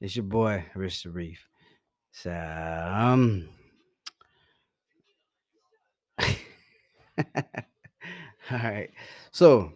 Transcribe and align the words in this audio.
It's 0.00 0.16
your 0.16 0.24
boy, 0.24 0.64
Rich 0.74 1.06
Reef. 1.06 1.48
So, 2.12 2.30
um, 2.30 3.48
all 6.18 6.34
right. 8.50 8.90
So, 9.32 9.72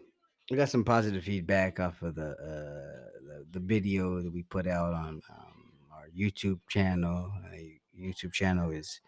we 0.51 0.57
got 0.57 0.71
some 0.71 0.85
positive 0.85 1.25
feedback 1.25 1.81
off 1.81 2.01
of 2.03 2.15
the 2.15 2.31
uh, 2.31 3.09
the, 3.27 3.47
the 3.53 3.61
video 3.61 4.23
that 4.23 4.33
we 4.33 4.43
put 4.43 4.67
out 4.67 4.95
on 4.95 5.21
um, 5.31 5.73
our 5.93 6.09
YouTube 6.17 6.61
channel. 6.69 7.33
Uh, 7.47 7.57
YouTube 7.99 8.33
channel 8.33 8.71
is 8.71 9.01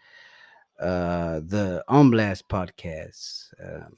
uh, 0.80 1.40
the 1.46 1.84
On 1.88 2.10
Blast 2.10 2.48
podcast. 2.48 3.52
Um, 3.62 3.96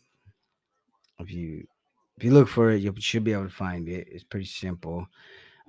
if 1.18 1.32
you 1.32 1.66
if 2.16 2.24
you 2.24 2.32
look 2.32 2.48
for 2.48 2.70
it, 2.70 2.82
you 2.82 2.94
should 2.98 3.24
be 3.24 3.32
able 3.32 3.44
to 3.44 3.50
find 3.50 3.88
it. 3.88 4.08
It's 4.10 4.24
pretty 4.24 4.46
simple. 4.46 5.06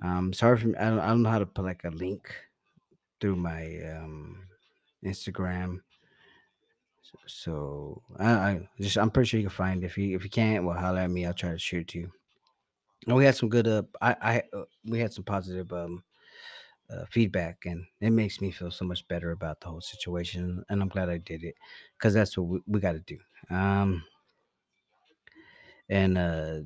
Um, 0.02 0.32
hard 0.38 0.60
for 0.60 0.68
me. 0.68 0.76
I 0.76 0.90
don't, 0.90 0.98
I 0.98 1.08
don't 1.08 1.22
know 1.22 1.30
how 1.30 1.38
to 1.38 1.46
put 1.46 1.64
like 1.64 1.84
a 1.84 1.90
link 1.90 2.34
through 3.20 3.36
my 3.36 3.80
um, 3.96 4.46
Instagram. 5.04 5.78
So, 7.02 7.18
so 7.26 8.02
I, 8.18 8.32
I 8.32 8.68
just 8.80 8.98
I'm 8.98 9.10
pretty 9.10 9.28
sure 9.28 9.40
you 9.40 9.46
can 9.46 9.56
find 9.56 9.82
it. 9.82 9.86
If 9.86 9.98
you 9.98 10.16
if 10.16 10.24
you 10.24 10.30
can't, 10.30 10.64
well, 10.64 10.78
holler 10.78 11.00
at 11.00 11.10
me. 11.10 11.26
I'll 11.26 11.34
try 11.34 11.50
to 11.50 11.58
shoot 11.58 11.88
to 11.88 11.98
you. 12.00 12.12
And 13.06 13.16
we 13.16 13.24
had 13.24 13.36
some 13.36 13.48
good. 13.48 13.68
Uh, 13.68 13.82
I 14.00 14.16
I 14.20 14.42
uh, 14.56 14.64
we 14.84 14.98
had 14.98 15.12
some 15.12 15.24
positive 15.24 15.72
um 15.72 16.02
uh, 16.90 17.04
feedback, 17.10 17.64
and 17.66 17.84
it 18.00 18.10
makes 18.10 18.40
me 18.40 18.50
feel 18.50 18.70
so 18.70 18.84
much 18.84 19.06
better 19.08 19.30
about 19.30 19.60
the 19.60 19.68
whole 19.68 19.80
situation. 19.80 20.64
And 20.68 20.82
I'm 20.82 20.88
glad 20.88 21.08
I 21.08 21.18
did 21.18 21.44
it 21.44 21.54
because 21.98 22.14
that's 22.14 22.36
what 22.36 22.46
we, 22.46 22.60
we 22.66 22.80
got 22.80 22.92
to 22.92 23.00
do. 23.00 23.18
Um, 23.50 24.04
and 25.88 26.16
uh, 26.18 26.60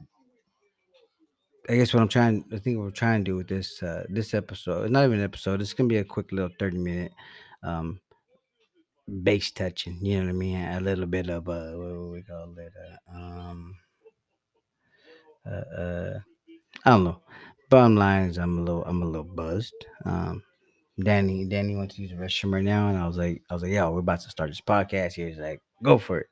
I 1.68 1.76
guess 1.76 1.92
what 1.92 2.00
I'm 2.00 2.08
trying, 2.08 2.44
I 2.52 2.58
think 2.58 2.78
what 2.78 2.84
we're 2.84 2.90
trying 2.90 3.24
to 3.24 3.30
do 3.30 3.36
with 3.36 3.48
this 3.48 3.82
uh, 3.82 4.04
this 4.08 4.32
episode, 4.32 4.84
it's 4.84 4.92
not 4.92 5.04
even 5.04 5.18
an 5.18 5.24
episode. 5.24 5.60
It's 5.60 5.74
gonna 5.74 5.88
be 5.88 5.98
a 5.98 6.04
quick 6.04 6.32
little 6.32 6.50
30 6.58 6.78
minute 6.78 7.12
um 7.62 8.00
base 9.22 9.50
touching. 9.50 9.98
You 10.00 10.18
know 10.18 10.24
what 10.26 10.30
I 10.30 10.32
mean? 10.32 10.56
A 10.56 10.80
little 10.80 11.06
bit 11.06 11.28
of 11.28 11.48
uh, 11.48 11.72
what 11.72 11.88
do 11.88 12.10
we 12.12 12.22
call 12.22 12.54
it? 12.56 12.72
Uh, 13.12 13.18
um, 13.18 13.74
uh, 15.46 15.80
uh, 15.80 16.18
I 16.84 16.90
don't 16.90 17.04
know. 17.04 17.20
Bottom 17.70 17.96
line 17.96 18.30
is, 18.30 18.38
I'm 18.38 18.58
a 18.58 18.62
little, 18.62 18.84
I'm 18.84 19.02
a 19.02 19.06
little 19.06 19.24
buzzed. 19.24 19.74
Um, 20.04 20.42
Danny, 21.02 21.44
Danny 21.44 21.76
went 21.76 21.90
to 21.92 22.02
use 22.02 22.10
the 22.10 22.16
restroom 22.16 22.54
right 22.54 22.64
now, 22.64 22.88
and 22.88 22.98
I 22.98 23.06
was 23.06 23.18
like, 23.18 23.42
I 23.50 23.54
was 23.54 23.62
like, 23.62 23.72
yo, 23.72 23.90
we're 23.90 24.00
about 24.00 24.20
to 24.20 24.30
start 24.30 24.50
this 24.50 24.60
podcast. 24.60 25.12
He 25.12 25.24
was 25.24 25.36
like, 25.36 25.60
go 25.82 25.98
for 25.98 26.18
it. 26.20 26.28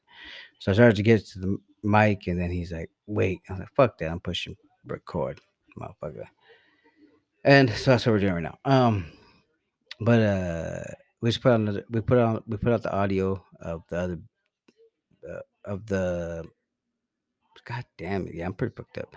So 0.59 0.71
I 0.71 0.75
started 0.75 0.97
to 0.97 1.03
get 1.03 1.27
to 1.27 1.39
the 1.39 1.59
mic, 1.83 2.27
and 2.27 2.41
then 2.41 2.50
he's 2.50 2.73
like, 2.73 2.91
wait. 3.06 3.41
I 3.48 3.53
was 3.53 3.61
like, 3.61 3.75
fuck 3.77 3.98
that. 3.98 4.11
I'm 4.11 4.21
pushing 4.21 4.56
record, 4.87 5.41
motherfucker. 5.79 6.27
And 7.45 7.70
so 7.70 7.92
that's 7.92 8.06
what 8.06 8.12
we're 8.12 8.20
doing 8.20 8.34
right 8.34 8.42
now. 8.42 8.59
Um, 8.65 9.06
but 10.01 10.20
uh, 10.20 10.83
we 11.20 11.31
just 11.31 11.43
put 11.43 11.53
on 11.53 11.65
the, 11.65 11.84
we 11.91 12.01
put 12.01 12.19
on 12.19 12.43
we 12.47 12.56
put 12.56 12.73
out 12.73 12.83
the 12.83 12.93
audio 12.95 13.43
of 13.61 13.83
the 13.89 13.97
other 13.97 14.19
uh, 15.28 15.41
of 15.65 15.87
the 15.87 16.45
god 17.65 17.84
damn 17.98 18.27
it 18.27 18.34
yeah 18.34 18.47
i'm 18.47 18.53
pretty 18.53 18.75
booked 18.75 18.98
up 18.98 19.17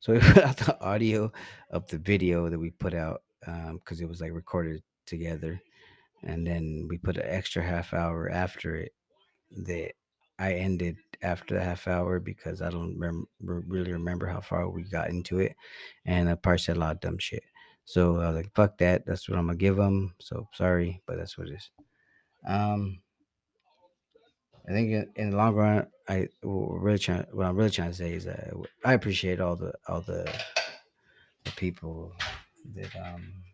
so 0.00 0.12
we 0.12 0.18
put 0.32 0.42
out 0.42 0.56
the 0.56 0.80
audio 0.80 1.30
of 1.70 1.86
the 1.88 1.98
video 1.98 2.48
that 2.48 2.58
we 2.58 2.70
put 2.70 2.94
out 2.94 3.22
um 3.46 3.76
because 3.76 4.00
it 4.00 4.08
was 4.08 4.20
like 4.20 4.32
recorded 4.32 4.82
together 5.06 5.60
and 6.22 6.46
then 6.46 6.86
we 6.88 6.96
put 6.98 7.16
an 7.16 7.26
extra 7.26 7.62
half 7.62 7.92
hour 7.92 8.30
after 8.30 8.76
it 8.76 8.92
that 9.50 9.92
i 10.38 10.54
ended 10.54 10.96
after 11.24 11.54
the 11.54 11.62
half 11.62 11.88
hour 11.88 12.20
because 12.20 12.62
i 12.62 12.70
don't 12.70 12.96
really 13.40 13.92
remember 13.92 14.26
how 14.26 14.40
far 14.40 14.68
we 14.68 14.82
got 14.84 15.10
into 15.10 15.38
it 15.38 15.56
and 16.06 16.28
i 16.28 16.34
probably 16.34 16.58
said 16.58 16.76
a 16.76 16.80
lot 16.80 16.94
of 16.94 17.00
dumb 17.00 17.18
shit 17.18 17.42
so 17.84 18.20
i 18.20 18.28
was 18.28 18.36
like 18.36 18.54
fuck 18.54 18.78
that 18.78 19.04
that's 19.06 19.28
what 19.28 19.38
i'm 19.38 19.46
gonna 19.46 19.58
give 19.58 19.76
them 19.76 20.14
so 20.20 20.46
sorry 20.52 21.02
but 21.06 21.16
that's 21.16 21.36
what 21.36 21.48
it 21.48 21.54
is 21.54 21.70
um 22.46 22.98
I 24.66 24.72
think 24.72 24.90
in, 24.92 25.10
in 25.16 25.30
the 25.30 25.36
long 25.36 25.54
run, 25.54 25.86
I 26.08 26.28
really 26.42 26.98
trying. 26.98 27.26
What 27.32 27.46
I'm 27.46 27.56
really 27.56 27.70
trying 27.70 27.90
to 27.90 27.96
say 27.96 28.14
is 28.14 28.24
that 28.24 28.50
I 28.84 28.94
appreciate 28.94 29.40
all 29.40 29.56
the 29.56 29.74
all 29.88 30.00
the, 30.00 30.30
the 31.44 31.50
people 31.52 32.12
that 32.74 32.96
um 32.96 33.44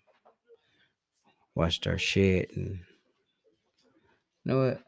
watched 1.54 1.86
our 1.88 1.98
shit 1.98 2.54
and 2.56 2.78
you 4.44 4.52
know 4.52 4.66
what? 4.66 4.82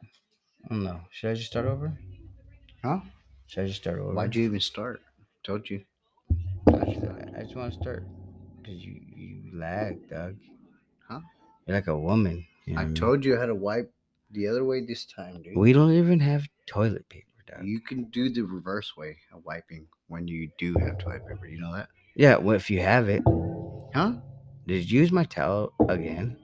I 0.65 0.69
don't 0.69 0.85
know. 0.85 1.01
Should 1.11 1.31
I 1.31 1.35
just 1.35 1.49
start 1.49 1.67
over? 1.67 1.99
Huh? 2.85 3.01
Should 3.47 3.65
I 3.65 3.67
just 3.69 3.81
start 3.81 3.99
over? 4.01 4.13
Why'd 4.15 4.35
you 4.35 4.45
even 4.45 4.61
start? 4.61 5.01
Told 5.45 5.69
you. 5.71 5.85
I 6.69 6.85
just, 7.45 7.57
want 7.57 7.73
to 7.75 7.79
start 7.81 8.05
because 8.63 8.85
you 8.85 9.01
you 9.17 9.59
lag, 9.59 10.09
dog. 10.09 10.37
Huh? 11.09 11.21
You're 11.67 11.77
like 11.77 11.87
a 11.89 11.99
woman. 11.99 12.45
you 12.67 12.75
know 12.75 12.81
I 12.81 12.85
what 12.85 12.89
mean? 12.89 12.95
told 12.97 13.25
you 13.25 13.37
how 13.37 13.47
to 13.47 13.55
wipe 13.55 13.93
the 14.31 14.47
other 14.49 14.65
way 14.65 14.85
this 14.85 15.05
time, 15.05 15.43
dude. 15.43 15.57
We 15.57 15.73
don't 15.73 15.93
even 15.93 16.21
have 16.21 16.47
toilet 16.67 17.09
paper, 17.09 17.27
dog. 17.47 17.65
You 17.67 17.81
can 17.81 18.05
do 18.05 18.31
the 18.31 18.43
reverse 18.43 18.97
way 18.97 19.17
of 19.35 19.45
wiping 19.45 19.87
when 20.09 20.27
you 20.29 20.49
do 20.59 20.75
have 20.81 20.99
toilet 20.99 21.27
paper. 21.27 21.47
You 21.47 21.61
know 21.61 21.75
that? 21.75 21.89
yeah. 22.17 22.37
Well, 22.37 22.57
if 22.57 22.71
you 22.71 22.81
have 22.81 23.09
it, 23.09 23.23
Huh? 23.95 24.15
did 24.67 24.91
you 24.91 25.01
use 25.01 25.13
my 25.13 25.25
towel 25.25 25.73
again? 25.89 26.37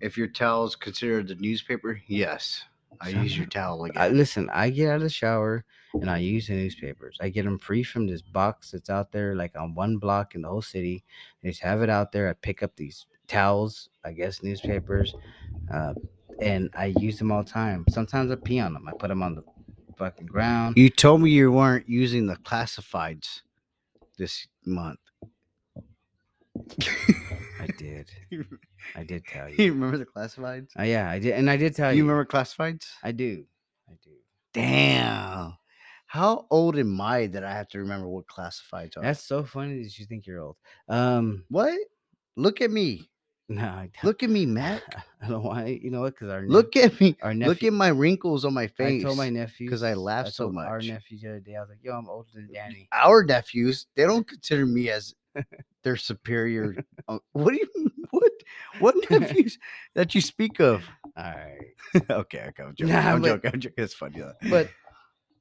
If 0.00 0.16
your 0.16 0.28
towel's 0.28 0.76
considered 0.76 1.28
the 1.28 1.34
newspaper, 1.36 2.00
yes. 2.06 2.62
I 3.04 3.08
use 3.10 3.36
your 3.36 3.46
towel 3.46 3.84
again. 3.84 4.02
I, 4.02 4.08
listen, 4.08 4.48
I 4.52 4.70
get 4.70 4.88
out 4.88 4.96
of 4.96 5.02
the 5.02 5.10
shower 5.10 5.64
and 5.94 6.10
I 6.10 6.18
use 6.18 6.48
the 6.48 6.54
newspapers. 6.54 7.18
I 7.20 7.28
get 7.28 7.44
them 7.44 7.58
free 7.58 7.82
from 7.82 8.06
this 8.06 8.22
box 8.22 8.70
that's 8.70 8.90
out 8.90 9.12
there, 9.12 9.34
like 9.34 9.56
on 9.56 9.74
one 9.74 9.98
block 9.98 10.34
in 10.34 10.42
the 10.42 10.48
whole 10.48 10.62
city. 10.62 11.04
They 11.42 11.50
just 11.50 11.62
have 11.62 11.82
it 11.82 11.90
out 11.90 12.12
there. 12.12 12.28
I 12.28 12.32
pick 12.32 12.62
up 12.62 12.74
these 12.76 13.06
towels, 13.28 13.88
I 14.04 14.12
guess 14.12 14.42
newspapers, 14.42 15.14
uh, 15.72 15.94
and 16.40 16.70
I 16.76 16.94
use 16.98 17.18
them 17.18 17.30
all 17.30 17.42
the 17.42 17.50
time. 17.50 17.84
Sometimes 17.88 18.30
I 18.30 18.36
pee 18.36 18.58
on 18.58 18.74
them. 18.74 18.88
I 18.88 18.92
put 18.92 19.08
them 19.08 19.22
on 19.22 19.34
the 19.34 19.44
fucking 19.96 20.26
ground. 20.26 20.76
you 20.76 20.90
told 20.90 21.20
me 21.20 21.30
you 21.30 21.52
weren't 21.52 21.88
using 21.88 22.26
the 22.26 22.36
classifieds 22.36 23.42
this 24.18 24.48
month. 24.64 24.98
I 27.64 27.72
did. 27.78 28.10
I 28.96 29.04
did 29.04 29.26
tell 29.26 29.48
you 29.48 29.56
you. 29.64 29.72
remember 29.72 29.98
the 29.98 30.06
classifieds? 30.06 30.68
Uh, 30.78 30.82
yeah, 30.82 31.10
I 31.10 31.18
did, 31.18 31.32
and 31.34 31.50
I 31.50 31.56
did 31.56 31.74
tell 31.74 31.92
you. 31.92 31.98
you 31.98 32.02
remember 32.04 32.24
classifieds? 32.24 32.86
I 33.02 33.12
do. 33.12 33.44
I 33.88 33.94
do. 34.02 34.10
Damn. 34.52 35.56
How 36.06 36.46
old 36.50 36.78
am 36.78 37.00
I 37.00 37.26
that 37.28 37.42
I 37.42 37.52
have 37.52 37.68
to 37.68 37.78
remember 37.78 38.06
what 38.06 38.26
classifieds 38.26 38.96
are? 38.96 39.02
That's 39.02 39.24
so 39.24 39.42
funny 39.44 39.82
that 39.82 39.98
you 39.98 40.06
think 40.06 40.26
you're 40.26 40.40
old. 40.40 40.56
Um, 40.88 41.44
what? 41.48 41.76
Look 42.36 42.60
at 42.60 42.70
me. 42.70 43.10
No, 43.48 43.62
I 43.64 43.90
don't. 43.92 44.04
Look 44.04 44.22
at 44.22 44.30
me, 44.30 44.46
Matt. 44.46 44.82
I 45.22 45.28
don't 45.28 45.42
want. 45.42 45.68
You 45.82 45.90
know 45.90 46.00
what? 46.00 46.14
Because 46.14 46.30
our 46.30 46.42
Look 46.46 46.76
at 46.76 46.98
me. 47.00 47.16
our 47.22 47.34
Look 47.34 47.62
at 47.62 47.72
my 47.72 47.88
wrinkles 47.88 48.44
on 48.44 48.54
my 48.54 48.66
face. 48.68 49.02
I 49.02 49.06
told 49.06 49.18
my 49.18 49.28
nephew 49.30 49.66
because 49.68 49.82
I 49.82 49.94
laugh 49.94 50.28
so 50.28 50.50
much. 50.50 50.66
Our 50.66 50.80
nephews 50.80 51.20
the 51.22 51.28
other 51.28 51.40
day, 51.40 51.56
I 51.56 51.60
was 51.60 51.68
like, 51.68 51.78
"Yo, 51.82 51.92
I'm 51.92 52.08
older 52.08 52.28
than 52.34 52.50
Danny." 52.52 52.88
Our 52.92 53.22
nephews, 53.24 53.86
they 53.96 54.04
don't 54.04 54.26
consider 54.26 54.64
me 54.66 54.88
as 54.90 55.14
their 55.82 55.96
superior. 55.96 56.76
Uh, 57.08 57.18
what 57.32 57.52
do 57.52 57.56
you 57.58 57.90
what 58.10 58.32
what 58.78 59.10
nephews 59.10 59.58
that 59.94 60.14
you 60.14 60.20
speak 60.20 60.60
of? 60.60 60.84
All 61.16 61.24
right, 61.24 62.02
okay, 62.10 62.44
okay, 62.48 62.62
I'm 62.62 62.74
joking. 62.74 62.94
Nah, 62.94 63.00
I'm 63.12 63.20
but- 63.20 63.28
joking. 63.28 63.50
I'm 63.54 63.60
joking. 63.60 63.84
It's 63.84 63.94
funny. 63.94 64.20
though. 64.20 64.32
but 64.50 64.68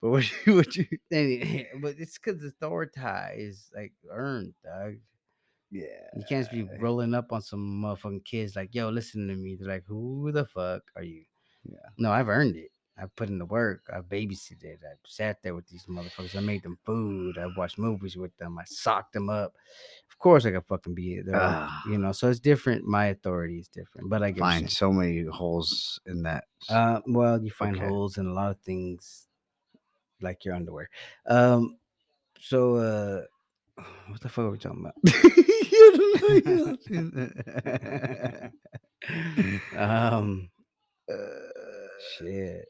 But 0.02 0.10
what 0.10 0.46
you 0.46 0.56
what 0.56 0.76
you 0.76 0.86
but 1.10 1.96
it's 1.98 2.18
because 2.18 2.42
the 2.42 2.52
Thor 2.60 2.86
tie 2.86 3.36
is 3.38 3.72
like 3.76 3.94
earned, 4.12 4.54
dog. 4.64 4.96
Yeah. 5.74 5.86
You 6.16 6.24
can't 6.30 6.46
just 6.46 6.52
be 6.52 6.68
rolling 6.80 7.14
up 7.14 7.32
on 7.34 7.42
some 7.42 7.82
motherfucking 7.84 8.24
kids 8.26 8.56
like, 8.56 8.74
"Yo, 8.76 8.90
listen 8.90 9.28
to 9.28 9.36
me." 9.36 9.56
They're 9.56 9.68
like, 9.68 9.86
"Who 9.88 10.32
the 10.32 10.46
fuck 10.46 10.84
are 10.96 11.04
you?" 11.04 11.24
Yeah. 11.66 11.78
No, 11.98 12.12
I've 12.12 12.30
earned 12.30 12.56
it. 12.56 12.70
I 12.96 13.06
put 13.16 13.30
in 13.30 13.40
the 13.40 13.46
work. 13.46 13.82
I 13.92 14.02
babysitted. 14.02 14.78
I 14.84 14.94
sat 15.08 15.42
there 15.42 15.56
with 15.56 15.68
these 15.68 15.86
motherfuckers. 15.88 16.36
I 16.36 16.42
made 16.42 16.62
them 16.62 16.78
food. 16.84 17.40
I 17.40 17.48
watched 17.58 17.80
movies 17.80 18.16
with 18.16 18.38
them. 18.38 18.60
I 18.60 18.66
socked 18.66 19.14
them 19.14 19.32
up. 19.32 19.56
Of 20.12 20.20
course, 20.20 20.46
I 20.46 20.52
could 20.52 20.66
fucking 20.68 20.94
be 20.94 21.20
there. 21.22 21.36
Ah. 21.42 21.82
you 21.90 21.98
know, 21.98 22.12
so 22.12 22.30
it's 22.30 22.40
different. 22.40 22.86
My 22.86 23.08
authority 23.08 23.58
is 23.58 23.68
different. 23.68 24.12
But 24.12 24.22
I 24.22 24.30
get 24.30 24.42
Find 24.42 24.70
so 24.72 24.94
many 24.94 25.24
holes 25.26 26.00
in 26.06 26.22
that. 26.24 26.44
Uh, 26.70 27.00
well, 27.08 27.44
you 27.44 27.50
find 27.50 27.76
Okay. 27.76 27.88
holes 27.88 28.20
in 28.20 28.28
a 28.28 28.34
lot 28.34 28.52
of 28.52 28.60
things, 28.60 29.26
like 30.22 30.46
your 30.46 30.54
underwear. 30.54 30.88
Um, 31.26 31.78
so 32.40 32.76
uh, 32.76 33.82
what 34.10 34.22
the 34.22 34.30
fuck 34.30 34.46
are 34.46 34.52
we 34.52 34.60
talking 34.60 34.82
about? 34.82 34.94
um, 39.78 40.50
Uh, 41.12 41.16
shit. 42.18 42.68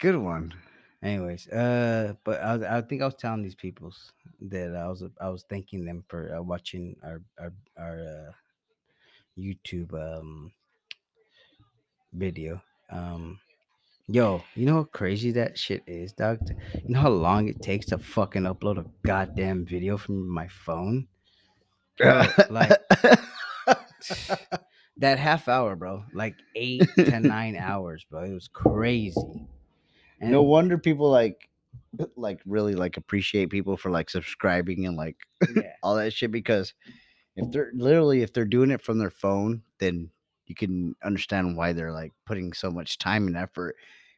good 0.00 0.16
one. 0.16 0.54
Anyways, 1.02 1.48
uh, 1.48 2.14
but 2.24 2.40
I, 2.40 2.56
was- 2.56 2.66
I 2.66 2.80
think 2.82 3.02
I 3.02 3.06
was 3.06 3.14
telling 3.14 3.42
these 3.42 3.54
peoples 3.54 4.12
that 4.40 4.74
I 4.74 4.88
was 4.88 5.04
I 5.20 5.28
was 5.28 5.44
thanking 5.48 5.84
them 5.84 6.04
for 6.08 6.34
uh, 6.36 6.42
watching 6.42 6.96
our 7.04 7.22
our 7.38 7.52
our 7.78 8.00
uh, 8.00 8.32
YouTube 9.38 9.92
um 9.94 10.52
video. 12.12 12.60
Um, 12.90 13.38
Yo, 14.10 14.42
you 14.54 14.64
know 14.64 14.76
how 14.76 14.84
crazy 14.84 15.30
that 15.32 15.58
shit 15.58 15.82
is, 15.86 16.14
dog? 16.14 16.38
You 16.86 16.94
know 16.94 17.00
how 17.02 17.10
long 17.10 17.48
it 17.48 17.60
takes 17.60 17.84
to 17.86 17.98
fucking 17.98 18.44
upload 18.44 18.78
a 18.78 18.86
goddamn 19.06 19.66
video 19.66 19.98
from 19.98 20.26
my 20.26 20.48
phone? 20.48 21.06
Bro, 21.98 22.26
like 22.50 22.72
that 24.98 25.18
half 25.18 25.48
hour, 25.48 25.76
bro. 25.76 26.04
Like 26.12 26.34
eight 26.54 26.88
to 26.96 27.20
nine 27.20 27.56
hours, 27.60 28.04
bro. 28.08 28.24
It 28.24 28.32
was 28.32 28.48
crazy. 28.48 29.46
And 30.20 30.30
no 30.30 30.42
wonder 30.42 30.78
people 30.78 31.10
like 31.10 31.48
like 32.16 32.40
really 32.44 32.74
like 32.74 32.96
appreciate 32.96 33.50
people 33.50 33.76
for 33.76 33.90
like 33.90 34.10
subscribing 34.10 34.86
and 34.86 34.96
like 34.96 35.16
yeah, 35.54 35.72
all 35.82 35.96
that 35.96 36.12
shit 36.12 36.30
because 36.30 36.74
if 37.36 37.50
they're 37.50 37.70
literally 37.74 38.22
if 38.22 38.32
they're 38.32 38.44
doing 38.44 38.70
it 38.70 38.82
from 38.82 38.98
their 38.98 39.10
phone 39.10 39.62
then 39.78 40.10
you 40.46 40.54
can 40.54 40.94
understand 41.02 41.56
why 41.56 41.72
they're 41.72 41.92
like 41.92 42.12
putting 42.26 42.52
so 42.52 42.70
much 42.70 42.98
time 42.98 43.26
and 43.26 43.36
effort 43.36 43.74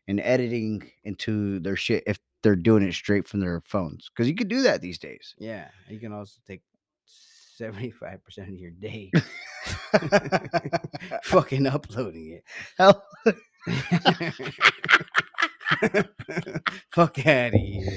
and 0.08 0.20
editing 0.20 0.82
into 1.04 1.60
their 1.60 1.76
shit 1.76 2.02
if 2.06 2.18
they're 2.42 2.56
doing 2.56 2.82
it 2.82 2.92
straight 2.92 3.28
from 3.28 3.40
their 3.40 3.62
phones 3.64 4.10
because 4.10 4.28
you 4.28 4.34
can 4.34 4.48
do 4.48 4.62
that 4.62 4.80
these 4.80 4.98
days 4.98 5.34
yeah. 5.38 5.68
You 5.88 6.00
can 6.00 6.12
also 6.12 6.40
take 6.46 6.62
seventy-five 7.60 8.24
percent 8.24 8.48
of 8.48 8.54
your 8.54 8.70
day 8.70 9.10
fucking 11.24 11.66
uploading 11.66 12.32
it. 12.32 12.44
Hell, 12.78 13.04
Fuck 16.90 17.26
out 17.26 17.54
of 17.54 17.60
here. 17.60 17.92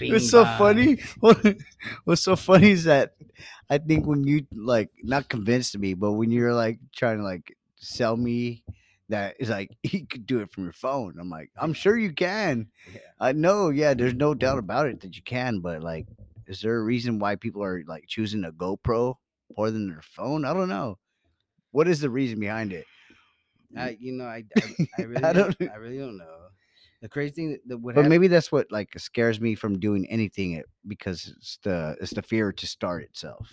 What's 0.12 0.30
so 0.30 0.44
Bing 0.44 0.98
funny? 1.18 1.56
what's 2.04 2.22
so 2.22 2.36
funny 2.36 2.70
is 2.70 2.84
that 2.84 3.14
I 3.70 3.78
think 3.78 4.06
when 4.06 4.24
you 4.24 4.46
like 4.54 4.90
not 5.02 5.28
convinced 5.28 5.76
me, 5.78 5.94
but 5.94 6.12
when 6.12 6.30
you're 6.30 6.52
like 6.54 6.78
trying 6.94 7.18
to 7.18 7.24
like 7.24 7.56
sell 7.76 8.16
me 8.16 8.64
that 9.08 9.36
it's 9.40 9.50
like 9.50 9.76
you 9.82 10.06
could 10.06 10.26
do 10.26 10.40
it 10.40 10.52
from 10.52 10.64
your 10.64 10.72
phone. 10.72 11.16
I'm 11.18 11.30
like, 11.30 11.50
I'm 11.56 11.72
sure 11.72 11.96
you 11.96 12.12
can. 12.12 12.68
Yeah. 12.92 13.00
I 13.18 13.32
know, 13.32 13.70
yeah, 13.70 13.94
there's 13.94 14.14
no 14.14 14.34
doubt 14.34 14.58
about 14.58 14.86
it 14.86 15.00
that 15.00 15.16
you 15.16 15.22
can, 15.22 15.60
but 15.60 15.82
like, 15.82 16.06
is 16.50 16.60
there 16.60 16.76
a 16.76 16.82
reason 16.82 17.18
why 17.18 17.36
people 17.36 17.62
are 17.62 17.82
like 17.86 18.04
choosing 18.08 18.44
a 18.44 18.52
GoPro 18.52 19.14
more 19.56 19.70
than 19.70 19.88
their 19.88 20.02
phone? 20.02 20.44
I 20.44 20.52
don't 20.52 20.68
know. 20.68 20.98
What 21.70 21.88
is 21.88 22.00
the 22.00 22.10
reason 22.10 22.40
behind 22.40 22.72
it? 22.72 22.86
I, 23.76 23.96
you 24.00 24.12
know, 24.12 24.24
I, 24.24 24.44
I, 24.56 24.86
I 24.98 25.02
really, 25.10 25.24
I 25.24 25.32
don't, 25.32 25.56
I 25.72 25.76
really 25.76 25.98
don't 25.98 26.18
know. 26.18 26.36
The 27.02 27.08
crazy 27.08 27.32
thing 27.32 27.58
that 27.66 27.78
would 27.78 27.94
But 27.94 28.00
happen, 28.02 28.10
maybe 28.10 28.26
that's 28.28 28.50
what 28.52 28.70
like 28.70 28.90
scares 28.98 29.40
me 29.40 29.54
from 29.54 29.78
doing 29.78 30.06
anything 30.10 30.52
it- 30.52 30.66
because 30.86 31.32
it's 31.38 31.58
the 31.62 31.96
it's 32.00 32.12
the 32.12 32.20
fear 32.22 32.52
to 32.52 32.66
start 32.66 33.04
itself. 33.04 33.48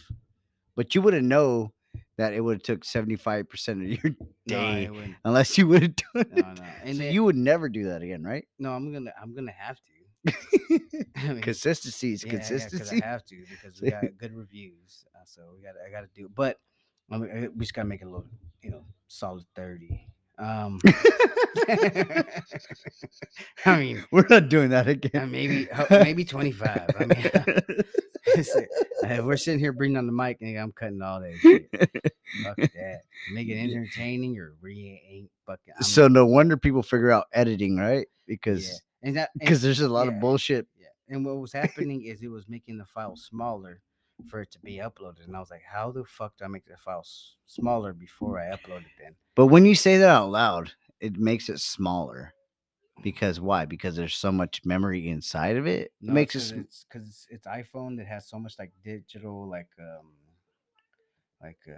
But 0.76 0.94
you 0.96 1.02
wouldn't 1.02 1.28
know 1.28 1.72
that 2.18 2.34
it 2.34 2.42
would 2.42 2.56
have 2.58 2.64
took 2.64 2.84
75% 2.84 3.46
of 3.70 4.04
your 4.04 4.16
no, 4.48 4.60
I 4.60 4.74
day 4.86 4.90
wouldn't. 4.90 5.16
unless 5.24 5.58
you 5.58 5.68
would 5.68 5.82
have 5.84 5.96
done 6.14 6.26
it. 6.32 6.46
No, 6.46 6.54
no. 6.54 6.64
And 6.84 6.98
so 6.98 7.04
then- 7.04 7.14
you 7.14 7.24
would 7.24 7.36
never 7.38 7.70
do 7.70 7.86
that 7.86 8.02
again, 8.02 8.24
right? 8.24 8.46
no, 8.60 8.72
I'm 8.74 8.92
gonna, 8.92 9.14
I'm 9.22 9.34
gonna 9.36 9.52
have 9.58 9.78
to. 9.78 9.82
I 11.16 11.28
mean, 11.34 11.42
Consistency 11.42 12.14
is 12.14 12.24
yeah, 12.24 12.34
yeah, 12.34 12.38
consistency. 12.40 13.02
I 13.04 13.06
have 13.06 13.26
to 13.26 13.44
because 13.50 13.82
we 13.82 13.90
got 13.92 14.04
good 14.18 14.36
reviews, 14.36 15.06
uh, 15.16 15.20
so 15.26 15.42
we 15.56 15.62
got, 15.64 15.74
I 15.86 15.90
got 15.92 16.02
to 16.02 16.08
do. 16.16 16.26
it. 16.26 16.36
But 16.36 16.60
I 17.12 17.18
mean, 17.18 17.52
we 17.56 17.62
just 17.66 17.74
gotta 17.74 17.88
make 17.88 18.02
it 18.02 18.06
a 18.06 18.10
little, 18.10 18.26
you 18.62 18.72
know, 18.72 18.84
solid 19.08 19.46
thirty. 19.56 20.06
Um, 20.40 20.80
I 23.66 23.80
mean, 23.80 24.04
We're 24.12 24.28
not 24.30 24.50
doing 24.50 24.70
that 24.70 24.88
uh, 24.88 24.92
again. 24.92 25.32
maybe, 25.32 25.68
maybe 25.90 26.24
twenty 26.26 26.52
five. 26.52 26.90
I 27.00 27.06
mean, 27.06 27.32
uh, 29.04 29.24
we're 29.26 29.38
sitting 29.38 29.60
here 29.60 29.72
bringing 29.74 29.98
on 29.98 30.06
the 30.06 30.12
mic, 30.14 30.38
and 30.42 30.58
I'm 30.58 30.72
cutting 30.72 31.02
all 31.02 31.22
that. 31.22 31.36
Shit. 31.38 31.68
Fuck 32.44 32.58
that. 32.58 33.02
Make 33.34 33.48
it 33.50 33.58
entertaining 33.58 34.38
or 34.38 34.54
we 34.62 35.02
ain't 35.10 35.32
fucking. 35.46 35.74
I'm- 35.74 35.82
so 35.84 36.08
no 36.08 36.26
wonder 36.26 36.56
people 36.58 36.84
figure 36.84 37.12
out 37.12 37.26
editing, 37.34 37.78
right? 37.78 38.08
Because 38.28 38.82
and 39.08 39.16
that 39.16 39.30
because 39.40 39.62
there's 39.62 39.80
a 39.80 39.88
lot 39.88 40.08
yeah. 40.08 40.14
of 40.14 40.20
bullshit. 40.20 40.68
Yeah. 40.78 40.88
And 41.10 41.26
what 41.26 41.38
was 41.38 41.54
happening 41.54 42.04
is 42.04 42.22
it 42.22 42.28
was 42.28 42.50
making 42.50 42.78
the 42.78 42.86
file 42.86 43.16
smaller 43.16 43.82
for 44.30 44.42
it 44.42 44.52
to 44.52 44.60
be 44.60 44.78
uploaded. 44.78 45.26
And 45.26 45.36
I 45.36 45.40
was 45.40 45.50
like, 45.50 45.64
how 45.64 45.92
the 45.92 46.04
fuck 46.04 46.38
do 46.38 46.46
I 46.46 46.48
make 46.48 46.66
the 46.66 46.76
file 46.76 47.00
s- 47.00 47.38
smaller 47.46 47.94
before 47.94 48.40
I 48.40 48.46
upload 48.48 48.82
it 48.82 48.92
then? 49.00 49.16
But 49.36 49.48
when 49.48 49.66
you 49.66 49.76
say 49.76 49.98
that 49.98 50.10
out 50.10 50.30
loud, 50.32 50.72
it 51.00 51.18
makes 51.18 51.50
it 51.50 51.60
smaller. 51.60 52.34
Because 53.04 53.40
why? 53.40 53.66
Because 53.66 53.96
there's 53.96 54.16
so 54.16 54.32
much 54.32 54.66
memory 54.66 55.08
inside 55.08 55.56
of 55.56 55.68
it. 55.68 55.94
It 56.02 56.10
makes 56.10 56.36
it. 56.36 56.42
sm- 56.42 56.60
it's 56.62 56.86
because 56.90 57.08
it's, 57.08 57.28
it's 57.30 57.48
iPhone 57.48 57.96
that 57.98 58.08
has 58.08 58.28
so 58.28 58.40
much 58.40 58.56
like 58.58 58.72
digital, 58.84 59.48
like, 59.48 59.70
um, 59.80 60.12
like, 61.42 61.60
uh, 61.70 61.78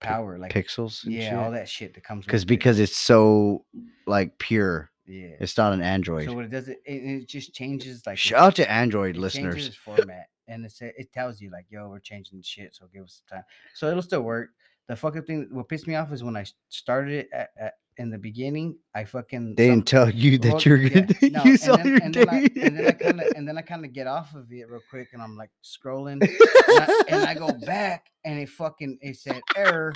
power, 0.00 0.38
like, 0.38 0.52
pixels. 0.52 1.00
yeah, 1.04 1.42
all 1.42 1.50
that 1.52 1.68
shit 1.68 1.94
that 1.94 2.04
comes 2.04 2.26
Because 2.26 2.42
it. 2.42 2.46
because 2.46 2.78
it's 2.78 2.96
so 2.96 3.64
like 4.06 4.38
pure. 4.38 4.90
Yeah. 5.08 5.36
It's 5.40 5.56
not 5.56 5.72
an 5.72 5.82
Android. 5.82 6.26
So 6.26 6.34
what 6.34 6.44
it 6.44 6.50
does, 6.50 6.68
it, 6.68 6.80
it, 6.84 6.92
it 6.92 7.28
just 7.28 7.54
changes 7.54 8.06
like 8.06 8.18
Shout 8.18 8.38
out 8.40 8.56
to 8.56 8.70
Android 8.70 9.16
listeners. 9.16 9.74
format 9.84 10.28
and 10.48 10.64
it 10.64 10.72
it 10.80 11.12
tells 11.12 11.40
you 11.40 11.50
like, 11.50 11.66
yo, 11.68 11.88
we're 11.88 12.00
changing 12.00 12.42
shit, 12.42 12.74
so 12.74 12.86
give 12.92 13.04
us 13.04 13.22
some 13.28 13.38
time. 13.38 13.44
So 13.74 13.88
it'll 13.88 14.02
still 14.02 14.22
work. 14.22 14.50
The 14.88 14.96
fucking 14.96 15.22
thing, 15.24 15.48
what 15.52 15.68
pissed 15.68 15.86
me 15.86 15.94
off 15.94 16.12
is 16.12 16.24
when 16.24 16.36
I 16.36 16.46
started 16.70 17.12
it 17.12 17.28
at, 17.32 17.50
at, 17.60 17.74
in 17.98 18.10
the 18.10 18.16
beginning, 18.16 18.78
I 18.94 19.04
fucking 19.04 19.54
They 19.54 19.68
didn't 19.68 19.86
tell 19.86 20.08
you 20.08 20.38
that 20.38 20.52
well, 20.52 20.62
you're 20.62 20.76
yeah, 20.78 21.00
gonna 21.00 21.14
no, 21.30 21.44
use 21.44 21.62
and 21.64 21.70
all 21.72 21.76
then, 21.78 21.86
your 21.86 22.02
and 22.02 22.14
then 22.14 22.28
I, 22.28 22.40
data. 22.48 22.60
and 22.64 22.78
then 22.78 22.86
I 22.86 22.92
kind 22.92 23.20
of 23.20 23.26
and 23.36 23.48
then 23.48 23.58
I 23.58 23.62
kind 23.62 23.84
of 23.84 23.92
get 23.92 24.06
off 24.06 24.34
of 24.34 24.50
it 24.50 24.68
real 24.68 24.80
quick, 24.88 25.08
and 25.12 25.22
I'm 25.22 25.36
like 25.36 25.50
scrolling, 25.62 26.22
and 26.22 26.30
I, 26.68 27.02
and 27.08 27.24
I 27.24 27.34
go 27.34 27.52
back, 27.66 28.06
and 28.24 28.38
it 28.38 28.48
fucking 28.48 28.98
it 29.02 29.16
said 29.16 29.40
error. 29.56 29.92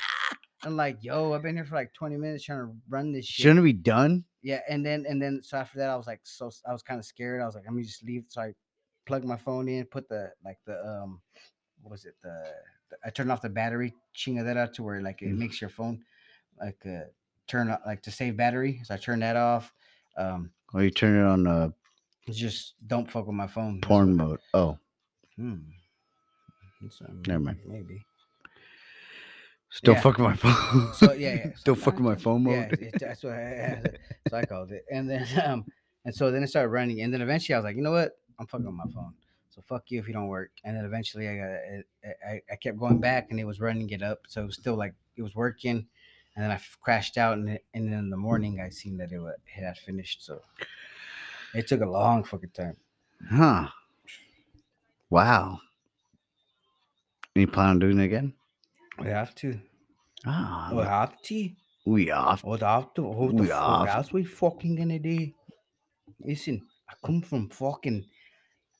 I'm 0.64 0.76
like, 0.76 0.98
yo, 1.02 1.32
I've 1.32 1.42
been 1.42 1.56
here 1.56 1.64
for 1.64 1.74
like 1.74 1.92
20 1.92 2.16
minutes 2.16 2.44
trying 2.44 2.60
to 2.66 2.72
run 2.88 3.12
this 3.12 3.26
shit. 3.26 3.42
Shouldn't 3.44 3.60
it 3.60 3.62
be 3.64 3.72
done? 3.72 4.24
Yeah, 4.42 4.60
and 4.68 4.84
then 4.84 5.04
and 5.08 5.20
then 5.22 5.40
so 5.42 5.56
after 5.56 5.78
that, 5.78 5.90
I 5.90 5.96
was 5.96 6.06
like, 6.06 6.20
so 6.24 6.50
I 6.68 6.72
was 6.72 6.82
kind 6.82 6.98
of 6.98 7.04
scared. 7.04 7.40
I 7.40 7.46
was 7.46 7.54
like, 7.54 7.64
let 7.64 7.72
me 7.74 7.82
just 7.82 8.02
leave. 8.04 8.24
So 8.28 8.40
I 8.42 8.54
plugged 9.06 9.24
my 9.24 9.36
phone 9.36 9.68
in, 9.68 9.84
put 9.86 10.08
the 10.08 10.30
like 10.44 10.58
the 10.66 10.78
um, 10.84 11.20
what 11.80 11.90
was 11.92 12.04
it? 12.04 12.14
The, 12.22 12.34
the 12.90 12.96
I 13.04 13.10
turned 13.10 13.30
off 13.32 13.40
the 13.42 13.48
battery 13.48 13.94
chinga 14.16 14.44
that 14.44 14.56
out 14.56 14.74
to 14.74 14.82
where 14.82 15.00
like 15.00 15.22
it 15.22 15.30
Mm. 15.30 15.38
makes 15.38 15.60
your 15.60 15.70
phone 15.70 16.02
like 16.60 16.78
uh 16.86 17.02
turn 17.48 17.76
like 17.86 18.02
to 18.02 18.10
save 18.10 18.36
battery. 18.36 18.80
So 18.84 18.94
I 18.94 18.98
turned 18.98 19.22
that 19.22 19.36
off. 19.36 19.72
Um, 20.16 20.50
Or 20.74 20.82
you 20.82 20.90
turn 20.90 21.18
it 21.18 21.24
on 21.24 21.46
uh, 21.46 21.70
just 22.30 22.74
don't 22.86 23.10
fuck 23.10 23.26
with 23.26 23.34
my 23.36 23.46
phone. 23.48 23.80
Porn 23.80 24.16
mode. 24.16 24.40
Oh, 24.54 24.78
Hmm. 25.36 25.58
Uh, 26.84 27.06
Never 27.26 27.38
mind. 27.40 27.58
Maybe. 27.66 28.04
Still 29.72 29.94
Yeah. 29.94 30.00
fuck 30.00 30.18
with 30.18 30.26
my 30.28 30.36
phone. 30.36 30.92
So 30.94 31.12
yeah, 31.12 31.34
yeah. 31.34 31.42
Don't 31.42 31.56
so 31.64 31.74
fuck 31.74 31.94
with 31.94 32.04
my 32.04 32.14
phone 32.14 32.46
Yeah, 32.46 32.60
mode. 32.68 32.72
it- 32.80 32.94
that's 33.00 33.24
what 33.24 33.32
I, 33.32 33.82
so 34.28 34.36
I 34.36 34.44
called 34.44 34.70
it. 34.72 34.84
And 34.92 35.08
then 35.10 35.26
um, 35.44 35.64
and 36.04 36.14
so 36.14 36.30
then 36.30 36.42
it 36.42 36.48
started 36.48 36.68
running, 36.68 37.00
and 37.02 37.12
then 37.12 37.20
eventually 37.22 37.54
I 37.54 37.58
was 37.58 37.64
like, 37.64 37.76
you 37.76 37.82
know 37.82 37.92
what? 37.92 38.12
I'm 38.38 38.46
fucking 38.46 38.66
with 38.66 38.74
my 38.74 38.84
phone. 38.94 39.12
So 39.50 39.62
fuck 39.68 39.84
you 39.90 40.00
if 40.00 40.06
you 40.08 40.14
don't 40.14 40.28
work. 40.28 40.50
And 40.64 40.76
then 40.76 40.84
eventually 40.84 41.28
I 41.28 41.36
got 41.36 41.44
it, 41.50 41.86
I, 42.26 42.40
I 42.52 42.56
kept 42.56 42.78
going 42.78 42.98
back, 42.98 43.28
and 43.30 43.38
it 43.38 43.44
was 43.44 43.60
running 43.60 43.88
it 43.90 44.02
up, 44.02 44.20
so 44.28 44.42
it 44.42 44.46
was 44.46 44.56
still 44.56 44.74
like 44.76 44.94
it 45.16 45.22
was 45.22 45.34
working. 45.34 45.86
And 46.34 46.42
then 46.42 46.50
I 46.50 46.54
f- 46.54 46.78
crashed 46.80 47.18
out, 47.18 47.36
and, 47.36 47.50
it- 47.50 47.64
and 47.74 47.86
then 47.92 47.98
in 47.98 48.10
the 48.10 48.16
morning 48.16 48.60
I 48.60 48.70
seen 48.70 48.96
that 48.98 49.12
it, 49.12 49.20
it 49.20 49.62
had 49.62 49.76
finished. 49.76 50.24
So 50.24 50.40
it 51.54 51.68
took 51.68 51.82
a 51.82 51.86
long 51.86 52.24
fucking 52.24 52.50
time. 52.50 52.76
Huh. 53.30 53.68
Wow. 55.10 55.60
Any 57.36 57.44
plan 57.46 57.68
on 57.68 57.78
doing 57.78 57.98
it 58.00 58.04
again? 58.04 58.32
We 58.98 59.08
have 59.08 59.34
to. 59.36 59.58
Ah, 60.26 60.70
We 60.72 60.82
have 60.82 61.20
to. 61.22 61.50
we 61.86 62.10
off. 62.10 62.44
What 62.44 62.62
after? 62.62 63.02
What 63.02 63.36
the 63.36 63.42
We 63.42 63.48
fuck 63.48 63.58
are- 63.60 63.88
else 63.88 64.12
we 64.12 64.24
fucking 64.24 64.76
gonna 64.76 64.98
do? 64.98 65.32
Listen, 66.20 66.60
I 66.88 66.94
come 67.04 67.22
from 67.22 67.48
fucking 67.48 68.04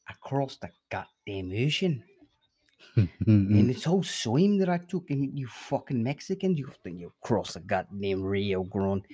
across 0.08 0.58
the 0.58 0.70
goddamn 0.90 1.50
ocean, 1.52 2.04
and 3.26 3.70
it's 3.70 3.86
all 3.86 4.02
swim 4.02 4.58
that 4.58 4.68
I 4.68 4.78
took, 4.78 5.10
and 5.10 5.36
you 5.36 5.48
fucking 5.48 6.02
Mexican, 6.02 6.56
you 6.56 6.70
think 6.84 7.00
you 7.00 7.12
cross 7.22 7.54
the 7.54 7.60
goddamn 7.60 8.22
Rio 8.22 8.62
Grande. 8.62 9.06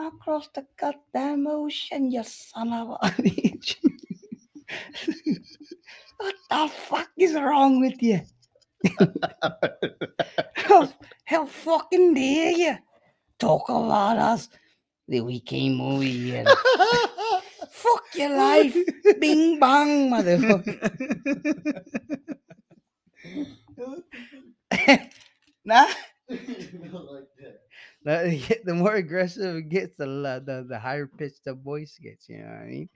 Across 0.00 0.48
the 0.54 0.64
goddamn 0.80 1.46
ocean, 1.48 2.10
you 2.10 2.22
son 2.24 2.72
of 2.72 2.90
a 3.02 3.08
bitch. 3.22 3.76
what 6.18 6.34
the 6.50 6.68
fuck 6.68 7.10
is 7.16 7.34
wrong 7.34 7.80
with 7.80 8.02
you? 8.02 8.20
How, 10.54 10.88
how 11.24 11.46
fucking 11.46 12.14
dare 12.14 12.52
you 12.52 12.76
talk 13.38 13.68
about 13.68 14.18
us 14.18 14.48
that 15.08 15.24
we 15.24 15.40
came 15.40 15.80
over 15.80 16.02
here? 16.02 16.44
Fuck 17.70 18.04
your 18.14 18.36
life. 18.36 18.76
Bing 19.20 19.58
bang, 19.60 20.10
motherfucker. 20.10 20.78
nah. 25.64 25.86
The, 28.04 28.60
the 28.64 28.74
more 28.74 28.94
aggressive 28.94 29.56
it 29.56 29.68
gets, 29.68 29.96
the, 29.98 30.06
the 30.06 30.64
the 30.66 30.78
higher 30.78 31.06
pitched 31.06 31.44
the 31.44 31.52
voice 31.54 31.98
gets. 32.00 32.28
You 32.28 32.38
know 32.38 32.44
what 32.44 32.62
I 32.62 32.66
mean? 32.66 32.88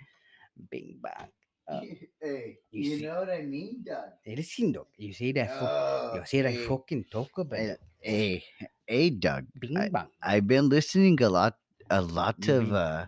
Bing 0.70 1.00
bang. 1.02 1.28
Uh, 1.73 1.81
hey, 2.21 2.59
you 2.71 2.83
you 2.90 2.99
see- 2.99 3.04
know 3.07 3.21
what 3.21 3.31
I 3.31 3.42
mean, 3.42 3.83
Doug? 3.87 4.11
Hey, 4.25 4.35
listen, 4.37 4.73
dog. 4.73 4.87
You 4.97 5.12
see 5.12 5.33
that? 5.33 5.49
Oh, 5.62 6.12
you 6.16 6.23
see 6.26 6.42
that 6.42 6.50
hey, 6.52 6.66
fucking 6.66 7.04
talk 7.11 7.31
about 7.38 7.59
hey, 7.59 7.71
it. 7.71 7.81
hey, 8.00 8.45
hey, 8.87 9.11
Doug. 9.11 9.47
Bing 9.59 9.78
I- 9.78 9.88
bang. 9.88 10.07
I've 10.23 10.47
been 10.47 10.69
listening 10.69 11.23
a 11.23 11.28
lot, 11.31 11.57
a 11.90 12.00
lot 12.02 12.47
of 12.49 12.73
uh. 12.73 13.07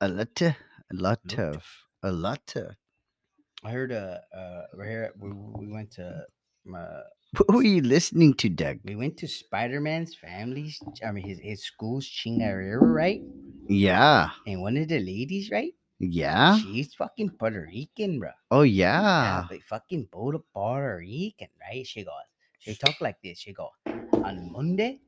A 0.00 0.08
lot, 0.08 0.40
of- 0.40 0.56
a 0.90 0.94
lot 0.96 1.20
Lot. 1.28 1.38
of, 1.38 1.64
a 2.02 2.12
lot 2.12 2.52
of. 2.56 2.74
I 3.62 3.70
heard 3.70 3.92
uh 3.92 4.16
uh 4.34 4.62
we're 4.72 4.88
here 4.88 5.12
we, 5.20 5.28
we 5.32 5.66
went 5.70 5.90
to 6.00 6.24
uh 6.74 7.00
What 7.36 7.60
were 7.60 7.62
you 7.62 7.82
listening 7.82 8.32
to, 8.40 8.48
Doug? 8.48 8.80
we 8.84 8.96
went 8.96 9.18
to 9.18 9.28
Spider 9.28 9.80
Man's 9.84 10.14
family's 10.16 10.80
I 11.06 11.12
mean 11.12 11.28
his 11.28 11.38
his 11.38 11.62
school's 11.62 12.08
chingarera, 12.08 12.80
right? 12.80 13.20
Yeah, 13.68 14.30
And 14.48 14.62
one 14.62 14.78
of 14.78 14.88
the 14.88 14.98
ladies, 14.98 15.50
right? 15.52 15.74
Yeah. 16.00 16.58
She's 16.58 16.94
fucking 16.94 17.30
Puerto 17.38 17.68
Rican, 17.70 18.18
bro. 18.18 18.30
Oh 18.50 18.62
Yeah, 18.62 19.00
yeah. 19.02 19.44
but 19.48 19.62
fucking 19.62 20.06
Puerto 20.10 20.40
Puerto 20.52 20.96
Rican, 20.98 21.48
right? 21.60 21.86
She 21.86 22.02
goes, 22.04 22.14
she 22.58 22.74
talk 22.74 22.96
like 23.00 23.20
this. 23.22 23.38
She 23.38 23.52
go, 23.52 23.70
on 24.24 24.50
Monday, 24.52 25.00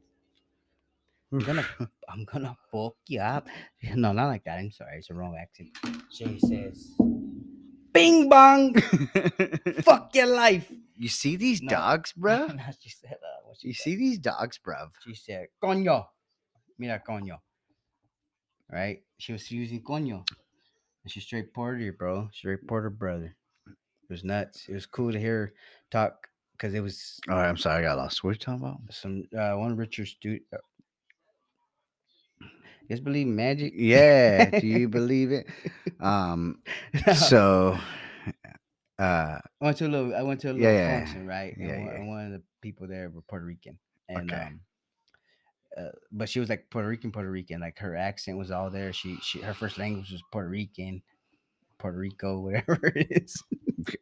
I'm 1.32 1.38
gonna, 1.40 1.64
I'm 2.08 2.24
gonna 2.24 2.56
fuck 2.70 2.94
you 3.08 3.20
up. 3.20 3.48
No, 3.96 4.12
not 4.12 4.26
like 4.28 4.44
that. 4.44 4.58
I'm 4.58 4.70
sorry, 4.70 4.98
it's 4.98 5.10
a 5.10 5.14
wrong 5.14 5.36
accent. 5.40 5.70
She 6.12 6.38
says, 6.38 6.92
"Bing 7.92 8.28
bong, 8.28 8.74
fuck 9.82 10.14
your 10.14 10.26
life." 10.28 10.70
you 10.96 11.08
see 11.08 11.36
these 11.36 11.60
No. 11.62 11.70
dogs, 11.70 12.12
bro? 12.16 12.46
No, 12.46 12.62
she 12.78 12.90
said, 12.90 13.16
uh, 13.18 13.40
what 13.48 13.56
she 13.58 13.68
You 13.68 13.74
said? 13.74 13.82
see 13.84 13.96
these 13.96 14.18
dogs, 14.18 14.60
bruv? 14.62 14.90
She 15.04 15.14
said, 15.14 15.48
"Coño, 15.62 16.06
mira 16.78 17.00
coño." 17.06 17.40
Right? 18.70 19.02
She 19.18 19.32
was 19.32 19.50
using 19.50 19.82
coño. 19.82 20.24
And 21.04 21.10
she's 21.10 21.24
straight 21.24 21.52
Puerto, 21.52 21.92
bro. 21.92 22.28
Straight 22.32 22.66
Puerto 22.66 22.90
brother. 22.90 23.34
It 23.66 23.74
was 24.10 24.24
nuts. 24.24 24.66
It 24.68 24.74
was 24.74 24.86
cool 24.86 25.12
to 25.12 25.18
hear 25.18 25.38
her 25.46 25.52
talk 25.90 26.28
because 26.52 26.74
it 26.74 26.80
was 26.80 27.18
All 27.28 27.36
right, 27.36 27.48
I'm 27.48 27.56
sorry, 27.56 27.84
I 27.84 27.88
got 27.88 27.96
lost. 27.96 28.22
What 28.22 28.30
are 28.30 28.32
you 28.34 28.38
talking 28.38 28.62
about? 28.62 28.78
some 28.90 29.24
uh, 29.36 29.54
one 29.54 29.72
of 29.72 29.78
Richard's 29.78 30.16
dude. 30.20 30.42
Uh, 30.52 30.58
you 32.40 32.88
guys 32.88 33.00
believe 33.00 33.26
magic? 33.26 33.72
Yeah, 33.76 34.50
do 34.60 34.66
you 34.66 34.88
believe 34.88 35.32
it? 35.32 35.46
Um, 36.00 36.62
so, 37.14 37.78
uh, 38.98 39.38
I 39.38 39.40
went 39.60 39.76
to 39.78 39.86
a 39.86 39.88
little. 39.88 40.14
I 40.14 40.22
went 40.22 40.40
to 40.40 40.50
a 40.50 40.52
little 40.52 40.68
Yeah, 40.68 40.98
function, 40.98 41.26
right? 41.26 41.54
Yeah, 41.58 41.68
and, 41.70 41.86
one, 41.86 41.94
and 41.94 42.08
one 42.08 42.26
of 42.26 42.32
the 42.32 42.42
people 42.60 42.86
there 42.86 43.08
were 43.10 43.22
Puerto 43.22 43.44
Rican, 43.46 43.78
and 44.08 44.30
Okay. 44.30 44.42
um, 44.42 44.60
uh, 45.76 45.90
but 46.10 46.28
she 46.28 46.40
was 46.40 46.48
like 46.48 46.66
Puerto 46.70 46.88
Rican, 46.88 47.12
Puerto 47.12 47.30
Rican. 47.30 47.60
Like 47.60 47.78
her 47.78 47.96
accent 47.96 48.38
was 48.38 48.50
all 48.50 48.70
there. 48.70 48.92
She, 48.92 49.16
she, 49.22 49.40
her 49.40 49.54
first 49.54 49.78
language 49.78 50.10
was 50.10 50.22
Puerto 50.32 50.48
Rican, 50.48 51.02
Puerto 51.78 51.98
Rico, 51.98 52.40
whatever 52.44 52.78
it 52.94 53.06
is. 53.10 53.42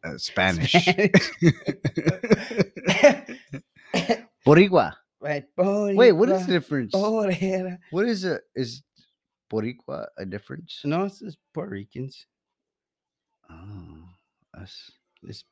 uh, 0.05 0.17
Spanish. 0.19 0.73
Spanish. 0.73 1.31
Boricua. 4.47 4.95
right. 5.21 5.45
Wait, 5.59 6.13
what 6.13 6.29
is 6.29 6.47
the 6.47 6.53
difference? 6.53 6.95
Boricua. 6.95 7.79
What 7.91 8.07
is 8.07 8.25
it? 8.25 8.43
Is 8.55 8.83
Boricua 9.53 10.07
a 10.19 10.25
difference? 10.25 10.81
No, 10.85 11.05
it's 11.05 11.21
just 11.21 11.39
Puerto 11.53 11.71
Ricans. 11.73 12.27
Oh, 13.51 14.05
that's 14.55 14.91
It's, 15.25 15.45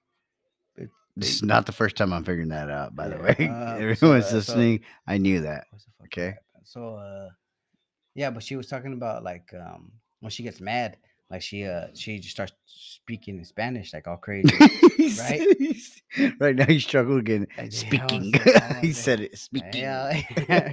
it, 1.18 1.20
this 1.20 1.34
is 1.34 1.42
not 1.42 1.66
the 1.66 1.72
first 1.72 1.96
time 1.96 2.12
I'm 2.12 2.24
figuring 2.24 2.48
that 2.50 2.70
out. 2.70 2.94
By 2.94 3.08
the 3.08 3.18
way, 3.18 3.48
uh, 3.50 3.76
everyone's 3.76 4.24
uh, 4.26 4.30
so- 4.30 4.36
listening. 4.36 4.80
I 5.06 5.18
knew 5.18 5.40
that. 5.40 5.66
What's 5.70 5.84
the 5.84 5.90
fuck 5.98 6.06
Okay. 6.06 6.34
So 6.64 6.96
uh 6.96 7.28
yeah, 8.14 8.30
but 8.30 8.42
she 8.42 8.56
was 8.56 8.66
talking 8.66 8.92
about 8.92 9.22
like 9.24 9.52
um 9.54 9.92
when 10.20 10.30
she 10.30 10.42
gets 10.42 10.60
mad, 10.60 10.96
like 11.30 11.42
she 11.42 11.64
uh 11.64 11.88
she 11.94 12.18
just 12.18 12.34
starts 12.34 12.52
speaking 12.66 13.38
in 13.38 13.44
Spanish 13.44 13.92
like 13.92 14.06
all 14.08 14.16
crazy. 14.26 14.52
Right? 15.18 16.36
right 16.40 16.56
now, 16.56 16.66
you 16.68 16.80
struggle 16.80 17.16
again. 17.18 17.46
Yeah, 17.56 17.68
Speaking. 17.70 18.34
so- 18.34 18.60
he 18.82 18.92
said 18.92 19.20
it. 19.20 19.38
Speaking. 19.38 19.80
Yeah. 19.82 20.72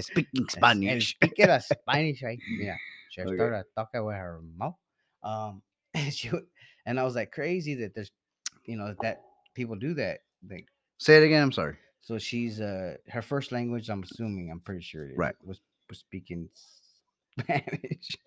Speaking 0.00 0.46
Spanish. 0.48 1.14
speaking 1.16 1.48
of 1.50 1.62
Spanish, 1.62 2.22
right? 2.22 2.38
Yeah. 2.60 2.76
She 3.10 3.20
Okay. 3.22 3.34
started 3.36 3.64
talking 3.76 4.04
with 4.04 4.16
her 4.16 4.40
mouth. 4.56 4.74
Um 5.22 5.62
and 5.94 6.12
she 6.12 6.30
and 6.86 6.98
I 7.00 7.04
was 7.04 7.14
like 7.14 7.32
crazy 7.32 7.74
that 7.76 7.94
there's 7.94 8.10
you 8.66 8.76
know 8.76 8.94
that 9.02 9.22
people 9.54 9.76
do 9.76 9.94
that. 9.94 10.20
Like 10.48 10.66
Say 10.98 11.16
it 11.18 11.22
again. 11.24 11.42
I'm 11.42 11.52
sorry. 11.52 11.76
so 12.00 12.18
she's 12.18 12.60
uh 12.60 12.96
her 13.08 13.22
first 13.22 13.52
language, 13.52 13.88
I'm 13.88 14.02
assuming, 14.02 14.50
I'm 14.50 14.60
pretty 14.60 14.82
sure 14.82 15.06
it 15.08 15.16
Right. 15.16 15.34
was 15.42 15.60
was 15.88 15.98
speaking 15.98 16.48
Spanish. 17.40 18.16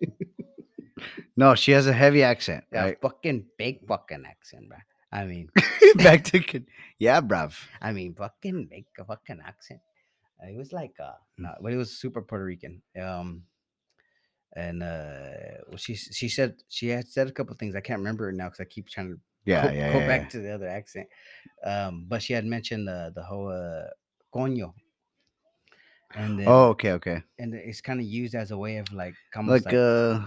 No, 1.36 1.54
she 1.54 1.70
has 1.70 1.86
a 1.86 1.92
heavy 1.92 2.24
accent, 2.24 2.64
Yeah, 2.72 2.82
right? 2.82 3.00
fucking 3.00 3.46
big 3.56 3.86
fucking 3.86 4.24
accent, 4.26 4.68
bro. 4.68 4.78
I 5.12 5.24
mean, 5.26 5.48
Back 5.94 6.24
to 6.24 6.40
con- 6.40 6.66
yeah, 6.98 7.20
bruv. 7.20 7.54
I 7.80 7.92
mean, 7.92 8.14
fucking 8.14 8.66
big 8.66 8.86
fucking 9.06 9.38
accent. 9.46 9.80
It 10.42 10.56
was 10.56 10.72
like, 10.72 10.94
uh, 10.98 11.12
no, 11.38 11.54
but 11.62 11.72
it 11.72 11.76
was 11.76 11.92
super 11.96 12.20
Puerto 12.22 12.44
Rican. 12.44 12.82
Um, 13.00 13.44
and 14.56 14.82
uh, 14.82 15.62
well, 15.68 15.76
she 15.76 15.94
she 15.94 16.28
said 16.28 16.56
she 16.68 16.88
had 16.88 17.06
said 17.06 17.28
a 17.28 17.32
couple 17.32 17.54
things. 17.54 17.76
I 17.76 17.80
can't 17.80 18.00
remember 18.00 18.28
it 18.28 18.34
now 18.34 18.46
because 18.46 18.60
I 18.60 18.64
keep 18.64 18.88
trying 18.88 19.10
to 19.14 19.20
Yeah, 19.48 19.64
go, 19.64 19.72
yeah, 19.72 19.92
go 19.92 19.98
yeah, 20.00 20.06
back 20.06 20.22
yeah. 20.22 20.28
to 20.28 20.38
the 20.44 20.50
other 20.52 20.68
accent. 20.68 21.08
Um, 21.64 22.04
but 22.06 22.20
she 22.22 22.32
had 22.36 22.44
mentioned 22.44 22.84
the 22.86 23.12
the 23.16 23.24
whole 23.24 23.48
uh, 23.48 23.88
coño. 24.34 24.74
And 26.14 26.38
then, 26.38 26.48
Oh, 26.48 26.72
okay, 26.72 26.92
okay. 26.96 27.20
and 27.38 27.52
it's 27.52 27.80
kind 27.80 28.00
of 28.00 28.06
used 28.06 28.34
as 28.34 28.50
a 28.50 28.56
way 28.56 28.78
of 28.80 28.88
like, 28.92 29.12
Like, 29.36 29.64
like, 29.68 29.74
uh, 29.74 30.24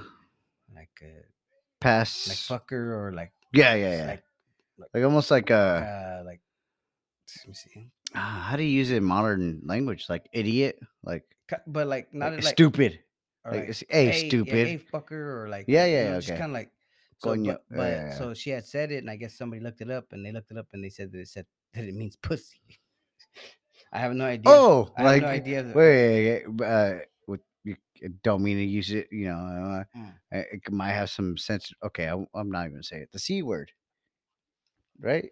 like, 0.76 0.94
uh, 1.02 1.26
pass. 1.82 2.30
like 2.30 2.38
fucker 2.38 2.94
or 3.02 3.12
like, 3.14 3.34
yeah, 3.52 3.74
yeah, 3.74 3.94
yeah. 3.98 4.08
like, 4.14 4.24
Like, 4.94 5.04
almost 5.04 5.32
like 5.34 5.50
uh, 5.50 5.82
uh, 5.82 6.22
like, 6.26 6.42
let 7.42 7.48
me 7.50 7.54
see. 7.58 7.90
ah, 8.14 8.46
how 8.50 8.58
do 8.58 8.64
you 8.64 8.70
use 8.70 8.92
it 8.92 8.98
in 8.98 9.04
modern 9.04 9.62
language? 9.66 10.06
Like 10.10 10.30
idiot, 10.34 10.78
like, 11.02 11.26
but 11.66 11.88
like 11.88 12.14
not 12.14 12.34
like 12.34 12.44
like 12.46 12.54
stupid. 12.54 13.00
Like, 13.44 13.54
like, 13.54 13.70
it's, 13.74 13.84
hey, 13.90 14.06
yeah, 14.06 14.28
stupid. 14.30 14.68
hey 14.70 14.78
fucker, 14.78 15.18
or 15.42 15.50
like 15.50 15.66
Yeah, 15.68 15.86
you 15.90 15.94
yeah, 15.98 16.04
know, 16.06 16.14
yeah, 16.14 16.20
just 16.22 16.38
kind 16.38 16.54
of 16.54 16.58
like 16.62 16.70
so, 17.22 17.30
Coño, 17.30 17.46
but, 17.46 17.64
but 17.70 17.92
yeah, 17.92 18.18
so 18.18 18.34
she 18.34 18.50
had 18.50 18.66
said 18.66 18.92
it, 18.92 18.98
and 18.98 19.10
I 19.10 19.16
guess 19.16 19.38
somebody 19.38 19.62
looked 19.62 19.82
it 19.82 19.92
up, 19.92 20.12
and 20.12 20.26
they 20.26 20.32
looked 20.32 20.52
it 20.52 20.58
up, 20.58 20.68
and 20.74 20.84
they 20.84 20.90
said 20.90 21.12
that 21.12 21.20
it 21.20 21.28
said 21.28 21.46
that 21.74 21.84
it 21.86 21.94
means 21.94 22.16
pussy. 22.16 22.60
I 23.94 24.00
have 24.00 24.14
no 24.14 24.26
idea. 24.26 24.52
oh, 24.54 24.92
I 24.98 25.02
have 25.02 25.12
like 25.12 25.22
no 25.22 25.28
idea. 25.28 25.64
wait, 25.64 25.74
wait, 25.76 26.48
wait, 26.48 26.68
uh, 26.68 26.94
with 27.28 27.42
you 27.64 27.76
don't 28.24 28.42
mean 28.42 28.58
to 28.58 28.64
use 28.64 28.92
it. 28.92 29.08
You 29.12 29.26
know, 29.26 29.36
uh, 29.36 29.84
Mm. 29.98 30.14
it 30.32 30.72
might 30.72 30.94
have 30.94 31.10
some 31.10 31.38
sense. 31.38 31.72
Okay, 31.84 32.08
I, 32.08 32.14
am 32.14 32.50
not 32.50 32.62
even 32.62 32.74
gonna 32.74 32.84
say 32.84 33.02
it. 33.02 33.12
The 33.12 33.20
c 33.20 33.44
word, 33.44 33.72
right? 35.00 35.30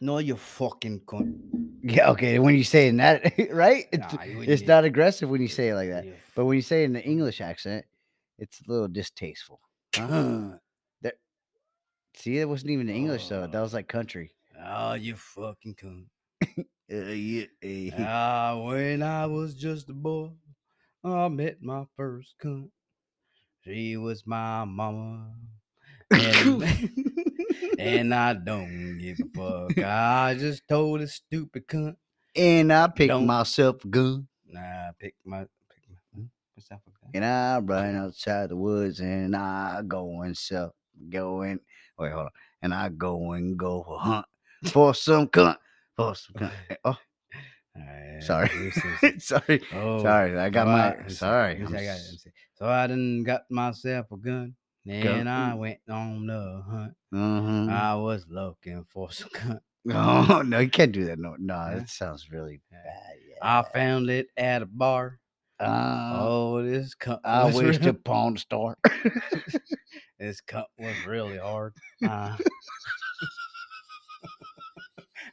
No, 0.00 0.18
you 0.18 0.36
fucking 0.36 1.00
cunt. 1.00 1.34
Yeah. 1.82 2.10
Okay. 2.10 2.38
When 2.38 2.54
you 2.54 2.64
say 2.64 2.86
it 2.86 2.90
in 2.90 2.96
that, 2.98 3.22
right? 3.52 3.86
It's, 3.92 4.12
Nah, 4.12 4.22
it's 4.22 4.62
wouldn't 4.62 4.86
aggressive 4.86 5.28
when 5.28 5.42
you 5.42 5.48
say 5.48 5.68
it 5.70 5.74
like 5.74 5.90
that. 5.90 6.06
But 6.34 6.44
when 6.44 6.56
you 6.56 6.62
say 6.62 6.82
it 6.82 6.86
in 6.86 6.92
the 6.92 7.04
English 7.04 7.40
accent, 7.40 7.84
it's 8.38 8.60
a 8.60 8.70
little 8.70 8.88
distasteful. 8.88 9.60
fuck- 9.92 10.60
See, 12.18 12.38
it 12.38 12.48
wasn't 12.48 12.72
even 12.72 12.88
English 12.88 13.28
though. 13.28 13.46
That 13.46 13.54
Oh. 13.58 13.62
was 13.62 13.74
like 13.74 13.88
country. 13.88 14.32
oh, 14.60 14.94
you 14.94 15.14
fucking 15.16 15.74
cunt. 15.76 16.06
Uh, 16.90 17.12
yeah, 17.12 17.44
eh. 17.62 17.90
Ah, 17.98 18.56
when 18.64 19.02
I 19.02 19.26
was 19.26 19.52
just 19.54 19.90
a 19.90 19.92
boy, 19.92 20.30
I 21.04 21.28
met 21.28 21.60
my 21.60 21.84
first 21.98 22.34
cunt. 22.42 22.70
She 23.62 23.98
was 23.98 24.26
my 24.26 24.64
mama. 24.64 25.34
And, 26.10 26.64
and 27.78 28.14
I 28.14 28.32
don't 28.32 28.96
give 28.96 29.18
a 29.20 29.28
fuck. 29.36 29.78
I 29.84 30.34
just 30.38 30.66
told 30.66 31.02
a 31.02 31.08
stupid 31.08 31.66
cunt. 31.68 31.96
and 32.34 32.72
I 32.72 32.88
picked 32.88 33.08
Don't- 33.10 33.26
myself 33.26 33.84
a 33.84 33.88
gun. 33.88 34.26
Nah, 34.46 34.92
pick 34.98 35.14
my 35.26 35.40
pick 35.68 35.82
my 35.90 35.96
hmm? 36.14 36.24
gun? 36.70 36.80
And 37.12 37.24
I 37.26 37.58
run 37.58 37.96
outside 37.96 38.48
the 38.48 38.56
woods 38.56 39.00
and 39.00 39.36
I 39.36 39.82
go 39.86 40.22
and 40.22 40.34
self 40.34 40.72
go 41.10 41.42
and 41.42 41.60
wait, 41.98 42.12
hold 42.12 42.24
on. 42.26 42.30
And 42.62 42.74
I 42.74 42.88
go 42.90 43.32
and 43.32 43.56
go 43.58 43.82
a 43.82 43.98
hunt 43.98 44.26
for 44.66 44.94
some 44.94 45.28
cunt. 45.28 45.56
For 45.96 46.14
some 46.14 46.34
cunt. 46.36 46.96
Eh, 47.76 48.18
Oh, 48.20 48.20
sorry. 48.20 48.70
sorry. 49.18 49.62
oh, 49.72 50.02
Sorry. 50.02 50.36
I 50.36 50.50
got 50.50 50.66
my 50.66 50.88
let 50.88 50.98
me 51.04 51.08
see, 51.10 51.14
sorry. 51.14 51.52
let 51.54 51.58
me 51.60 51.64
I'm 51.66 51.70
see, 51.70 51.76
I 51.78 51.84
got 51.84 51.92
it, 51.92 51.98
s- 52.00 52.04
let 52.06 52.12
me 52.12 52.18
see. 52.18 52.30
So 52.54 52.66
I 52.66 52.86
done 52.88 53.22
got 53.22 53.42
myself 53.50 54.06
a 54.10 54.16
gun. 54.16 54.54
Then 54.84 55.28
I 55.28 55.54
went 55.54 55.78
on 55.88 56.26
the 56.26 56.62
hunt. 56.68 56.94
Mhm. 57.14 57.70
I 57.70 57.94
was 57.94 58.26
looking 58.28 58.84
for 58.88 59.12
some 59.12 59.28
cunt. 59.30 59.60
Oh 59.90 60.42
no, 60.44 60.58
you 60.58 60.68
can't 60.70 60.90
do 60.92 61.04
that. 61.04 61.18
No, 61.20 61.36
no, 61.38 61.54
Huh? 61.54 61.74
that 61.76 61.88
sounds 61.88 62.30
really 62.32 62.60
bad. 62.70 62.82
Yeah. 63.28 63.36
I 63.40 63.62
found 63.62 64.10
it 64.10 64.26
at 64.36 64.62
a 64.62 64.66
bar. 64.66 65.20
Uh, 65.60 66.10
oh, 66.20 66.62
this 66.62 66.94
cunt. 66.96 67.20
I 67.24 67.44
wish 67.46 67.78
real- 67.78 67.92
to 67.92 67.94
pawn 67.94 68.36
store. 68.36 68.76
This 70.18 70.40
cut 70.40 70.66
was 70.78 70.94
really 71.06 71.38
hard. 71.38 71.74
Uh, 72.06 72.36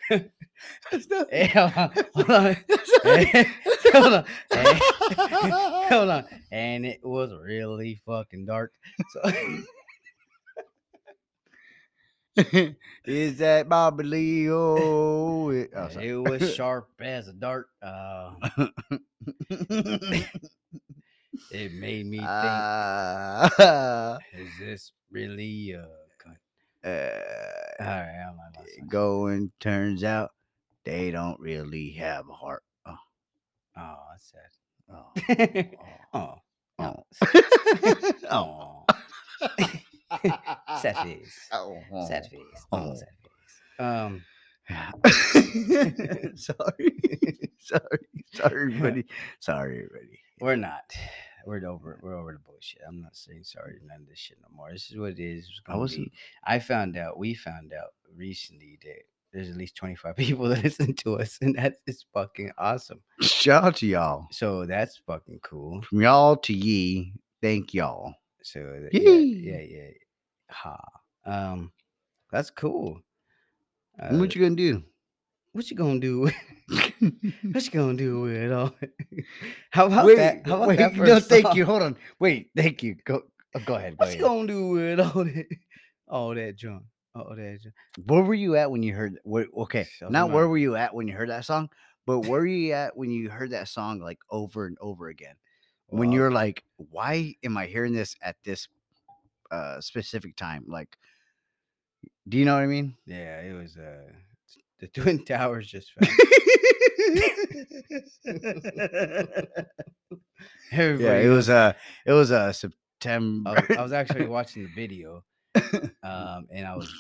hey, 1.29 1.47
hold 1.47 1.73
on, 1.75 1.91
hold 2.15 2.29
on. 2.29 2.55
Hey, 3.03 3.51
hold 3.93 4.13
on. 4.13 4.25
Hey, 4.51 4.79
hold 5.89 6.09
on. 6.09 6.25
And 6.51 6.85
it 6.85 7.03
was 7.03 7.31
really 7.33 7.99
fucking 8.05 8.45
dark. 8.45 8.73
So 9.09 9.31
Is 13.05 13.37
that 13.37 13.69
Bobby 13.69 14.03
Lee? 14.03 14.49
Oh, 14.49 15.49
it, 15.49 15.71
oh 15.75 15.87
it 15.99 16.15
was 16.15 16.53
sharp 16.53 16.89
as 16.99 17.29
a 17.29 17.33
dart. 17.33 17.67
Uh, 17.81 18.33
It 21.51 21.73
made 21.73 22.05
me 22.07 22.17
think. 22.17 22.27
Uh, 22.29 24.17
is 24.33 24.49
this 24.59 24.91
really 25.11 25.71
a 25.71 25.87
cunt? 26.19 26.37
uh, 26.83 27.83
All 27.83 27.87
right, 27.87 28.25
I'm 28.29 28.37
not 28.37 28.89
going 28.89 29.51
turns 29.59 30.03
out 30.03 30.31
they 30.83 31.11
don't 31.11 31.39
really 31.39 31.91
have 31.91 32.29
a 32.29 32.33
heart. 32.33 32.63
Oh, 32.85 32.95
Oh, 33.77 33.97
that's 34.11 34.33
oh, 34.91 35.11
sad. 35.15 35.69
oh, 36.13 36.35
oh, 36.79 37.03
oh. 38.31 38.85
oh, 40.11 40.77
sad 40.81 40.97
face. 40.97 41.39
Oh, 41.51 41.77
Sad 42.07 42.25
face. 42.27 42.41
Oh. 42.71 42.77
Oh, 42.77 42.95
sad 42.95 43.09
face. 43.23 43.61
Um, 43.79 44.23
sorry, 46.35 46.95
sorry, 47.59 48.07
sorry, 48.33 48.51
everybody. 48.73 49.05
Sorry, 49.39 49.77
everybody. 49.85 50.19
We're 50.39 50.55
not. 50.55 50.93
We're 51.45 51.65
over. 51.67 51.99
We're 52.01 52.17
over 52.17 52.33
the 52.33 52.39
bullshit. 52.39 52.81
I'm 52.87 53.01
not 53.01 53.15
saying 53.15 53.43
sorry 53.43 53.79
to 53.79 53.85
none 53.85 54.01
of 54.01 54.07
this 54.07 54.17
shit 54.17 54.37
no 54.41 54.47
more. 54.55 54.71
This 54.71 54.89
is 54.89 54.97
what 54.97 55.11
it 55.11 55.19
is. 55.19 55.49
I 55.67 55.77
wasn't. 55.77 56.11
I 56.43 56.59
found 56.59 56.97
out. 56.97 57.19
We 57.19 57.35
found 57.35 57.71
out 57.71 57.89
recently 58.15 58.79
that 58.83 59.03
there's 59.31 59.49
at 59.49 59.57
least 59.57 59.75
25 59.75 60.15
people 60.17 60.47
that 60.49 60.63
listen 60.63 60.93
to 60.95 61.19
us, 61.19 61.37
and 61.41 61.55
that 61.55 61.75
is 61.85 62.05
fucking 62.13 62.51
awesome. 62.57 63.01
Shout 63.21 63.63
out 63.63 63.75
to 63.77 63.85
y'all. 63.85 64.27
So 64.31 64.65
that's 64.65 64.97
fucking 65.05 65.39
cool. 65.43 65.81
From 65.83 66.01
y'all 66.01 66.37
to 66.37 66.53
ye, 66.53 67.13
thank 67.41 67.73
y'all. 67.73 68.15
So 68.41 68.59
that, 68.59 68.93
yeah, 68.93 69.11
yeah, 69.11 69.61
yeah. 69.61 69.89
Ha. 70.49 70.79
Um, 71.25 71.71
that's 72.31 72.49
cool. 72.49 73.01
Uh, 73.99 74.15
what 74.17 74.35
you 74.35 74.41
gonna 74.41 74.55
do? 74.55 74.83
What 75.55 75.71
you 75.71 75.77
gonna 75.77 76.00
do? 76.00 76.29
what 76.67 77.65
you 77.65 77.71
gonna 77.71 77.93
do 77.93 78.21
with 78.21 78.35
it 78.35 78.51
all? 78.51 78.75
How 79.71 79.85
about 79.85 80.05
wait, 80.05 80.17
that? 80.17 80.45
How 80.45 80.57
about 80.57 80.67
wait, 80.67 80.79
that? 80.79 80.95
no, 80.97 81.19
thank 81.19 81.47
song? 81.47 81.55
you. 81.55 81.65
Hold 81.65 81.81
on. 81.81 81.97
Wait, 82.19 82.50
thank 82.55 82.83
you. 82.83 82.95
Go, 83.05 83.21
oh, 83.55 83.59
go 83.65 83.75
ahead. 83.75 83.97
Go 83.97 84.05
What 84.05 84.15
you 84.15 84.21
gonna 84.21 84.47
do 84.47 84.67
with 84.67 85.00
all 85.00 85.24
that? 85.24 85.47
All 86.09 86.35
that 86.35 86.55
junk. 86.57 86.83
All 87.15 87.35
that 87.35 87.59
junk. 87.62 87.75
Where 88.05 88.21
were 88.21 88.33
you 88.33 88.57
at 88.57 88.69
when 88.69 88.83
you 88.83 88.93
heard? 88.93 89.17
Where, 89.24 89.47
okay, 89.59 89.88
was 90.01 90.12
not 90.12 90.31
where 90.31 90.47
were 90.50 90.57
you 90.57 90.75
at 90.75 90.93
when 90.93 91.07
you 91.07 91.13
heard 91.13 91.29
that 91.29 91.45
song, 91.45 91.69
but 92.05 92.19
where 92.19 92.41
were 92.41 92.47
you 92.47 92.74
at 92.74 92.97
when 92.97 93.09
you 93.09 93.29
heard 93.29 93.51
that 93.51 93.69
song 93.69 94.00
like 94.00 94.19
over 94.29 94.65
and 94.65 94.77
over 94.81 95.07
again? 95.07 95.35
when 95.88 96.12
you're 96.12 96.31
like, 96.31 96.63
why 96.77 97.35
am 97.43 97.57
I 97.57 97.67
hearing 97.67 97.93
this 97.93 98.15
at 98.21 98.35
this 98.43 98.67
uh 99.51 99.79
specific 99.79 100.35
time? 100.35 100.65
Like, 100.67 100.97
do 102.27 102.38
you 102.38 102.45
know 102.45 102.55
what 102.55 102.63
I 102.63 102.67
mean? 102.67 102.95
Yeah, 103.05 103.39
it 103.41 103.53
was 103.53 103.77
uh 103.77 104.12
the 104.79 104.88
Twin 104.88 105.24
Towers 105.25 105.67
just 105.67 105.91
fell. 105.94 106.10
Yeah, 110.72 111.17
it 111.20 111.29
was 111.29 111.50
uh 111.50 111.74
it 112.05 112.12
was 112.12 112.32
uh 112.32 112.51
September. 112.51 113.50
I 113.50 113.53
was, 113.53 113.77
I 113.77 113.82
was 113.84 113.94
actually 113.94 114.25
watching 114.27 114.63
the 114.63 114.70
video, 114.75 115.24
um, 116.03 116.48
and 116.51 116.67
I 116.67 116.75
was 116.75 116.91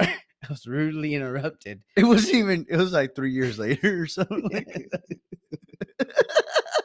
I 0.00 0.14
was 0.48 0.66
rudely 0.66 1.14
interrupted. 1.14 1.82
it 1.96 2.04
wasn't 2.04 2.34
even. 2.36 2.66
It 2.68 2.76
was 2.76 2.92
like 2.92 3.14
three 3.14 3.32
years 3.32 3.58
later 3.58 4.02
or 4.02 4.06
something. 4.06 4.48
Like 4.52 4.90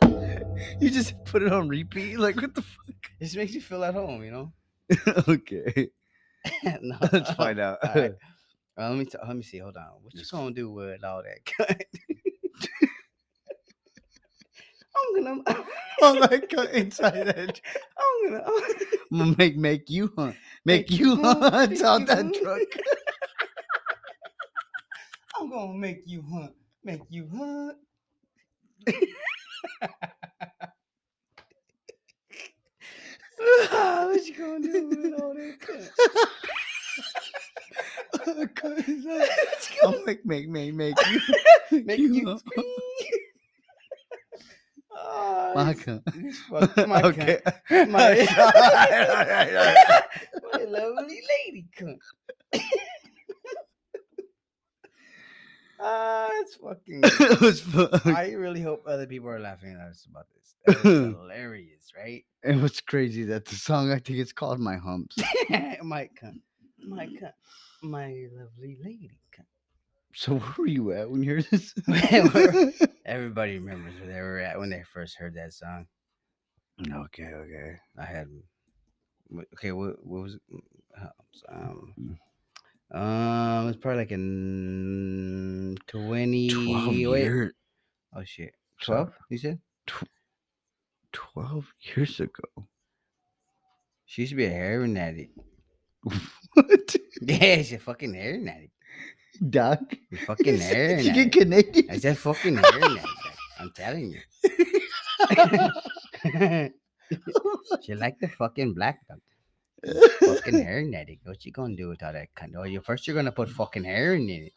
that. 0.02 0.78
you 0.82 0.90
just 0.90 1.14
put 1.26 1.44
it 1.44 1.52
on 1.54 1.68
repeat. 1.68 2.18
Like 2.18 2.42
what 2.42 2.56
the 2.56 2.64
It 3.20 3.26
just 3.26 3.36
makes 3.36 3.54
you 3.54 3.62
feel 3.62 3.84
at 3.84 3.94
home, 3.94 4.24
you 4.24 4.32
know. 4.32 4.54
okay, 5.28 5.90
no, 6.82 6.98
let's 7.12 7.32
find 7.34 7.60
out. 7.60 7.78
right. 7.94 8.14
Uh, 8.80 8.90
let 8.90 8.98
me 8.98 9.06
t- 9.06 9.18
let 9.28 9.36
me 9.36 9.44
see. 9.44 9.58
Hold 9.58 9.76
on. 9.76 9.90
What 10.02 10.14
you 10.16 10.24
gonna 10.32 10.52
do 10.52 10.72
with 10.72 11.04
all 11.04 11.22
that? 11.22 11.46
cut? 11.46 11.84
I'm 14.96 15.24
gonna. 15.24 15.66
All 16.02 16.20
that 16.22 16.50
cut 16.50 16.72
inside 16.72 17.14
that. 17.28 17.62
I'm 17.98 18.32
gonna. 18.32 18.44
I'm 19.12 19.18
gonna 19.20 19.36
make 19.38 19.58
make 19.58 19.90
you 19.90 20.14
hunt. 20.16 20.38
Make, 20.64 20.90
you 20.92 21.18
hunt 21.18 21.82
out 21.82 22.08
that 22.08 22.34
truck. 22.42 22.62
I'm 25.36 25.50
gonna 25.50 25.74
make 25.74 26.04
you 26.06 26.22
hunt. 26.22 26.54
Make 26.84 27.02
you 27.10 27.28
hunt. 27.36 27.78
what 34.06 34.26
you 34.26 34.36
gonna 34.38 34.60
do 34.62 34.88
with 34.88 35.22
all 35.22 35.34
that 35.34 35.60
cut? 35.60 35.92
I'll 39.84 40.04
make 40.06 40.26
make 40.26 40.48
make 40.50 40.74
make 40.74 40.96
you 41.12 41.20
Make 41.86 42.00
you 42.00 42.38
scream. 42.40 42.66
Oh, 45.02 45.54
my 45.56 45.74
this- 45.74 45.84
cunt. 45.84 46.88
my 46.88 47.02
okay. 47.04 47.40
cunt. 47.70 47.90
My, 47.90 48.26
my 50.54 50.64
lovely 50.66 51.22
lady 51.46 51.68
cunt. 51.78 52.00
Ah, 55.82 56.28
it's 56.42 56.56
fucking. 56.56 57.00
it 57.06 57.40
was 57.40 57.62
fun. 57.62 57.90
I 58.04 58.34
really 58.34 58.62
hope 58.62 58.84
other 58.86 59.08
people 59.08 59.30
are 59.30 59.40
laughing 59.40 59.78
at 59.80 59.88
us 59.88 60.06
about 60.10 60.26
this. 60.36 60.56
That 60.66 60.84
was 60.84 61.16
hilarious, 61.16 61.94
right? 61.98 62.26
And 62.44 62.62
what's 62.62 62.82
crazy 62.82 63.24
that 63.24 63.46
the 63.46 63.56
song 63.56 63.90
I 63.90 64.00
think 64.00 64.20
it's 64.20 64.34
called 64.34 64.60
My 64.60 64.76
Humps. 64.76 65.16
my 65.82 66.10
cunt. 66.22 66.42
My 66.86 67.06
cunt. 67.08 67.32
My 67.82 68.26
lovely 68.34 68.78
lady. 68.84 69.12
So 70.14 70.36
where 70.40 70.54
were 70.58 70.68
you 70.68 70.92
at 70.92 71.10
when 71.10 71.22
you 71.24 71.36
heard 71.36 71.48
this? 71.52 71.74
Everybody 73.06 73.60
remembers 73.60 73.94
where 74.00 74.12
they 74.12 74.20
were 74.22 74.40
at 74.40 74.60
when 74.60 74.70
they 74.70 74.84
first 74.92 75.16
heard 75.18 75.36
that 75.36 75.54
song. 75.54 75.86
okay, 76.92 77.26
okay. 77.26 77.76
I 77.98 78.06
had. 78.06 78.28
Okay, 79.54 79.72
what, 79.72 80.04
what 80.06 80.24
was 80.24 80.34
it? 80.36 80.42
Mm, 80.52 81.10
Um, 81.48 81.94
Mm. 82.00 82.18
um, 82.98 83.70
it's 83.70 83.78
probably 83.78 84.00
like 84.02 84.12
in 84.12 85.78
twenty. 85.88 86.50
Twelve 86.50 86.88
wait, 86.88 86.98
years. 87.24 87.54
Oh 88.16 88.24
shit, 88.24 88.54
twelve? 88.82 89.14
You 89.30 89.38
said 89.38 89.60
Twelve 91.12 91.72
years 91.82 92.20
ago. 92.20 92.68
she 94.06 94.24
used 94.24 94.32
to 94.32 94.36
be 94.36 94.46
a 94.46 94.50
heroin 94.50 94.98
addict. 94.98 95.38
What? 96.68 96.96
Yeah, 97.22 97.58
she's 97.58 97.74
a 97.74 97.80
fucking 97.80 98.14
heroin 98.14 98.48
addict. 98.48 98.74
Doc? 99.50 99.80
You 100.12 100.18
fucking 100.18 100.58
heroin 100.58 101.06
you 101.06 101.14
get. 101.14 101.32
Canadian? 101.32 101.90
I 101.90 101.98
said 101.98 102.18
fucking 102.18 102.58
heroin 102.58 102.98
addict. 102.98 103.08
I'm 103.60 103.72
telling 103.76 104.12
you. 104.14 104.20
she 107.84 107.96
like 107.96 108.20
the 108.20 108.28
fucking 108.28 108.74
black 108.74 109.00
dog. 109.08 109.20
Fucking 110.20 110.62
heroin 110.62 110.94
addict. 110.96 111.26
What 111.26 111.46
you 111.46 111.52
gonna 111.52 111.76
do 111.76 111.90
with 111.90 112.04
all 112.04 112.14
that 112.14 112.30
cunt? 112.36 112.54
Oh, 112.58 112.64
you 112.64 112.82
first 112.82 113.08
you're 113.08 113.16
gonna 113.16 113.32
put 113.32 113.50
fucking 113.50 113.84
heroin 113.84 114.30
in 114.30 114.44
it. 114.44 114.54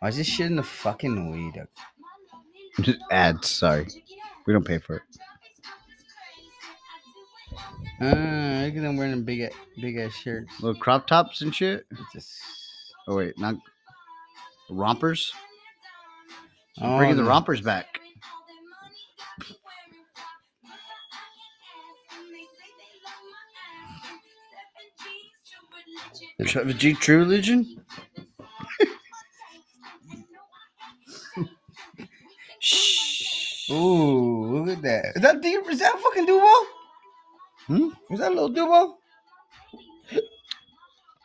Why 0.00 0.08
is 0.08 0.16
this 0.16 0.26
shit 0.28 0.46
in 0.46 0.56
the 0.56 0.62
fucking 0.62 1.30
weed? 1.30 1.60
Just 2.80 2.98
ads, 3.10 3.48
sorry. 3.48 3.88
We 4.46 4.52
don't 4.52 4.64
pay 4.64 4.78
for 4.78 4.96
it. 4.96 5.02
Uh, 8.00 8.64
look 8.66 8.76
at 8.76 8.82
them 8.82 8.96
wearing 8.96 9.24
big, 9.24 9.50
big 9.80 9.96
ass 9.96 10.12
shirts. 10.14 10.60
Little 10.60 10.80
crop 10.80 11.06
tops 11.08 11.42
and 11.42 11.52
shit. 11.54 11.84
It's 11.90 12.00
just, 12.12 12.38
Oh 13.08 13.16
wait, 13.16 13.36
not 13.38 13.56
rompers. 14.70 15.32
oh, 16.80 16.98
Bringing 16.98 17.16
the 17.16 17.24
rompers 17.24 17.60
back. 17.60 17.98
Trevor 26.44 26.72
G 26.72 26.94
True 26.94 27.18
Religion. 27.18 27.84
Shh. 32.68 33.70
Ooh, 33.70 34.44
look 34.64 34.76
at 34.76 34.82
that. 34.82 35.16
Is 35.16 35.22
that 35.22 35.40
deep? 35.40 35.60
Is 35.70 35.78
that 35.80 35.98
fucking 35.98 36.26
Duval? 36.26 36.66
Hmm? 37.66 37.88
Is 38.10 38.18
that 38.20 38.28
a 38.32 38.34
little 38.34 38.48
Duval? 38.50 38.98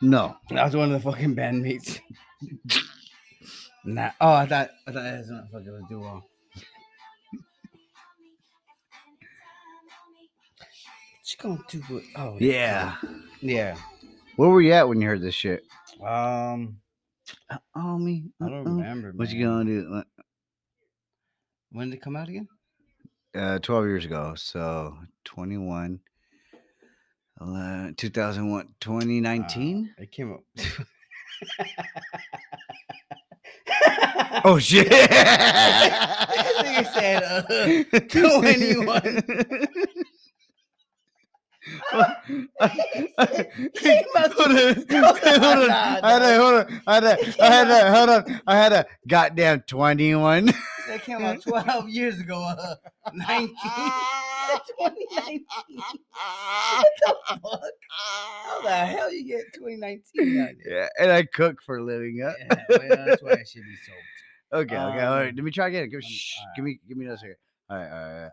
No. 0.02 0.36
That 0.50 0.64
was 0.64 0.76
one 0.76 0.92
of 0.92 1.02
the 1.02 1.10
fucking 1.10 1.34
bandmates. 1.36 2.00
nah. 3.84 4.10
Oh, 4.20 4.32
I 4.32 4.46
thought 4.46 4.70
I 4.86 4.92
thought 4.92 5.02
that 5.02 5.18
was 5.18 5.30
not 5.30 5.50
fucking 5.50 5.86
was. 5.88 6.22
What 11.18 11.30
you 11.30 11.36
gonna 11.40 11.62
do 11.70 11.82
with? 11.94 12.04
Oh 12.16 12.36
Yeah. 12.40 12.96
yeah. 13.40 13.76
Where 14.36 14.48
were 14.50 14.60
you 14.62 14.72
at 14.72 14.88
when 14.88 15.00
you 15.00 15.06
heard 15.08 15.22
this 15.22 15.34
shit? 15.34 15.62
Um, 16.04 16.78
Oh 17.74 17.98
me. 17.98 18.30
I 18.42 18.48
don't 18.48 18.66
uh-uh. 18.66 18.74
remember. 18.76 19.12
What 19.16 19.30
you 19.30 19.46
man. 19.46 19.58
gonna 19.58 19.64
do? 19.64 20.02
When 21.74 21.90
did 21.90 21.96
it 21.96 22.02
come 22.02 22.14
out 22.14 22.28
again? 22.28 22.46
Uh, 23.34 23.58
12 23.58 23.86
years 23.86 24.04
ago. 24.04 24.34
So 24.36 24.96
21, 25.24 25.98
11, 27.40 27.94
2001, 27.96 28.68
2019. 28.80 29.90
Uh, 29.98 30.02
it 30.02 30.12
came 30.12 30.32
out. 30.32 30.44
Oh 34.46 34.58
shit! 34.58 34.88
Nigga 34.90 35.12
said, 36.92 37.22
uh, 37.24 38.00
21. 38.00 39.00
Came 43.74 44.04
out 44.16 44.32
hold 44.32 44.50
on, 44.50 44.74
hold 44.90 45.70
on, 45.70 45.70
I 45.70 46.10
had 46.12 46.36
hold 46.38 46.54
on, 46.54 46.82
I 46.86 46.94
had 46.94 47.04
had 47.38 47.64
to, 47.64 47.96
hold 47.96 48.10
on, 48.10 48.40
I 48.46 48.56
had 48.56 48.72
a 48.74 48.86
goddamn 49.08 49.60
twenty-one. 49.62 50.52
That 50.94 51.02
came 51.02 51.24
out 51.24 51.42
12 51.42 51.88
years 51.88 52.20
ago. 52.20 52.40
Uh, 52.40 52.76
19. 53.14 53.48
2019. 54.78 55.44
What 56.76 56.86
the 57.00 57.14
fuck? 57.28 57.60
How 57.90 58.62
the 58.62 58.70
hell 58.70 59.12
you 59.12 59.26
get 59.26 59.52
2019? 59.54 60.58
Yeah, 60.64 60.88
and 61.00 61.10
I 61.10 61.24
cook 61.24 61.56
for 61.66 61.78
a 61.78 61.84
living. 61.84 62.20
Huh? 62.22 62.32
Yeah, 62.38 62.64
well, 62.68 63.06
that's 63.06 63.22
why 63.22 63.32
it 63.32 63.48
should 63.48 63.62
be 63.62 63.76
sold. 63.84 64.62
Okay, 64.62 64.76
okay. 64.76 64.76
all 64.76 65.16
right. 65.16 65.28
Um, 65.30 65.34
Let 65.36 65.44
me 65.44 65.50
try 65.50 65.68
again. 65.68 65.88
Give 65.90 65.98
me, 65.98 66.06
um, 66.06 66.10
shh, 66.10 66.38
alright. 66.38 66.56
give 66.56 66.64
me, 66.64 66.80
give 66.88 66.96
me 66.96 67.04
another 67.06 67.18
second. 67.18 67.36
All 67.68 67.76
right, 67.76 67.90
all 67.90 67.98
right. 67.98 68.22
Right. 68.22 68.30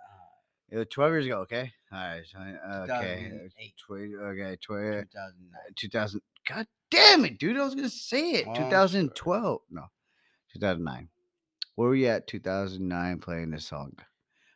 It 0.70 0.78
was 0.78 0.88
twelve 0.92 1.12
years 1.12 1.26
ago. 1.26 1.38
Okay. 1.40 1.72
All 1.92 2.00
right. 2.00 2.22
so, 2.32 2.38
uh, 2.38 2.84
Okay. 2.84 3.30
2008. 3.32 3.74
Twenty. 3.88 4.16
Okay. 4.16 4.58
Twenty. 4.62 5.02
2009. 5.02 5.52
2000. 5.76 6.22
God 6.48 6.68
damn 6.92 7.26
it, 7.26 7.40
dude! 7.40 7.58
I 7.58 7.64
was 7.64 7.74
gonna 7.76 7.90
say 7.90 8.32
it. 8.32 8.46
Oh, 8.48 8.52
I'm 8.52 8.56
sorry. 8.56 8.70
2012. 8.70 9.62
No, 9.72 9.86
2009. 10.54 11.10
Where 11.76 11.90
were 11.90 11.96
you 11.96 12.08
at? 12.08 12.28
2009 12.28 13.20
playing 13.20 13.52
this 13.52 13.66
song. 13.66 13.94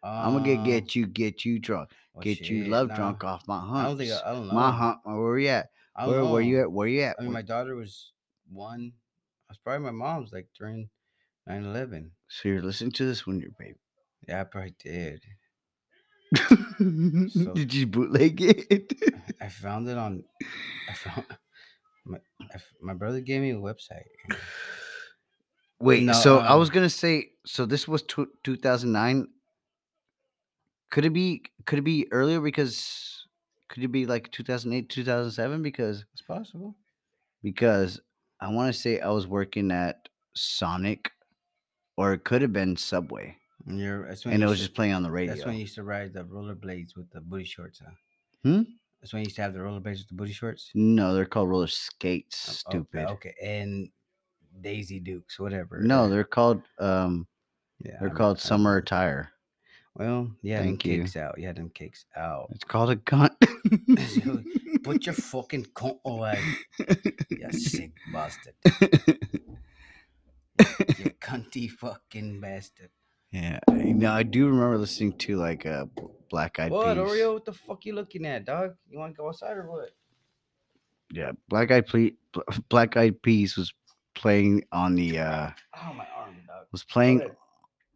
I'm 0.03 0.33
gonna 0.33 0.45
get 0.45 0.59
uh, 0.59 0.63
get 0.63 0.95
you, 0.95 1.07
get 1.07 1.45
you 1.45 1.57
drunk, 1.57 1.89
oh, 2.15 2.21
get 2.21 2.47
you 2.47 2.65
love 2.65 2.89
nah. 2.89 2.95
drunk 2.95 3.23
off 3.23 3.47
my 3.47 3.57
I 3.57 3.83
don't 3.85 3.97
think 3.97 4.11
I, 4.11 4.29
I 4.29 4.33
don't 4.33 4.47
know. 4.47 4.53
my 4.53 4.71
hunt. 4.71 4.99
Where 5.03 5.15
were 5.15 5.39
you 5.39 5.49
at? 5.49 5.69
I 5.95 6.07
Where 6.07 6.25
were 6.25 6.41
you 6.41 6.61
at? 6.61 6.71
Where 6.71 6.87
you 6.87 7.01
at? 7.01 7.15
I 7.17 7.23
mean, 7.23 7.31
my 7.31 7.41
daughter 7.41 7.75
was 7.75 8.11
one. 8.51 8.93
I 9.49 9.51
was 9.51 9.57
probably 9.57 9.83
my 9.83 9.91
mom's 9.91 10.31
like 10.31 10.47
during 10.57 10.89
9 11.47 11.63
11. 11.63 12.11
so 12.27 12.49
you're 12.49 12.61
listening 12.61 12.91
to 12.91 13.05
this 13.05 13.25
when 13.25 13.39
you're 13.39 13.51
baby. 13.57 13.79
Yeah, 14.27 14.41
I 14.41 14.43
probably 14.43 14.75
did. 14.83 15.21
Did 17.53 17.73
you 17.73 17.87
bootleg 17.87 18.41
it? 18.41 18.93
I 19.39 19.47
found 19.47 19.87
it 19.87 19.97
on. 19.97 20.23
I 20.89 20.93
found 20.93 21.25
my 22.05 22.17
I 22.51 22.57
my 22.81 22.93
brother 22.93 23.21
gave 23.21 23.41
me 23.41 23.51
a 23.51 23.55
website. 23.55 24.03
Wait, 25.79 26.03
No, 26.03 26.13
so 26.13 26.39
I 26.39 26.53
um, 26.53 26.59
was 26.59 26.69
gonna 26.69 26.89
say, 26.89 27.31
so 27.45 27.65
this 27.65 27.87
was 27.87 28.01
tw 28.03 28.21
2009. 28.43 29.27
Could 30.91 31.05
it 31.05 31.11
be? 31.13 31.43
Could 31.65 31.79
it 31.79 31.83
be 31.83 32.07
earlier? 32.11 32.39
Because 32.39 33.25
could 33.69 33.83
it 33.83 33.89
be 33.91 34.05
like 34.05 34.31
2008, 34.31 34.89
2007? 34.89 35.61
Because 35.61 36.05
It's 36.13 36.21
possible. 36.21 36.75
because 37.43 37.99
I 38.39 38.49
want 38.53 38.73
to 38.73 38.79
say 38.79 38.99
I 38.99 39.09
was 39.09 39.27
working 39.27 39.71
at 39.71 40.07
Sonic, 40.35 41.11
or 41.97 42.13
it 42.13 42.23
could 42.23 42.41
have 42.41 42.53
been 42.53 42.77
Subway, 42.77 43.37
And 43.67 43.79
you're 43.79 44.07
that's 44.07 44.23
when 44.25 44.33
and 44.35 44.41
you 44.41 44.47
it 44.47 44.49
was 44.49 44.59
used 44.59 44.69
just 44.69 44.75
playing 44.75 44.93
on 44.93 45.03
the 45.03 45.09
to, 45.09 45.13
radio. 45.13 45.33
that's 45.33 45.45
when 45.45 45.55
you 45.55 45.61
used 45.61 45.75
to 45.75 45.83
ride 45.83 46.13
the 46.13 46.23
rollerblades 46.23 46.95
with 46.95 47.09
the 47.11 47.21
booty 47.21 47.45
shorts. 47.45 47.79
Huh? 47.83 47.91
Hmm? 48.43 48.61
That's 49.01 49.11
when 49.13 49.21
you 49.21 49.25
used 49.25 49.35
to 49.37 49.41
have 49.41 49.53
the 49.53 49.59
rollerblades 49.59 49.99
with 49.99 50.07
the 50.09 50.15
booty 50.15 50.33
shorts. 50.33 50.71
No, 50.73 51.13
they're 51.13 51.25
called 51.25 51.49
roller 51.49 51.67
skates. 51.67 52.63
Oh, 52.67 52.71
Stupid. 52.71 53.07
Okay, 53.09 53.33
and 53.43 53.89
Daisy 54.61 54.99
Dukes, 54.99 55.39
whatever. 55.39 55.79
No, 55.81 56.03
uh, 56.03 56.07
they're 56.07 56.23
called 56.23 56.61
um, 56.79 57.27
yeah, 57.83 57.97
they're 57.99 58.09
I'm- 58.09 58.17
called 58.17 58.39
summer 58.39 58.77
attire. 58.77 59.31
Well, 59.97 60.29
yeah, 60.41 60.57
them 60.57 60.65
Thank 60.65 60.85
you. 60.85 60.97
cakes 61.01 61.15
out. 61.15 61.35
Yeah, 61.37 61.53
them 61.53 61.69
cakes 61.69 62.05
out. 62.17 62.47
It's 62.51 62.65
called 62.65 62.89
a 62.91 62.97
cunt. 62.97 63.31
Put 64.83 65.05
your 65.05 65.15
fucking 65.15 65.67
cunt 65.73 65.99
away, 66.05 66.37
you 67.29 67.51
sick 67.53 67.91
bastard. 68.11 68.53
You 70.97 71.11
cunty 71.21 71.69
fucking 71.69 72.39
bastard. 72.41 72.89
Yeah, 73.31 73.59
you 73.73 73.93
know, 73.93 74.11
I 74.11 74.23
do 74.23 74.47
remember 74.47 74.77
listening 74.77 75.13
to 75.19 75.35
like 75.37 75.65
uh, 75.65 75.85
Black 76.29 76.59
Eyed 76.59 76.71
What, 76.71 76.95
Peas. 76.97 77.05
Oreo? 77.05 77.33
What 77.33 77.45
the 77.45 77.53
fuck 77.53 77.85
you 77.85 77.93
looking 77.93 78.25
at, 78.25 78.45
dog? 78.45 78.75
You 78.89 78.99
want 78.99 79.13
to 79.13 79.17
go 79.17 79.27
outside 79.27 79.57
or 79.57 79.69
what? 79.69 79.91
Yeah, 81.11 81.31
Black 81.49 81.71
Eyed 81.71 81.87
Ple- 81.87 82.11
Black 82.69 82.95
Eyed 82.97 83.21
Peas 83.21 83.57
was 83.57 83.73
playing 84.15 84.63
on 84.71 84.95
the 84.95 85.19
uh 85.19 85.49
Oh, 85.83 85.93
my 85.93 86.07
arm, 86.17 86.35
dog. 86.47 86.65
was 86.71 86.83
playing 86.83 87.21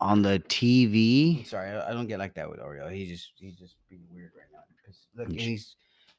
on 0.02 0.22
the 0.22 0.34
I'm 0.34 0.42
TV. 0.44 1.46
sorry, 1.48 1.72
I, 1.72 1.92
don't 1.94 2.08
get 2.08 2.20
like 2.20 2.34
that 2.36 2.50
with 2.50 2.60
Oreo. 2.60 2.92
He 2.94 3.08
just 3.08 3.32
he's 3.38 3.56
just 3.58 3.76
being 3.90 4.04
weird 4.14 4.32
right 4.38 4.46
now 4.54 4.60
because 4.78 5.00
look, 5.16 5.28
and 5.30 5.40
He's- 5.40 5.76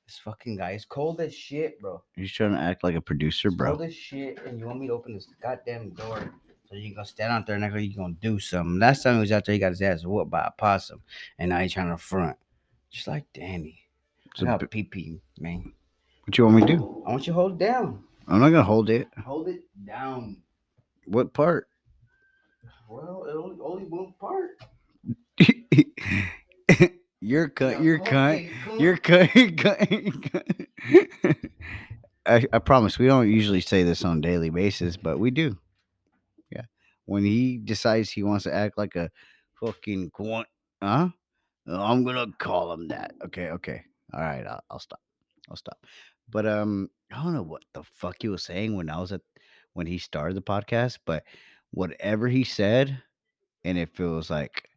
this 0.07 0.19
fucking 0.19 0.57
guy. 0.57 0.71
It's 0.73 0.85
cold 0.85 1.21
as 1.21 1.33
shit, 1.33 1.81
bro. 1.81 2.03
He's 2.17 2.33
trying 2.33 2.53
to 2.53 2.59
act 2.59 2.83
like 2.83 2.97
a 2.97 3.01
producer, 3.01 3.47
It's 3.49 3.57
bro. 3.57 3.77
cold 3.77 3.83
as 3.83 3.95
shit, 3.95 4.41
and 4.45 4.59
you 4.59 4.67
want 4.67 4.81
me 4.81 4.89
to 4.89 4.93
open 4.93 5.15
this 5.15 5.29
goddamn 5.41 5.91
door 5.91 6.35
so 6.69 6.75
you 6.75 6.83
can 6.89 6.95
go 6.97 7.05
stand 7.05 7.33
out 7.33 7.47
there 7.47 7.55
and 7.55 7.65
act 7.65 7.75
like 7.75 7.85
you 7.85 7.95
gonna 7.97 8.15
do 8.21 8.41
something. 8.41 8.81
Last 8.81 9.05
time 9.05 9.15
he 9.15 9.21
was 9.21 9.31
out 9.31 9.45
there, 9.45 9.53
he 9.53 9.61
got 9.61 9.69
his 9.71 9.83
ass 9.83 10.05
whooped 10.05 10.29
by 10.31 10.41
a 10.45 10.51
possum, 10.51 11.01
and 11.39 11.51
now 11.51 11.61
he's 11.61 11.73
trying 11.73 11.91
to 11.91 11.97
front, 11.97 12.37
just 12.91 13.07
like 13.07 13.25
Danny. 13.33 13.79
It's 14.33 14.43
a 14.43 14.47
I 14.47 14.49
got 14.49 14.61
bit- 14.61 14.71
pee 14.73 14.83
pee, 14.83 15.21
man. 15.39 15.73
What 16.25 16.37
you 16.37 16.45
want 16.45 16.57
me 16.57 16.63
to 16.63 16.77
do? 16.77 17.05
I 17.07 17.11
want 17.13 17.27
you 17.29 17.33
to 17.33 17.39
hold 17.39 17.53
it 17.53 17.59
down. 17.65 18.03
I'm 18.31 18.41
not 18.41 18.51
gonna 18.51 18.63
hold 18.63 18.91
it. 18.91 19.09
Hold 19.25 19.49
it 19.49 19.63
down. 19.85 20.37
What 21.07 21.35
part? 21.35 21.69
Well, 22.89 23.25
it 23.29 23.35
only 23.35 23.57
only 23.61 23.85
one 23.85 24.15
part. 24.21 24.51
you're 27.21 27.49
cut. 27.49 27.83
You're 27.83 27.99
cut. 27.99 28.43
You're 28.79 28.97
cut. 28.97 29.35
You're 29.35 29.51
cut. 29.53 29.79
Cut. 30.33 31.37
I, 32.27 32.47
I 32.53 32.59
promise 32.61 32.99
we 32.99 33.07
don't 33.07 33.29
usually 33.29 33.61
say 33.61 33.83
this 33.83 34.05
on 34.05 34.19
a 34.19 34.21
daily 34.21 34.51
basis, 34.51 34.97
but 34.97 35.19
we 35.19 35.33
do. 35.33 35.59
Yeah. 36.51 36.65
When 37.07 37.25
he 37.25 37.59
decides 37.59 38.11
he 38.11 38.23
wants 38.23 38.45
to 38.45 38.55
act 38.55 38.79
like 38.79 38.95
a 38.95 39.11
fucking 39.61 40.11
quant, 40.11 40.47
huh? 40.81 41.09
I'm 41.67 42.05
gonna 42.05 42.27
call 42.39 42.73
him 42.73 42.89
that. 42.89 43.15
Okay, 43.25 43.51
okay. 43.51 43.83
All 44.13 44.21
right, 44.21 44.47
I'll, 44.47 44.63
I'll 44.71 44.79
stop. 44.79 45.01
I'll 45.49 45.57
stop. 45.57 45.79
But 46.29 46.47
um, 46.47 46.91
I 47.13 47.23
don't 47.23 47.35
know 47.35 47.43
what 47.43 47.65
the 47.73 47.83
fuck 47.83 48.17
he 48.21 48.29
was 48.29 48.45
saying 48.45 48.77
when 48.77 48.91
I 48.91 49.01
was 49.01 49.13
at 49.13 49.23
when 49.73 49.87
he 49.87 49.99
started 49.99 50.37
the 50.37 50.43
podcast, 50.43 50.99
but 51.05 51.25
whatever 51.71 52.29
he 52.29 52.45
said, 52.45 53.03
and 53.65 53.79
if 53.79 53.99
it 54.01 54.07
was 54.07 54.31
like 54.31 54.69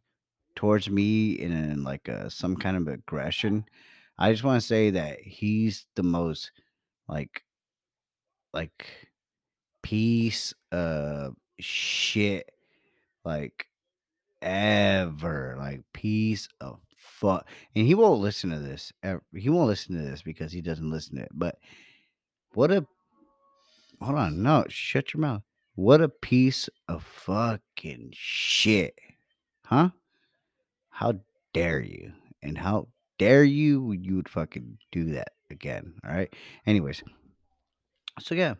towards 0.54 0.88
me 0.88 1.32
in 1.32 1.82
like 1.84 2.08
uh, 2.08 2.28
some 2.28 2.56
kind 2.56 2.76
of 2.76 2.88
aggression, 2.88 3.64
I 4.18 4.32
just 4.32 4.44
want 4.44 4.60
to 4.60 4.66
say 4.66 4.90
that 4.90 5.20
he's 5.20 5.86
the 5.96 6.02
most 6.02 6.52
like 7.08 7.42
like 8.52 9.08
piece 9.82 10.54
of 10.72 11.34
shit 11.60 12.50
like 13.24 13.66
ever 14.40 15.56
like 15.58 15.82
piece 15.92 16.48
of 16.60 16.78
fuck 16.96 17.46
and 17.74 17.86
he 17.86 17.94
won't 17.94 18.20
listen 18.20 18.50
to 18.50 18.58
this 18.58 18.92
ev- 19.02 19.20
he 19.34 19.50
won't 19.50 19.68
listen 19.68 19.96
to 19.96 20.02
this 20.02 20.22
because 20.22 20.52
he 20.52 20.60
doesn't 20.60 20.90
listen 20.90 21.16
to 21.16 21.22
it 21.22 21.30
but 21.34 21.58
what 22.54 22.70
a 22.70 22.86
hold 24.00 24.18
on 24.18 24.42
no 24.42 24.64
shut 24.68 25.12
your 25.12 25.20
mouth. 25.20 25.42
What 25.76 26.00
a 26.00 26.08
piece 26.08 26.68
of 26.88 27.02
fucking 27.02 28.10
shit 28.12 28.94
huh? 29.64 29.90
How 30.90 31.14
dare 31.52 31.80
you 31.80 32.12
and 32.42 32.56
how 32.56 32.88
dare 33.18 33.44
you 33.44 33.92
you 33.92 34.16
would 34.16 34.28
fucking 34.28 34.78
do 34.92 35.12
that 35.12 35.32
again 35.50 35.94
all 36.04 36.14
right? 36.14 36.32
Anyways 36.66 37.02
so 38.20 38.34
yeah 38.34 38.54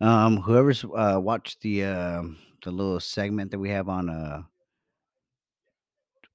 um 0.00 0.36
whoever's 0.38 0.84
uh 0.84 1.18
watched 1.20 1.60
the 1.62 1.84
um 1.84 2.36
the 2.62 2.70
little 2.70 3.00
segment 3.00 3.50
that 3.50 3.58
we 3.58 3.70
have 3.70 3.88
on 3.88 4.10
uh 4.10 4.42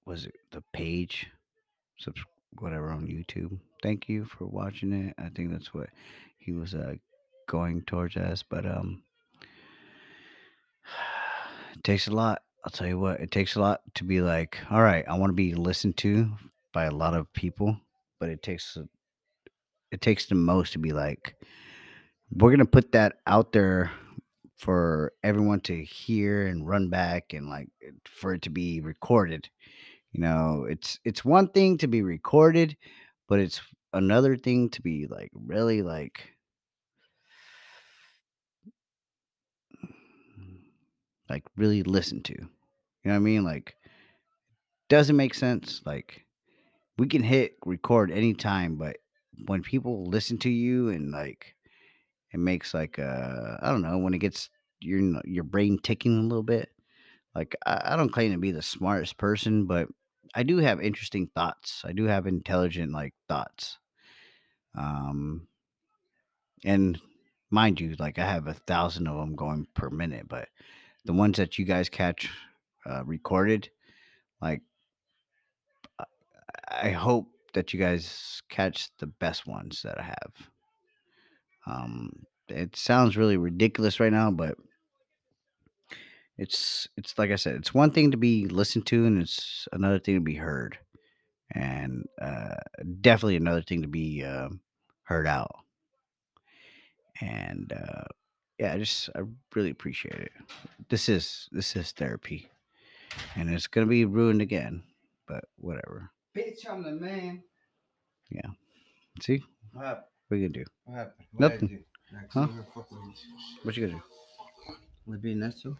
was 0.06 0.26
it 0.26 0.36
the 0.52 0.64
page? 0.74 1.28
Subs- 1.98 2.24
whatever 2.60 2.90
on 2.90 3.08
youtube. 3.08 3.60
Thank 3.84 4.10
you 4.10 4.26
for 4.26 4.46
watching 4.46 4.92
it. 4.94 5.14
I 5.18 5.30
think 5.30 5.52
that's 5.52 5.74
what 5.74 5.90
he 6.42 6.52
was 6.52 6.74
uh 6.74 6.96
going 7.48 7.82
towards 7.84 8.18
us 8.18 8.44
but 8.44 8.66
um 8.66 9.04
it 11.76 11.84
takes 11.84 12.08
a 12.08 12.12
lot 12.12 12.42
i'll 12.66 12.72
tell 12.72 12.88
you 12.88 13.00
what 13.00 13.20
it 13.20 13.32
takes 13.32 13.56
a 13.56 13.62
lot 13.62 13.82
to 13.94 14.04
be 14.04 14.22
like 14.22 14.58
all 14.70 14.82
right 14.82 15.06
i 15.08 15.18
want 15.18 15.30
to 15.30 15.36
be 15.36 15.54
listened 15.54 15.96
to 15.98 16.30
by 16.74 16.86
a 16.86 16.92
lot 16.92 17.14
of 17.14 17.32
people 17.34 17.78
but 18.20 18.30
it 18.30 18.42
takes 18.42 18.78
it 19.92 20.02
takes 20.02 20.26
the 20.26 20.36
most 20.36 20.74
to 20.74 20.80
be 20.80 20.92
like 20.92 21.36
we're 22.34 22.52
gonna 22.52 22.66
put 22.66 22.92
that 22.94 23.18
out 23.28 23.52
there 23.52 23.92
for 24.58 25.12
everyone 25.24 25.60
to 25.60 25.84
hear 25.84 26.46
and 26.46 26.68
run 26.68 26.88
back 26.88 27.34
and 27.34 27.50
like 27.50 27.68
for 28.06 28.36
it 28.36 28.44
to 28.44 28.52
be 28.52 28.80
recorded. 28.80 29.50
You 30.12 30.22
know 30.22 30.66
it's 30.70 31.00
it's 31.04 31.26
one 31.26 31.48
thing 31.50 31.78
to 31.80 31.88
be 31.88 32.02
recorded 32.02 32.76
but 33.28 33.40
it's 33.40 33.62
another 33.94 34.36
thing 34.36 34.70
to 34.70 34.82
be 34.82 35.08
like 35.08 35.32
really 35.34 35.82
like 35.82 36.32
like 41.30 41.44
really 41.56 41.84
listen 41.84 42.22
to 42.22 42.34
you 42.34 42.48
know 43.06 43.12
what 43.12 43.16
i 43.16 43.20
mean 43.20 43.44
like 43.44 43.76
doesn't 44.90 45.16
make 45.16 45.34
sense 45.34 45.82
like 45.86 46.26
we 46.98 47.08
can 47.08 47.24
hit 47.24 47.56
record 47.66 48.12
anytime 48.12 48.76
but 48.76 48.98
when 49.48 49.62
people 49.62 50.06
listen 50.06 50.38
to 50.38 50.50
you 50.50 50.90
and 50.90 51.12
like 51.12 51.56
it 52.34 52.40
makes 52.40 52.74
like 52.74 53.00
uh 53.00 53.58
i 53.62 53.70
don't 53.70 53.82
know 53.82 53.98
when 53.98 54.14
it 54.14 54.20
gets 54.20 54.50
your 54.82 55.22
your 55.26 55.44
brain 55.44 55.80
ticking 55.82 56.18
a 56.18 56.24
little 56.24 56.44
bit. 56.44 56.70
Like 57.36 57.56
I, 57.66 57.94
I 57.94 57.96
don't 57.96 58.12
claim 58.12 58.32
to 58.32 58.38
be 58.38 58.52
the 58.52 58.62
smartest 58.62 59.18
person, 59.18 59.66
but 59.66 59.88
I 60.34 60.44
do 60.44 60.58
have 60.58 60.82
interesting 60.82 61.28
thoughts. 61.28 61.84
I 61.86 61.92
do 61.94 62.06
have 62.06 62.28
intelligent 62.28 62.92
like 62.92 63.14
thoughts. 63.28 63.78
Um, 64.76 65.48
and 66.64 67.00
mind 67.50 67.80
you, 67.80 67.96
like 68.00 68.20
I 68.20 68.26
have 68.26 68.48
a 68.48 68.54
thousand 68.54 69.08
of 69.08 69.18
them 69.18 69.36
going 69.36 69.68
per 69.74 69.90
minute, 69.90 70.28
but 70.28 70.50
the 71.06 71.14
ones 71.14 71.38
that 71.38 71.58
you 71.58 71.66
guys 71.66 71.90
catch 71.90 72.30
uh, 72.86 73.04
recorded, 73.06 73.70
like 74.42 74.62
I- 76.70 76.92
hope 76.92 77.28
that 77.54 77.74
you 77.74 77.80
guys 77.80 78.42
catch 78.50 78.90
the 78.98 79.08
best 79.08 79.46
ones 79.46 79.82
that 79.84 80.00
I 80.00 80.04
have. 80.04 80.50
Um, 81.66 82.26
it 82.48 82.76
sounds 82.76 83.18
really 83.18 83.38
ridiculous 83.38 84.00
right 84.00 84.12
now, 84.12 84.32
but 84.32 84.58
it's 86.38 86.88
it's 86.98 87.18
like 87.18 87.32
I 87.32 87.36
said, 87.36 87.56
it's 87.56 87.74
one 87.74 87.92
thing 87.92 88.12
to 88.12 88.18
be 88.18 88.48
listened 88.48 88.86
to, 88.88 89.06
and 89.06 89.22
it's 89.22 89.68
another 89.72 90.00
thing 90.00 90.16
to 90.16 90.22
be 90.22 90.36
heard, 90.36 90.78
and 91.54 92.06
uh, 92.22 92.56
definitely 93.02 93.36
another 93.36 93.62
thing 93.62 93.82
to 93.82 93.88
be 93.88 94.24
um 94.24 94.62
heard 95.04 95.28
out. 95.28 95.56
And 97.20 97.72
uh, 97.74 98.04
yeah, 98.58 98.74
I 98.74 98.78
just 98.78 99.10
I 99.16 99.22
really 99.56 99.70
appreciate 99.70 100.16
it. 100.20 100.32
This 100.90 101.10
is 101.10 101.48
this 101.52 101.76
is 101.76 101.92
therapy, 101.92 102.50
and 103.36 103.50
it's 103.50 103.68
gonna 103.68 103.88
be 103.88 104.06
ruined 104.06 104.42
again, 104.42 104.84
but 105.28 105.46
whatever. 105.58 106.12
Bitch, 106.36 106.68
I'm 106.70 106.82
the 106.84 106.92
man. 106.92 107.44
Yeah. 108.30 108.52
See, 109.22 109.44
What 109.74 109.86
happened? 109.86 110.06
what 110.30 110.38
you 110.38 110.48
gonna 110.48 110.64
do? 110.64 110.72
What 110.86 110.98
happened? 110.98 111.26
What 111.34 111.52
Nothing. 111.52 111.84
Like, 112.14 112.32
Huh? 112.32 112.48
What 113.64 113.76
you 113.76 113.88
gonna 113.88 114.00
do? 114.00 114.04
Was 115.06 115.20
being 115.20 115.40
nuts 115.40 115.62
too? 115.62 115.76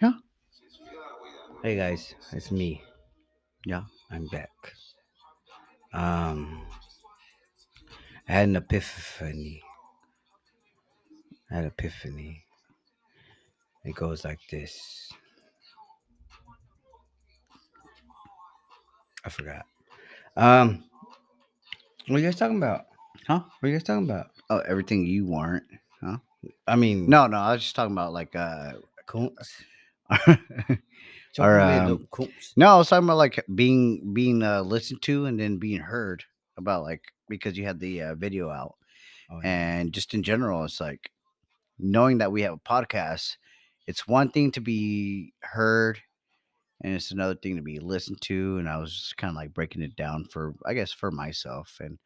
Yeah. 0.00 0.12
Hey 1.62 1.76
guys, 1.76 2.14
it's 2.32 2.50
me. 2.50 2.82
Yeah. 3.64 3.82
I'm 4.10 4.26
back. 4.26 4.50
Um, 5.92 6.62
I 8.28 8.32
had 8.32 8.48
an 8.48 8.56
epiphany. 8.56 9.62
I 11.50 11.54
had 11.54 11.64
an 11.64 11.70
epiphany. 11.70 12.44
It 13.84 13.94
goes 13.94 14.24
like 14.24 14.40
this. 14.50 15.12
I 19.24 19.30
forgot. 19.30 19.64
Um, 20.36 20.84
what 22.08 22.16
are 22.16 22.18
you 22.20 22.26
guys 22.26 22.36
talking 22.36 22.56
about? 22.56 22.86
Huh? 23.26 23.40
What 23.60 23.66
are 23.66 23.70
you 23.70 23.74
guys 23.78 23.84
talking 23.84 24.04
about? 24.04 24.26
Oh, 24.50 24.58
everything 24.58 25.06
you 25.06 25.26
weren't. 25.26 25.64
Huh? 26.02 26.18
I 26.66 26.76
mean, 26.76 27.08
No, 27.08 27.26
no, 27.26 27.38
I 27.38 27.52
was 27.52 27.62
just 27.62 27.76
talking 27.76 27.92
about 27.92 28.12
like 28.12 28.34
uh. 28.36 28.72
Coons. 29.06 29.32
Or, 31.44 31.58
um. 31.60 32.08
No, 32.56 32.68
I 32.74 32.76
was 32.78 32.88
talking 32.88 33.04
about 33.08 33.16
like 33.16 33.44
being 33.54 34.12
being 34.14 34.42
uh, 34.42 34.62
listened 34.62 35.02
to 35.02 35.26
and 35.26 35.38
then 35.38 35.56
being 35.58 35.80
heard 35.80 36.24
about 36.56 36.84
like 36.84 37.02
because 37.28 37.58
you 37.58 37.64
had 37.64 37.80
the 37.80 38.02
uh, 38.02 38.14
video 38.14 38.50
out 38.50 38.76
Oh, 39.30 39.40
yeah. 39.42 39.48
and 39.78 39.92
just 39.92 40.14
in 40.14 40.22
general, 40.22 40.64
it's 40.64 40.80
like 40.80 41.10
knowing 41.78 42.18
that 42.18 42.30
we 42.30 42.42
have 42.42 42.52
a 42.54 42.58
podcast. 42.58 43.36
It's 43.86 44.06
one 44.06 44.30
thing 44.30 44.52
to 44.52 44.60
be 44.60 45.32
heard, 45.40 45.98
and 46.82 46.94
it's 46.94 47.10
another 47.10 47.34
thing 47.34 47.56
to 47.56 47.62
be 47.62 47.80
listened 47.80 48.20
to. 48.22 48.58
And 48.58 48.68
I 48.68 48.76
was 48.78 48.94
just 48.94 49.16
kind 49.16 49.30
of 49.30 49.36
like 49.36 49.52
breaking 49.54 49.82
it 49.82 49.96
down 49.96 50.26
for 50.26 50.54
I 50.64 50.74
guess 50.74 50.92
for 50.92 51.10
myself, 51.10 51.78
and 51.80 51.98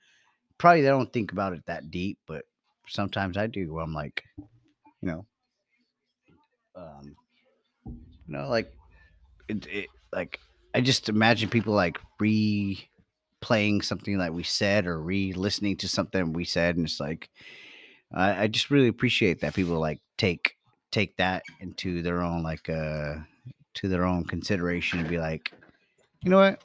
probably 0.57 0.81
they 0.83 0.89
don't 0.89 1.13
think 1.13 1.33
about 1.33 1.53
it 1.53 1.67
that 1.67 1.91
deep, 1.91 2.19
but 2.27 2.45
sometimes 2.89 3.37
I 3.37 3.47
do. 3.47 3.75
where 3.75 3.85
I'm 3.85 3.93
like, 3.95 4.25
you 4.39 4.47
know, 5.03 5.27
um, 6.77 7.15
you 8.29 8.37
know, 8.37 8.49
like 8.49 8.73
it, 9.49 9.67
it 9.67 9.87
like 10.13 10.39
I 10.75 10.81
just 10.81 11.09
imagine 11.09 11.49
people 11.49 11.75
like 11.75 11.99
replaying 12.21 13.83
something 13.83 14.19
that 14.19 14.35
we 14.35 14.43
said 14.43 14.87
or 14.87 15.01
re-listening 15.01 15.77
to 15.79 15.89
something 15.89 16.33
we 16.33 16.45
said, 16.45 16.77
and 16.77 16.87
it's 16.87 17.01
like 17.01 17.31
I, 18.13 18.47
just 18.47 18.71
really 18.71 18.89
appreciate 18.89 19.41
that 19.41 19.55
people 19.55 19.79
like 19.79 20.01
take 20.17 20.57
take 20.91 21.17
that 21.17 21.43
into 21.61 22.03
their 22.03 22.23
own 22.23 22.43
like 22.43 22.69
uh 22.69 23.17
to 23.75 23.89
their 23.89 24.05
own 24.05 24.25
consideration 24.25 24.99
and 24.99 25.09
be 25.09 25.19
like, 25.19 25.53
you 26.23 26.31
know 26.31 26.39
what, 26.39 26.63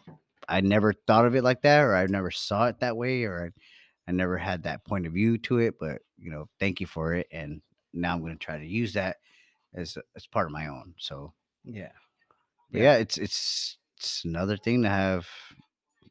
I 0.50 0.62
never 0.62 0.94
thought 0.94 1.26
of 1.26 1.36
it 1.36 1.44
like 1.44 1.62
that, 1.62 1.82
or 1.82 1.96
I 1.96 2.06
never 2.08 2.32
saw 2.32 2.68
it 2.68 2.80
that 2.80 2.98
way, 2.98 3.24
or 3.24 3.52
I, 4.08 4.10
I 4.10 4.12
never 4.14 4.38
had 4.38 4.64
that 4.64 4.84
point 4.84 5.06
of 5.06 5.14
view 5.14 5.38
to 5.40 5.60
it, 5.60 5.76
but 5.80 6.02
you 6.18 6.32
know, 6.32 6.50
thank 6.60 6.82
you 6.82 6.88
for 6.88 7.14
it, 7.14 7.28
and 7.32 7.62
now 7.94 8.14
I'm 8.14 8.22
going 8.22 8.34
to 8.34 8.40
try 8.44 8.58
to 8.58 8.66
use 8.66 8.94
that 8.94 9.18
as 9.74 9.98
as 10.16 10.28
part 10.28 10.48
of 10.48 10.52
my 10.52 10.68
own. 10.68 10.94
So 10.98 11.34
yeah. 11.66 11.92
but 12.72 12.82
Yeah. 12.82 12.96
it's 12.96 13.18
it's 13.18 13.78
it's 13.98 14.26
another 14.26 14.58
thing 14.58 14.84
to 14.84 14.90
have, 14.90 15.28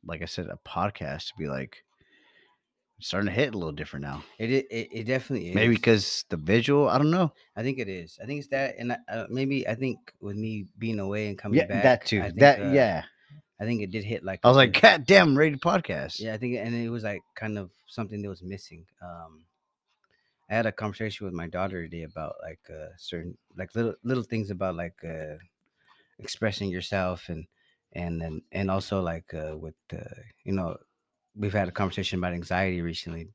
like 0.04 0.22
I 0.22 0.26
said, 0.26 0.46
a 0.46 0.58
podcast 0.68 1.28
to 1.28 1.32
be 1.38 1.46
like 1.48 1.84
starting 3.00 3.26
to 3.28 3.32
hit 3.34 3.54
a 3.54 3.58
little 3.58 3.72
different 3.72 4.04
now. 4.04 4.22
It, 4.38 4.50
it 4.50 4.66
it 4.70 4.88
it 4.92 5.04
definitely 5.04 5.48
is. 5.50 5.54
Maybe 5.54 5.74
because 5.74 6.24
the 6.28 6.36
visual, 6.36 6.88
I 6.88 6.98
don't 6.98 7.10
know. 7.10 7.32
I 7.56 7.62
think 7.62 7.78
it 7.78 7.88
is. 7.88 8.18
I 8.22 8.26
think 8.26 8.38
it's 8.40 8.48
that, 8.48 8.76
and 8.78 8.92
I, 8.92 8.96
uh, 9.12 9.26
maybe 9.28 9.66
I 9.66 9.74
think 9.74 9.98
with 10.20 10.36
me 10.36 10.66
being 10.78 10.98
away 11.00 11.28
and 11.28 11.36
coming 11.38 11.58
Yeah, 11.58 11.66
back, 11.66 11.82
that 11.82 12.06
too. 12.06 12.22
Think, 12.22 12.38
that 12.40 12.60
uh, 12.62 12.72
yeah. 12.72 13.02
I 13.60 13.64
think 13.64 13.82
it 13.82 13.90
did 13.92 14.02
hit 14.04 14.24
like 14.24 14.40
I 14.42 14.48
was 14.48 14.56
like, 14.56 14.80
God 14.80 15.04
damn, 15.06 15.36
rated 15.38 15.60
podcast. 15.60 16.18
yeah, 16.18 16.34
I 16.34 16.36
think, 16.38 16.56
and 16.56 16.74
it 16.74 16.88
was 16.88 17.04
like 17.04 17.20
kind 17.36 17.58
of 17.58 17.70
something 17.86 18.20
that 18.22 18.28
was 18.28 18.42
missing. 18.42 18.86
Um, 19.00 19.44
I 20.52 20.56
had 20.56 20.66
a 20.66 20.72
conversation 20.72 21.24
with 21.24 21.32
my 21.32 21.46
daughter 21.46 21.82
today 21.82 22.02
about 22.02 22.36
like 22.42 22.60
uh, 22.68 22.88
certain 22.98 23.38
like 23.56 23.74
little 23.74 23.94
little 24.04 24.22
things 24.22 24.50
about 24.50 24.76
like 24.76 25.02
uh, 25.02 25.36
expressing 26.18 26.68
yourself 26.68 27.30
and 27.30 27.46
and 27.94 28.20
then 28.20 28.42
and 28.52 28.70
also 28.70 29.00
like 29.00 29.32
uh, 29.32 29.56
with 29.56 29.74
uh, 29.94 30.20
you 30.44 30.52
know 30.52 30.76
we've 31.34 31.54
had 31.54 31.68
a 31.68 31.72
conversation 31.72 32.18
about 32.18 32.34
anxiety 32.34 32.82
recently. 32.82 33.28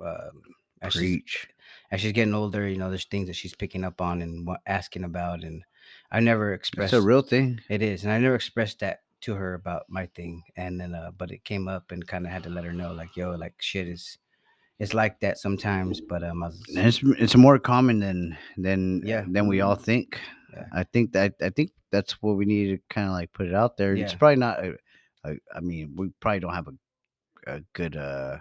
Um, 0.00 0.42
as 0.80 0.92
she's, 0.92 1.00
Preach. 1.00 1.48
as 1.90 2.00
she's 2.00 2.12
getting 2.12 2.34
older, 2.34 2.68
you 2.68 2.76
know, 2.76 2.88
there's 2.88 3.06
things 3.06 3.26
that 3.26 3.34
she's 3.34 3.56
picking 3.56 3.82
up 3.82 4.00
on 4.00 4.22
and 4.22 4.48
asking 4.64 5.02
about, 5.02 5.42
and 5.42 5.64
I 6.12 6.20
never 6.20 6.52
expressed 6.52 6.92
It's 6.92 7.02
a 7.02 7.06
real 7.06 7.22
thing. 7.22 7.60
it 7.68 7.82
is, 7.82 8.04
and 8.04 8.12
I 8.12 8.18
never 8.18 8.36
expressed 8.36 8.78
that 8.78 9.00
to 9.22 9.34
her 9.34 9.54
about 9.54 9.86
my 9.88 10.06
thing, 10.06 10.44
and 10.56 10.80
then 10.80 10.94
uh, 10.94 11.10
but 11.18 11.32
it 11.32 11.42
came 11.42 11.66
up 11.66 11.90
and 11.90 12.06
kind 12.06 12.26
of 12.26 12.30
had 12.30 12.44
to 12.44 12.50
let 12.50 12.64
her 12.64 12.72
know, 12.72 12.92
like, 12.92 13.16
yo, 13.16 13.32
like 13.32 13.60
shit 13.60 13.88
is, 13.88 14.18
it's 14.78 14.94
like 14.94 15.20
that 15.20 15.38
sometimes, 15.38 16.00
but 16.00 16.22
um, 16.22 16.42
I 16.42 16.46
was, 16.46 16.62
it's 16.68 17.00
it's 17.18 17.36
more 17.36 17.58
common 17.58 17.98
than 17.98 18.36
than 18.56 19.02
Yeah. 19.04 19.24
than 19.28 19.48
we 19.48 19.60
all 19.60 19.74
think. 19.76 20.20
Yeah. 20.54 20.66
I 20.72 20.84
think 20.84 21.12
that 21.12 21.34
I 21.42 21.50
think 21.50 21.72
that's 21.90 22.22
what 22.22 22.36
we 22.36 22.44
need 22.46 22.68
to 22.76 22.78
kind 22.94 23.06
of 23.08 23.12
like 23.14 23.32
put 23.32 23.46
it 23.46 23.54
out 23.54 23.76
there. 23.76 23.94
It's 23.96 24.14
probably 24.14 24.36
not. 24.36 24.64
A, 24.64 24.76
a, 25.24 25.36
I 25.54 25.60
mean, 25.60 25.94
we 25.96 26.10
probably 26.20 26.40
don't 26.40 26.54
have 26.54 26.68
a 26.68 26.74
a 27.56 27.60
good. 27.72 27.96
uh 27.96 28.38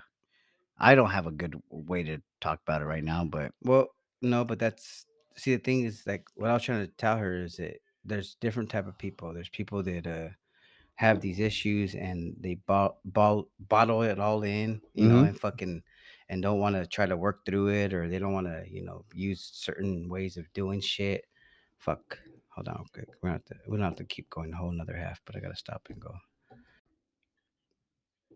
I 0.80 0.94
don't 0.94 1.10
have 1.10 1.26
a 1.26 1.32
good 1.32 1.56
way 1.72 2.04
to 2.04 2.22
talk 2.40 2.62
about 2.62 2.82
it 2.82 2.86
right 2.86 3.04
now, 3.04 3.26
but 3.26 3.52
well, 3.64 3.88
no, 4.22 4.46
but 4.46 4.60
that's 4.60 5.06
see 5.36 5.56
the 5.56 5.62
thing 5.62 5.86
is 5.86 6.04
like 6.06 6.28
what 6.36 6.50
I 6.50 6.54
was 6.54 6.64
trying 6.64 6.86
to 6.86 6.92
tell 6.98 7.18
her 7.18 7.44
is 7.44 7.58
that 7.58 7.78
there's 8.06 8.36
different 8.40 8.70
type 8.70 8.88
of 8.88 8.98
people. 8.98 9.34
There's 9.34 9.50
people 9.50 9.82
that 9.84 10.06
uh 10.06 10.30
have 10.96 11.22
these 11.22 11.40
issues 11.40 11.94
and 11.94 12.36
they 12.40 12.56
ball, 12.56 13.00
ball, 13.06 13.50
bottle 13.60 14.02
it 14.02 14.20
all 14.20 14.42
in, 14.44 14.82
you 14.96 15.08
know, 15.08 15.22
Mhm. 15.22 15.28
and 15.30 15.40
fucking 15.40 15.84
and 16.30 16.42
don't 16.42 16.60
want 16.60 16.76
to 16.76 16.86
try 16.86 17.06
to 17.06 17.18
work 17.18 17.46
through 17.46 17.70
it 17.70 17.94
or 17.94 18.08
they 18.10 18.20
don't 18.20 18.34
want 18.34 18.48
to, 18.48 18.64
you 18.70 18.84
know, 18.84 19.06
use 19.14 19.50
certain 19.54 20.10
ways 20.10 20.38
of 20.38 20.52
doing 20.54 20.82
shit. 20.82 21.26
Fuck. 21.80 22.20
Hold 22.50 22.68
on, 22.70 22.86
quick. 22.94 23.08
We 23.22 23.30
don't 23.30 23.34
have 23.36 23.46
to. 23.46 23.56
We 23.68 23.78
don't 23.78 23.86
have 23.86 23.96
to 23.98 24.04
keep 24.06 24.30
going 24.30 24.52
the 24.52 24.58
whole 24.58 24.72
another 24.72 24.98
half, 24.98 25.22
but 25.26 25.36
I 25.36 25.40
gotta 25.40 25.56
stop 25.56 25.88
and 25.90 26.00
go. 26.00 26.16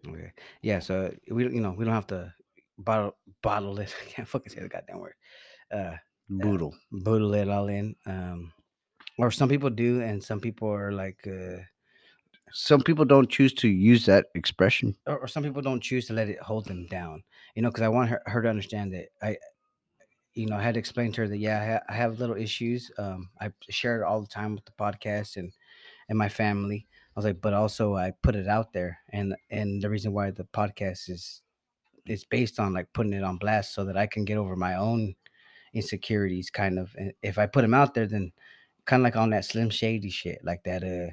Okay. 0.08 0.32
Yeah. 0.62 0.80
So 0.80 1.14
we, 1.30 1.44
you 1.44 1.62
know, 1.62 1.72
we 1.72 1.86
don't 1.86 1.94
have 1.94 2.08
to 2.08 2.34
bottle 2.78 3.16
bottle 3.42 3.80
it. 3.80 3.94
I 4.08 4.10
can't 4.10 4.28
fucking 4.28 4.54
say 4.54 4.62
the 4.62 4.70
goddamn 4.70 5.00
word. 5.00 5.16
Uh, 5.74 5.96
brutal. 6.30 6.76
bottle 6.92 7.34
it 7.34 7.50
all 7.50 7.68
in. 7.68 7.96
Um, 8.06 8.54
or 9.18 9.32
some 9.32 9.50
people 9.50 9.70
do, 9.70 10.02
and 10.02 10.24
some 10.24 10.40
people 10.40 10.70
are 10.70 10.92
like. 10.92 11.28
uh 11.28 11.64
Some 12.54 12.82
people 12.82 13.06
don't 13.06 13.30
choose 13.30 13.54
to 13.56 13.68
use 13.68 14.06
that 14.06 14.28
expression. 14.36 14.96
or, 15.08 15.20
or 15.20 15.28
some 15.28 15.44
people 15.44 15.62
don't 15.62 15.82
choose 15.82 16.08
to 16.08 16.14
let 16.14 16.30
it 16.30 16.40
hold 16.42 16.66
them 16.66 16.86
down 16.88 17.24
you 17.56 17.62
know 17.62 17.70
because 17.70 17.84
i 17.84 17.90
want 17.90 18.10
her, 18.10 18.22
her 18.26 18.42
to 18.42 18.50
understand 18.50 18.94
that 18.94 19.08
i 19.22 19.36
you 20.34 20.46
know 20.46 20.56
i 20.56 20.62
had 20.62 20.74
to 20.76 20.80
explain 20.80 21.12
to 21.12 21.22
her 21.22 21.28
that 21.28 21.38
yeah 21.38 21.62
i, 21.62 21.66
ha- 21.66 21.86
I 21.90 21.94
have 21.94 22.20
little 22.20 22.36
issues 22.38 22.92
um 22.98 23.30
i 23.40 23.52
share 23.70 24.02
it 24.02 24.06
all 24.06 24.22
the 24.22 24.28
time 24.28 24.56
with 24.56 24.66
the 24.66 24.72
podcast 24.72 25.38
and 25.38 25.52
and 26.10 26.18
my 26.18 26.30
family 26.30 26.88
i 26.92 27.14
was 27.16 27.26
like 27.26 27.42
but 27.42 27.54
also 27.54 27.96
i 27.96 28.12
put 28.24 28.36
it 28.36 28.48
out 28.48 28.74
there 28.74 28.98
and 29.10 29.36
and 29.50 29.82
the 29.82 29.90
reason 29.90 30.14
why 30.14 30.32
the 30.32 30.46
podcast 30.46 31.10
is 31.10 31.42
is 32.06 32.24
based 32.24 32.60
on 32.60 32.74
like 32.74 32.92
putting 32.94 33.14
it 33.14 33.24
on 33.24 33.38
blast 33.38 33.74
so 33.74 33.84
that 33.84 33.98
i 33.98 34.08
can 34.08 34.26
get 34.26 34.38
over 34.38 34.56
my 34.56 34.76
own 34.76 35.14
insecurities 35.74 36.50
kind 36.50 36.80
of 36.80 36.94
and 36.98 37.14
if 37.22 37.38
i 37.38 37.46
put 37.46 37.62
them 37.62 37.74
out 37.74 37.94
there 37.94 38.08
then 38.08 38.32
kind 38.86 39.02
of 39.02 39.04
like 39.04 39.16
on 39.16 39.30
that 39.30 39.46
slim 39.46 39.70
shady 39.70 40.10
shit 40.10 40.40
like 40.44 40.64
that 40.64 40.84
uh 40.84 41.12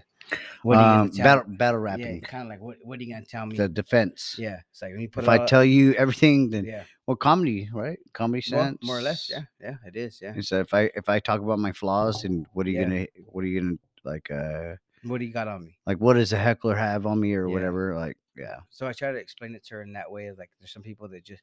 What 0.63 0.79
are 0.79 0.83
you 0.83 0.87
Um, 0.89 0.99
gonna 1.07 1.11
tell 1.11 1.25
battle 1.25 1.51
me? 1.51 1.57
battle 1.57 1.81
Yeah, 1.81 1.85
rapping, 1.85 2.21
kind 2.23 2.43
of 2.45 2.49
like 2.49 2.61
what 2.61 2.77
what 2.83 2.99
are 2.99 3.03
you 3.03 3.13
gonna 3.13 3.25
tell 3.25 3.47
me? 3.47 3.57
the 3.57 3.69
defense. 3.69 4.35
yeah, 4.39 4.61
it's 4.71 4.83
like 4.83 4.93
when 4.93 5.01
you 5.01 5.09
put 5.09 5.25
If 5.25 5.29
I 5.29 5.39
all- 5.39 5.47
tell 5.47 5.65
you 5.65 5.95
everything, 5.95 6.51
then 6.51 6.65
yeah, 6.65 6.85
well, 7.07 7.17
comedy, 7.17 7.69
right? 7.73 7.99
Comedy 8.13 8.43
sense, 8.43 8.79
more 8.83 8.99
or 8.99 9.03
less, 9.03 9.29
yeah, 9.31 9.45
yeah, 9.61 9.77
it 9.87 9.97
is, 9.97 10.21
yeah. 10.21 10.33
And 10.35 10.45
so 10.45 10.61
if 10.61 10.75
I 10.75 10.91
if 10.95 11.09
I 11.09 11.21
talk 11.21 11.41
about 11.41 11.59
my 11.59 11.73
flaws, 11.73 12.25
and 12.25 12.47
what 12.53 12.67
are 12.67 12.71
you 12.71 12.81
Yeah. 12.81 12.85
gonna 12.89 13.07
what 13.27 13.45
are 13.45 13.47
you 13.47 13.61
gonna 13.61 13.77
like 14.05 14.31
uh 14.31 14.77
What 15.03 15.19
do 15.19 15.25
you 15.25 15.33
got 15.33 15.49
on 15.49 15.65
me? 15.65 15.79
like 15.87 15.99
what 15.99 16.15
does 16.15 16.33
a 16.33 16.39
heckler 16.39 16.77
have 16.77 17.07
on 17.07 17.19
me 17.21 17.35
or 17.35 17.49
Yeah. 17.49 17.55
whatever? 17.55 17.95
Like 17.95 18.17
yeah, 18.37 18.61
So 18.71 18.87
I 18.87 18.93
try 18.93 19.11
to 19.13 19.19
explain 19.19 19.55
it 19.55 19.65
to 19.67 19.75
her 19.77 19.83
in 19.83 19.93
that 19.95 20.11
way. 20.11 20.31
Like 20.33 20.51
there's 20.61 20.73
some 20.73 20.83
people 20.83 21.09
that 21.09 21.25
just, 21.25 21.43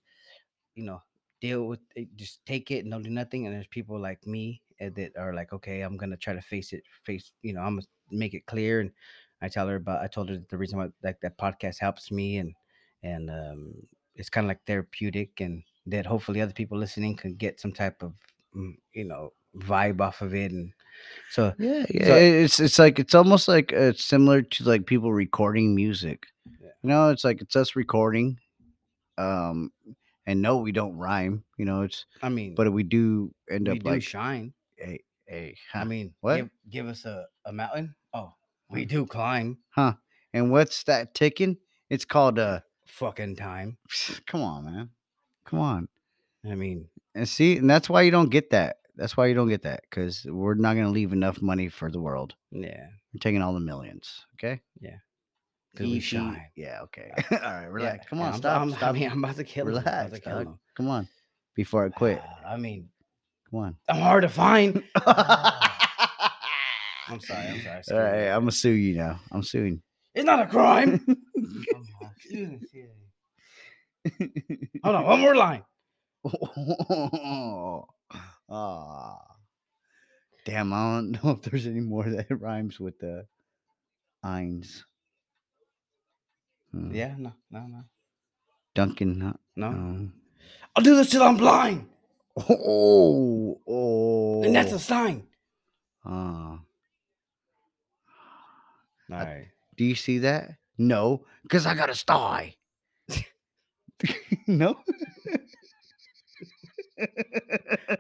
you 0.75 0.83
know, 0.85 1.01
deal 1.45 1.63
with 1.71 1.83
it, 1.95 2.07
just 2.15 2.45
take 2.45 2.71
it 2.71 2.81
and 2.83 2.91
don't 2.91 3.03
do 3.03 3.09
nothing. 3.21 3.45
And 3.45 3.55
there's 3.55 3.77
people 3.77 3.99
like 3.99 4.21
me 4.25 4.61
uh, 4.81 4.89
that 4.95 5.11
are 5.17 5.33
like, 5.33 5.53
okay, 5.53 5.81
I'm 5.81 5.97
gonna 5.97 6.17
try 6.17 6.33
to 6.33 6.41
face 6.41 6.73
it, 6.73 6.83
face, 7.03 7.31
you 7.41 7.53
know, 7.53 7.61
I'm 7.61 7.75
gonna 7.75 7.87
make 8.11 8.33
it 8.33 8.45
clear. 8.45 8.81
And 8.81 8.91
I 9.41 9.47
tell 9.49 9.67
her 9.67 9.75
about, 9.75 10.01
I 10.03 10.07
told 10.07 10.29
her 10.29 10.37
that 10.37 10.49
the 10.49 10.57
reason 10.57 10.77
why 10.79 10.89
like 11.03 11.19
that 11.21 11.37
podcast 11.37 11.79
helps 11.79 12.11
me 12.11 12.37
and 12.41 12.53
and 13.03 13.29
um, 13.29 13.73
it's 14.15 14.29
kind 14.29 14.45
of 14.45 14.49
like 14.49 14.65
therapeutic, 14.65 15.41
and 15.41 15.61
that 15.85 16.05
hopefully 16.05 16.41
other 16.41 16.53
people 16.53 16.77
listening 16.77 17.15
can 17.15 17.35
get 17.35 17.59
some 17.59 17.71
type 17.71 18.01
of, 18.01 18.13
mm, 18.55 18.73
you 18.93 19.05
know, 19.05 19.33
vibe 19.57 20.01
off 20.01 20.21
of 20.21 20.33
it. 20.33 20.51
And 20.51 20.71
so 21.29 21.53
yeah, 21.59 21.85
yeah. 21.93 22.05
So- 22.07 22.15
it's 22.15 22.59
it's 22.59 22.79
like 22.79 22.97
it's 22.99 23.13
almost 23.13 23.47
like 23.47 23.73
uh, 23.73 23.91
it's 23.93 24.05
similar 24.05 24.41
to 24.41 24.63
like 24.63 24.85
people 24.87 25.13
recording 25.13 25.75
music. 25.75 26.25
Yeah. 26.61 26.73
You 26.81 26.89
know, 26.89 27.09
it's 27.09 27.23
like 27.23 27.41
it's 27.41 27.55
us 27.55 27.75
recording, 27.75 28.39
um, 29.17 29.71
and 30.25 30.41
no, 30.41 30.57
we 30.57 30.71
don't 30.71 30.97
rhyme. 30.97 31.43
You 31.57 31.65
know, 31.65 31.81
it's 31.83 32.05
I 32.21 32.29
mean, 32.29 32.55
but 32.55 32.71
we 32.71 32.83
do 32.83 33.33
end 33.49 33.67
we 33.67 33.73
up 33.77 33.83
do 33.83 33.89
like 33.89 34.03
shine. 34.03 34.53
a 34.81 34.99
a 35.29 35.55
I 35.73 35.83
mean, 35.83 36.13
What? 36.21 36.35
Give, 36.37 36.49
give 36.69 36.87
us 36.87 37.05
a, 37.05 37.25
a 37.45 37.51
mountain. 37.51 37.95
Oh, 38.13 38.33
we 38.69 38.85
do 38.85 39.05
climb. 39.05 39.57
Huh? 39.69 39.93
And 40.33 40.51
what's 40.51 40.83
that 40.83 41.13
ticking? 41.13 41.57
It's 41.89 42.05
called 42.05 42.39
uh. 42.39 42.61
Fucking 42.87 43.35
time. 43.35 43.77
Come 44.27 44.41
on, 44.41 44.65
man. 44.65 44.89
Come 45.45 45.59
on. 45.59 45.87
I 46.49 46.53
mean, 46.55 46.87
And 47.15 47.27
see, 47.27 47.57
and 47.57 47.67
that's 47.69 47.89
why 47.89 48.03
you 48.03 48.11
don't 48.11 48.29
get 48.29 48.51
that. 48.51 48.77
That's 48.95 49.17
why 49.17 49.25
you 49.25 49.33
don't 49.33 49.49
get 49.49 49.63
that 49.63 49.81
because 49.89 50.23
we're 50.29 50.53
not 50.53 50.75
going 50.75 50.85
to 50.85 50.91
leave 50.91 51.11
enough 51.11 51.41
money 51.41 51.67
for 51.69 51.89
the 51.91 51.99
world. 51.99 52.35
yeah, 52.51 52.85
We're 53.13 53.19
taking 53.19 53.41
all 53.41 53.53
the 53.53 53.59
millions. 53.59 54.25
Okay. 54.35 54.61
because 54.79 54.97
EP 55.79 56.01
shine. 56.01 56.41
Yeah. 56.55 56.81
Okay. 56.83 57.11
all 57.31 57.37
right. 57.37 57.65
Relax. 57.65 58.05
Yeah, 58.05 58.09
Come 58.09 58.21
on. 58.21 58.33
I'm, 58.33 58.37
stop. 58.37 58.61
I'm, 58.61 58.71
stop. 58.71 58.83
I 58.89 58.91
mean, 58.93 59.09
I'm 59.11 59.23
about 59.23 59.35
to 59.37 59.43
kill 59.43 59.67
him. 59.67 59.75
I'm 59.75 59.81
about 59.81 59.91
to 59.93 60.05
Relax. 60.07 60.19
kill 60.23 60.37
him. 60.39 60.59
Come 60.75 60.87
on. 60.87 61.07
Before 61.55 61.85
I 61.85 61.89
quit. 61.89 62.21
Ah, 62.23 62.53
I 62.53 62.57
mean, 62.57 62.89
Come 63.49 63.59
on. 63.59 63.75
I'm 63.87 64.01
hard 64.01 64.23
to 64.23 64.29
find. 64.29 64.83
I'm 67.07 67.19
sorry. 67.19 67.47
I'm 67.47 67.61
sorry. 67.61 67.69
right. 67.69 67.77
excuse 67.79 67.91
me. 67.91 68.27
I'm 68.27 68.41
gonna 68.41 68.51
sue 68.51 68.71
you 68.71 68.95
now. 68.97 69.19
I'm 69.31 69.43
suing. 69.43 69.81
It's 70.13 70.25
not 70.25 70.41
a 70.41 70.47
crime. 70.47 71.05
Oh, 71.07 72.09
excuse 72.15 72.49
me, 72.49 72.59
excuse 72.61 72.89
me. 74.19 74.29
Hold 74.83 74.95
on. 74.95 75.05
One 75.05 75.19
more 75.19 75.35
line. 75.35 75.63
Oh. 78.49 79.17
Damn, 80.45 80.73
I 80.73 80.95
don't 80.95 81.23
know 81.23 81.31
if 81.31 81.41
there's 81.41 81.65
any 81.65 81.79
more 81.79 82.03
that 82.03 82.27
rhymes 82.29 82.79
with 82.79 82.99
the 82.99 83.25
Eins. 84.23 84.83
Hmm. 86.75 86.93
Yeah. 86.93 87.15
No. 87.17 87.31
No. 87.49 87.67
No. 87.67 87.83
Duncan. 88.73 89.17
No. 89.19 89.35
No. 89.55 90.09
I'll 90.75 90.83
do 90.83 90.95
this 90.97 91.09
till 91.09 91.23
I'm 91.23 91.37
blind, 91.37 91.87
Oh, 92.35 93.61
oh. 93.65 94.43
and 94.43 94.53
that's 94.53 94.73
a 94.73 94.79
sign. 94.79 95.25
Ah. 96.03 96.59
Right. 99.09 99.47
do 99.77 99.85
you 99.85 99.95
see 99.95 100.17
that? 100.19 100.57
No, 100.77 101.23
because 101.43 101.65
I 101.65 101.75
got 101.75 101.89
a 101.89 101.95
sty. 101.95 102.55
no. 104.47 104.75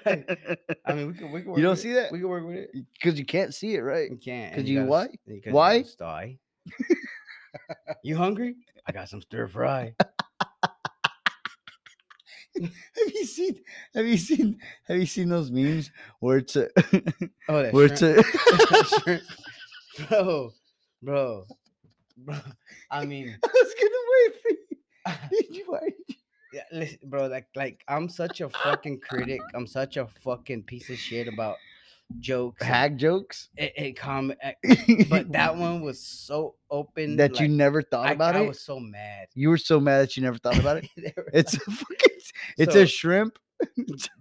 I 0.05 0.93
mean, 0.93 1.07
we 1.07 1.13
can. 1.13 1.31
We 1.31 1.41
can 1.41 1.49
work 1.51 1.57
you 1.57 1.63
don't 1.63 1.77
see 1.77 1.91
it. 1.91 1.95
that 1.95 2.11
We 2.11 2.19
can 2.19 2.27
work 2.27 2.45
with 2.45 2.55
it. 2.57 2.71
because 2.99 3.17
you 3.17 3.25
can't 3.25 3.53
see 3.53 3.75
it, 3.75 3.79
right? 3.81 4.11
You 4.11 4.17
can't. 4.17 4.51
'Cause 4.51 4.59
and 4.59 4.67
you 4.67 4.79
gotta 4.79 4.89
why? 4.91 5.07
because 5.25 5.45
you 5.45 5.53
Why? 5.53 5.83
you 8.03 8.15
hungry? 8.15 8.55
I 8.87 8.91
got 8.91 9.09
some 9.09 9.21
stir 9.21 9.47
fry. 9.47 9.93
Have 12.61 13.13
you 13.13 13.25
seen? 13.25 13.59
Have 13.93 14.05
you 14.05 14.17
seen? 14.17 14.59
Have 14.87 14.97
you 14.97 15.05
seen 15.05 15.27
those 15.29 15.51
memes 15.51 15.91
where 16.19 16.37
it's 16.37 16.55
a 16.55 16.69
Oh, 17.49 17.61
that 17.61 17.73
where 17.73 17.85
it's 17.85 18.01
a? 18.01 18.23
Shrimp. 19.01 19.23
bro, 20.09 20.53
bro, 21.01 21.45
bro. 22.17 22.37
I 22.91 23.05
mean, 23.05 23.37
I 23.43 23.47
was 23.47 23.75
gonna 23.81 24.03
wait 24.13 24.41
for 24.41 24.49
you. 24.49 25.41
Did 25.41 25.55
you 25.55 25.65
yeah, 26.55 26.63
listen, 26.71 26.99
bro. 27.03 27.27
Like, 27.27 27.47
like 27.53 27.83
I'm 27.89 28.07
such 28.07 28.39
a 28.39 28.49
fucking 28.49 29.01
critic. 29.01 29.41
I'm 29.53 29.67
such 29.67 29.97
a 29.97 30.07
fucking 30.07 30.63
piece 30.63 30.89
of 30.89 30.97
shit 30.97 31.27
about 31.27 31.57
jokes. 32.19 32.63
Hag 32.63 32.97
jokes, 32.97 33.49
It, 33.57 33.73
it 33.75 33.93
com- 33.97 34.33
eh, 34.41 34.53
but 35.09 35.31
that 35.31 35.55
one 35.57 35.81
was 35.81 35.99
so 36.01 36.55
open 36.69 37.15
that 37.17 37.39
you 37.39 37.47
never 37.47 37.81
thought 37.81 38.07
I, 38.07 38.11
about 38.11 38.35
I 38.35 38.39
it. 38.41 38.43
I 38.43 38.47
was 38.47 38.61
so 38.61 38.79
mad. 38.79 39.27
You 39.33 39.49
were 39.49 39.57
so 39.57 39.79
mad 39.79 39.99
that 40.01 40.17
you 40.17 40.23
never 40.23 40.37
thought 40.37 40.57
about 40.59 40.77
it. 40.77 40.89
It's 41.33 41.53
a 41.55 41.59
fucking. 41.71 42.19
It's 42.57 42.73
So- 42.73 42.81
a 42.81 42.85
shrimp. 42.85 43.39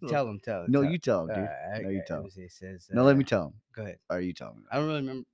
tell 0.09 0.29
him, 0.29 0.39
tell 0.45 0.63
him. 0.63 0.71
No, 0.71 0.83
tell 0.83 0.93
you 0.93 0.99
tell 0.99 1.21
him, 1.23 1.29
dude. 1.29 1.37
Alright, 1.39 1.83
No, 1.83 1.89
you 1.89 2.03
tell 2.07 2.21
him. 2.21 2.31
It 2.37 2.53
says, 2.53 2.89
No, 2.93 3.03
let 3.03 3.15
uh, 3.15 3.19
me 3.19 3.25
tell 3.25 3.47
him. 3.47 3.55
Go 3.75 3.83
ahead. 3.83 3.99
Or 4.09 4.21
you 4.21 4.33
tell 4.33 4.51
him. 4.53 4.65
I 4.71 4.77
don't 4.77 4.87
really 4.87 5.01
remember. 5.01 5.27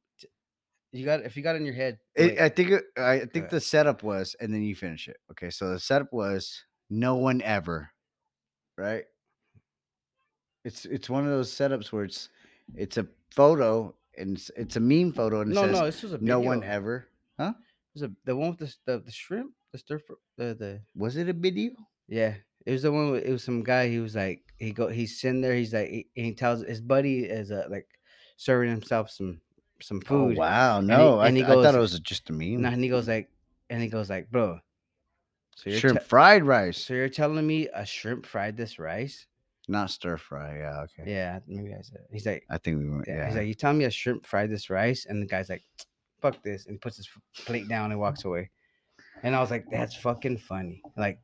You 0.93 1.05
got 1.05 1.21
if 1.23 1.37
you 1.37 1.43
got 1.45 1.55
it 1.55 1.59
in 1.59 1.65
your 1.67 1.75
head. 1.75 1.99
It, 2.17 2.41
I 2.41 2.49
think 2.49 2.73
I 2.99 3.21
think 3.33 3.49
the 3.49 3.61
setup 3.61 4.03
was, 4.03 4.35
and 4.41 4.53
then 4.53 4.63
you 4.63 4.75
finish 4.75 5.07
it. 5.07 5.19
Okay, 5.31 5.49
so 5.51 5.69
the 5.71 5.79
setup 5.79 6.13
was 6.13 6.65
no 6.89 7.15
one 7.15 7.41
ever, 7.43 7.91
right? 8.77 9.05
It's 10.65 10.85
it's 10.87 11.09
one 11.09 11.25
of 11.25 11.31
those 11.31 11.53
setups 11.53 11.93
where 11.93 12.05
it's 12.05 12.29
it's 12.77 12.97
a 12.97 13.07
photo 13.31 13.95
and 14.17 14.37
it's, 14.37 14.51
it's 14.57 14.77
a 14.77 14.81
meme 14.81 15.13
photo 15.13 15.41
and 15.41 15.53
it 15.53 15.55
no, 15.55 15.63
says 15.63 15.73
no, 15.73 15.85
this 15.87 16.03
was 16.03 16.13
a 16.13 16.19
no 16.19 16.41
one 16.41 16.63
ever. 16.65 17.09
It 17.39 17.55
was 17.95 18.03
a, 18.03 18.13
the 18.25 18.37
one 18.37 18.51
with 18.51 18.59
the, 18.59 18.75
the 18.87 18.99
the 19.01 19.11
shrimp, 19.11 19.53
the 19.73 19.79
stir 19.79 19.99
fr- 19.99 20.13
the 20.37 20.55
the 20.55 20.81
Was 20.95 21.17
it 21.17 21.29
a 21.29 21.33
video? 21.33 21.73
yeah. 22.09 22.35
It 22.67 22.73
was 22.73 22.83
the 22.83 22.93
one. 22.93 23.11
With, 23.11 23.25
it 23.25 23.33
was 23.33 23.43
some 23.43 23.63
guy. 23.65 23.89
He 23.89 23.99
was 23.99 24.15
like 24.15 24.43
he 24.59 24.71
go. 24.73 24.89
He's 24.89 25.19
sitting 25.19 25.41
there. 25.41 25.55
He's 25.55 25.73
like 25.73 25.89
he, 25.89 26.07
he 26.15 26.35
tells 26.35 26.63
his 26.63 26.81
buddy 26.83 27.21
is 27.25 27.51
uh, 27.51 27.67
like 27.71 27.89
serving 28.37 28.69
himself 28.71 29.11
some 29.11 29.41
some 29.81 30.01
food. 30.03 30.37
Oh 30.37 30.41
wow, 30.41 30.81
no, 30.83 31.19
I, 31.19 31.29
and 31.29 31.37
he 31.37 31.43
th- 31.43 31.51
I 31.51 31.55
thought 31.55 31.73
goes- 31.73 31.75
it 31.75 31.81
was 31.81 32.01
just 32.01 32.29
a 32.29 32.35
meme. 32.35 32.57
And 32.57 32.67
and 32.67 32.85
he 32.85 32.91
goes 32.91 33.09
like, 33.09 33.31
and 33.71 33.83
he 33.83 33.89
goes 33.89 34.11
like, 34.11 34.31
bro. 34.31 34.61
So 35.57 35.71
you're 35.71 35.81
Shrimp 35.81 36.01
te- 36.01 36.05
fried 36.05 36.45
rice, 36.45 36.79
so 36.79 36.93
you're 36.95 37.09
telling 37.09 37.47
me 37.47 37.69
a 37.75 37.85
shrimp 37.87 38.27
fried 38.27 38.57
this 38.59 38.79
rice? 38.79 39.27
Not 39.71 39.91
stir 39.91 40.17
fry. 40.17 40.59
Yeah, 40.59 40.81
okay. 40.83 41.11
Yeah, 41.11 41.39
maybe 41.47 41.73
I 41.73 41.83
said. 41.83 42.01
He's 42.13 42.27
like, 42.27 42.45
I 42.51 42.59
think 42.59 42.79
we 42.79 42.91
went. 42.91 43.05
Yeah. 43.07 43.17
Yeah, 43.17 43.27
He's 43.27 43.37
like, 43.37 43.47
you 43.47 43.55
telling 43.55 43.79
me 43.79 43.85
a 43.85 43.91
shrimp 43.91 44.27
fried 44.27 44.51
this 44.51 44.69
rice? 44.71 45.07
And 45.07 45.23
the 45.23 45.27
guy's 45.27 45.49
like, 45.49 45.63
fuck 46.21 46.43
this. 46.43 46.67
And 46.67 46.81
puts 46.81 46.97
his 46.97 47.09
plate 47.47 47.69
down 47.69 47.91
and 47.91 48.01
walks 48.01 48.25
away. 48.25 48.51
And 49.23 49.35
I 49.37 49.41
was 49.41 49.51
like, 49.51 49.67
that's 49.71 49.95
fucking 49.95 50.39
funny. 50.39 50.83
Like, 50.97 51.21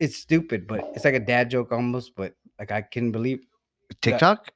it's 0.00 0.16
stupid, 0.16 0.66
but 0.66 0.90
it's 0.94 1.04
like 1.04 1.14
a 1.14 1.20
dad 1.20 1.50
joke 1.50 1.72
almost. 1.72 2.14
But 2.16 2.34
like, 2.58 2.70
I 2.70 2.82
can 2.82 3.12
believe, 3.12 3.40
TikTok. 4.00 4.50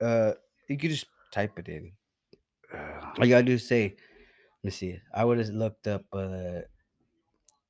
uh, 0.00 0.32
you 0.68 0.78
could 0.78 0.90
just 0.90 1.06
type 1.32 1.58
it 1.58 1.68
in. 1.68 1.92
All 2.72 3.24
you 3.24 3.30
gotta 3.30 3.44
do 3.44 3.54
is 3.54 3.66
say, 3.66 3.96
let 4.62 4.64
me 4.64 4.70
see. 4.70 4.98
I 5.12 5.24
would 5.24 5.38
have 5.38 5.48
looked 5.48 5.86
up, 5.86 6.04
uh, 6.12 6.60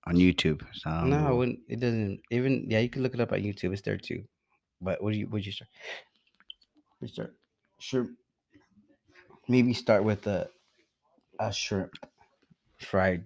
on 0.06 0.16
YouTube. 0.16 0.62
It's 0.74 0.84
not 0.84 1.04
on 1.04 1.10
no, 1.10 1.16
I 1.16 1.20
Google. 1.22 1.38
wouldn't. 1.38 1.58
It 1.68 1.80
doesn't 1.80 2.20
even, 2.30 2.66
yeah, 2.68 2.80
you 2.80 2.88
can 2.88 3.02
look 3.02 3.14
it 3.14 3.20
up 3.20 3.32
on 3.32 3.40
YouTube. 3.40 3.72
It's 3.72 3.82
there 3.82 3.96
too. 3.98 4.24
But 4.80 5.02
what 5.02 5.12
do 5.12 5.18
you, 5.18 5.28
would 5.28 5.44
you 5.46 5.52
start? 5.52 5.68
We 7.00 7.08
start 7.08 7.34
shrimp. 7.80 8.10
Maybe 9.48 9.72
start 9.74 10.04
with 10.04 10.26
a, 10.26 10.48
a 11.40 11.52
shrimp 11.52 11.92
fried 12.78 13.24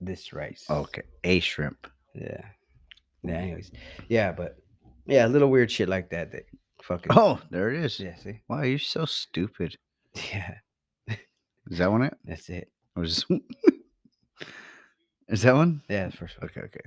this 0.00 0.32
rice. 0.32 0.64
Okay, 0.68 1.02
a 1.24 1.40
shrimp. 1.40 1.86
Yeah. 2.14 2.42
Yeah, 3.22 3.34
anyways. 3.38 3.72
Yeah, 4.08 4.32
but 4.32 4.56
yeah, 5.06 5.26
a 5.26 5.28
little 5.28 5.48
weird 5.50 5.70
shit 5.70 5.88
like 5.88 6.10
that 6.10 6.30
that 6.32 6.44
fucking 6.82 7.10
Oh, 7.10 7.40
there 7.50 7.70
it 7.70 7.84
is. 7.84 7.98
yeah, 7.98 8.14
see? 8.16 8.40
Wow, 8.48 8.62
you're 8.62 8.78
so 8.78 9.04
stupid. 9.04 9.76
Yeah, 10.32 10.54
Is 11.70 11.78
that 11.78 11.90
one 11.90 12.02
it? 12.02 12.16
that's 12.24 12.48
it. 12.48 12.70
Or 12.96 13.04
is, 13.04 13.24
is 15.28 15.42
that 15.42 15.54
one? 15.54 15.82
Yeah, 15.88 16.10
first 16.10 16.40
one. 16.40 16.50
Okay, 16.50 16.60
okay. 16.62 16.80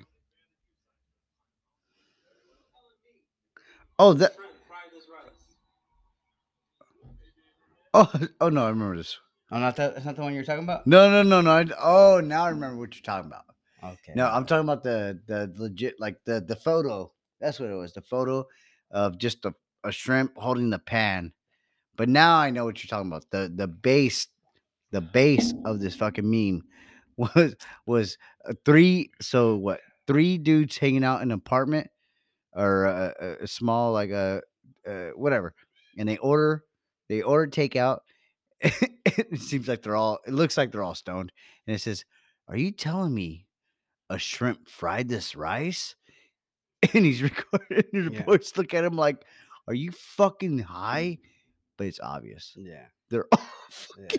Oh, 3.98 4.14
that. 4.14 4.36
Oh, 7.94 8.12
oh 8.42 8.50
no, 8.50 8.66
I 8.66 8.70
remember 8.70 8.98
this. 8.98 9.18
Oh, 9.52 9.60
not 9.60 9.76
that 9.78 9.96
that's 9.96 10.06
not 10.06 10.16
the 10.16 10.22
one 10.22 10.34
you're 10.34 10.44
talking 10.44 10.64
about? 10.64 10.86
No, 10.86 11.10
no, 11.10 11.24
no, 11.24 11.42
no. 11.42 11.52
I, 11.52 11.66
oh, 11.82 12.22
now 12.24 12.46
I 12.46 12.50
remember 12.50 12.78
what 12.78 12.96
you're 12.96 13.04
talking 13.04 13.30
about. 13.30 13.46
Okay. 13.84 14.14
No, 14.16 14.28
I'm 14.28 14.46
talking 14.46 14.64
about 14.64 14.84
the 14.84 15.20
the 15.28 15.52
legit, 15.58 16.00
like 16.00 16.18
the 16.26 16.40
the 16.40 16.56
photo. 16.56 17.12
That's 17.42 17.60
what 17.60 17.70
it 17.70 17.76
was. 17.76 17.94
The 17.94 18.02
photo 18.02 18.46
of 18.92 19.18
just 19.18 19.46
a, 19.46 19.54
a 19.84 19.92
shrimp 19.92 20.38
holding 20.38 20.70
the 20.70 20.80
pan. 20.80 21.34
But 21.96 22.10
now 22.10 22.38
I 22.38 22.52
know 22.52 22.66
what 22.66 22.84
you're 22.84 22.90
talking 22.90 23.12
about. 23.12 23.26
The 23.32 23.52
the 23.54 23.68
base 23.68 24.28
the 24.92 25.02
base 25.02 25.54
of 25.66 25.80
this 25.80 25.96
fucking 25.96 26.30
meme 26.30 26.64
was 27.36 27.55
was 27.86 28.17
uh, 28.47 28.53
three. 28.65 29.11
So 29.22 29.55
what? 29.55 29.82
Three 30.07 30.38
dudes 30.38 30.78
hanging 30.78 31.03
out 31.03 31.22
in 31.22 31.30
an 31.32 31.38
apartment 31.38 31.89
or 32.53 32.86
a, 32.86 33.13
a- 33.20 33.43
a 33.43 33.47
small 33.47 33.93
like 33.93 34.09
a 34.09 34.41
uh, 34.88 35.09
whatever, 35.15 35.53
and 35.97 36.07
they 36.09 36.17
order 36.17 36.63
they 37.09 37.22
order 37.22 37.49
takeout. 37.49 37.99
it 38.61 39.39
seems 39.39 39.67
like 39.67 39.82
they're 39.84 39.95
all. 39.95 40.20
It 40.28 40.34
looks 40.34 40.57
like 40.57 40.72
they're 40.72 40.84
all 40.84 40.95
stoned, 40.95 41.32
and 41.67 41.76
it 41.76 41.80
says, 41.80 42.05
"Are 42.47 42.57
you 42.57 42.72
telling 42.72 43.13
me 43.13 43.45
a 44.09 44.17
shrimp 44.17 44.67
fried 44.67 45.07
this 45.09 45.36
rice?" 45.36 45.95
And 46.93 47.03
he's 47.05 47.22
recording. 47.24 47.84
And 47.93 48.07
the 48.07 48.13
Yeah. 48.13 48.24
boys 48.24 48.53
look 48.57 48.74
at 48.74 48.84
him 48.86 48.95
like, 48.95 49.24
"Are 49.67 49.74
you 49.74 49.91
fucking 49.91 50.59
high?" 50.59 51.20
But 51.78 51.88
it's 51.88 51.99
obvious. 52.01 52.53
Yeah. 52.57 52.86
They're 53.09 53.28
all 53.32 53.41
Yeah. 53.99 54.17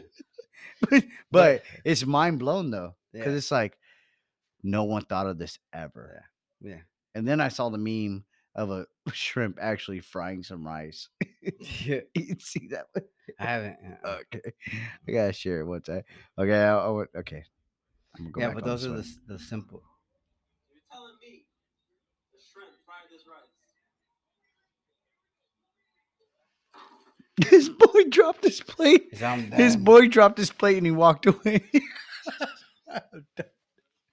But, 0.90 1.04
but 1.30 1.62
it's 1.84 2.04
mind 2.06 2.38
blown 2.38 2.70
though, 2.70 2.94
because 3.12 3.32
Yeah. 3.32 3.36
it's 3.38 3.50
like 3.50 3.78
no 4.62 4.84
one 4.84 5.04
thought 5.04 5.26
of 5.26 5.38
this 5.38 5.58
ever. 5.72 6.24
Yeah. 6.60 6.80
And 7.14 7.26
then 7.26 7.40
I 7.40 7.48
saw 7.48 7.68
the 7.70 7.78
meme 7.78 8.24
of 8.54 8.70
a 8.70 8.86
shrimp 9.12 9.58
actually 9.60 10.00
frying 10.00 10.42
some 10.42 10.66
rice. 10.66 11.08
Yeah. 11.84 12.00
you 12.14 12.36
see 12.38 12.68
that? 12.70 12.86
one? 12.92 13.04
I 13.38 13.44
haven't. 13.44 13.76
uh, 14.04 14.16
Okay, 14.34 14.52
I 15.08 15.12
gotta 15.12 15.32
share 15.32 15.60
it 15.60 15.66
one 15.66 15.82
time. 15.82 16.02
Okay, 16.38 16.52
I, 16.62 16.76
I 16.76 17.04
okay. 17.20 17.44
Go 18.32 18.40
yeah, 18.40 18.52
but 18.52 18.64
those 18.64 18.84
are 18.84 18.90
the 18.90 18.94
one. 18.96 19.20
the 19.28 19.38
simple. 19.38 19.82
You're 20.72 20.82
telling 20.90 21.14
me 21.22 21.46
the 22.32 22.40
shrimp 22.52 22.72
fried 22.84 23.06
this 23.10 23.22
rice. 23.26 23.48
His 27.48 27.68
boy 27.68 28.04
dropped 28.10 28.44
his 28.44 28.60
plate. 28.60 29.14
His 29.54 29.76
boy 29.76 30.08
dropped 30.08 30.38
his 30.38 30.50
plate 30.50 30.76
and 30.76 30.86
he 30.86 30.92
walked 30.92 31.26
away. 31.26 31.62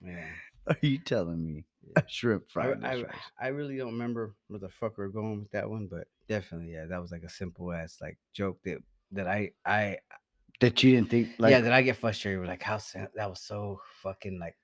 Yeah. 0.01 0.25
Are 0.67 0.78
you 0.82 0.99
telling 0.99 1.43
me 1.43 1.65
Yeah. 1.84 1.93
a 1.97 2.03
shrimp 2.07 2.43
I, 2.49 2.51
fried 2.53 2.84
I, 2.84 3.01
rice? 3.01 3.15
I 3.39 3.47
really 3.47 3.78
don't 3.78 3.93
remember 3.93 4.36
where 4.47 4.59
the 4.59 4.69
fuck 4.69 4.97
we 4.97 5.05
are 5.05 5.09
going 5.09 5.39
with 5.39 5.51
that 5.51 5.69
one, 5.69 5.88
but 5.88 6.07
definitely, 6.30 6.73
yeah, 6.73 6.86
that 6.86 7.01
was 7.01 7.11
like 7.11 7.23
a 7.23 7.30
simple 7.30 7.71
ass 7.73 7.97
like 8.01 8.17
joke 8.34 8.59
that 8.63 8.78
that 9.13 9.28
I 9.28 9.51
I 9.65 9.97
That 10.59 10.84
you 10.84 10.91
didn't 10.91 11.09
think 11.09 11.30
like 11.39 11.51
yeah 11.51 11.61
that 11.61 11.73
I 11.73 11.82
get 11.82 11.97
frustrated 11.97 12.39
with 12.39 12.49
like 12.49 12.61
how 12.61 12.80
that 13.15 13.30
was 13.30 13.41
so 13.41 13.82
fucking 14.03 14.39
like 14.39 14.55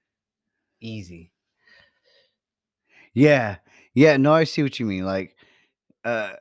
easy. 0.81 1.31
Yeah. 3.13 3.57
Yeah, 3.93 4.17
no, 4.17 4.33
I 4.33 4.43
see 4.43 4.63
what 4.63 4.79
you 4.79 4.85
mean. 4.85 5.05
Like 5.05 5.35
uh 6.05 6.33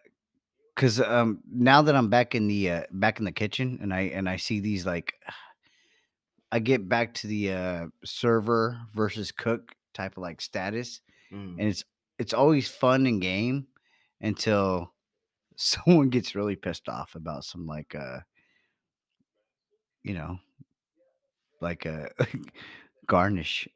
cuz 0.82 1.00
um 1.00 1.40
now 1.50 1.82
that 1.82 1.94
I'm 1.94 2.08
back 2.10 2.34
in 2.34 2.48
the 2.48 2.70
uh 2.70 2.82
back 2.90 3.18
in 3.20 3.24
the 3.24 3.32
kitchen 3.32 3.78
and 3.82 3.94
I 3.94 4.02
and 4.18 4.28
I 4.28 4.36
see 4.36 4.60
these 4.60 4.84
like 4.86 5.14
I 6.50 6.58
get 6.58 6.88
back 6.88 7.14
to 7.14 7.26
the 7.26 7.52
uh 7.52 7.86
server 8.04 8.80
versus 8.94 9.32
cook 9.32 9.74
type 9.94 10.16
of 10.16 10.22
like 10.22 10.40
status 10.40 11.00
Mm. 11.32 11.58
and 11.58 11.68
it's 11.68 11.82
it's 12.18 12.34
always 12.34 12.68
fun 12.68 13.06
and 13.06 13.22
game 13.22 13.66
until 14.20 14.92
someone 15.56 16.10
gets 16.10 16.34
really 16.34 16.56
pissed 16.56 16.88
off 16.88 17.14
about 17.14 17.44
some 17.44 17.66
like 17.66 17.94
uh 17.94 18.20
you 20.02 20.14
know 20.14 20.38
like 21.60 21.86
a 21.86 22.10
garnish 23.06 23.68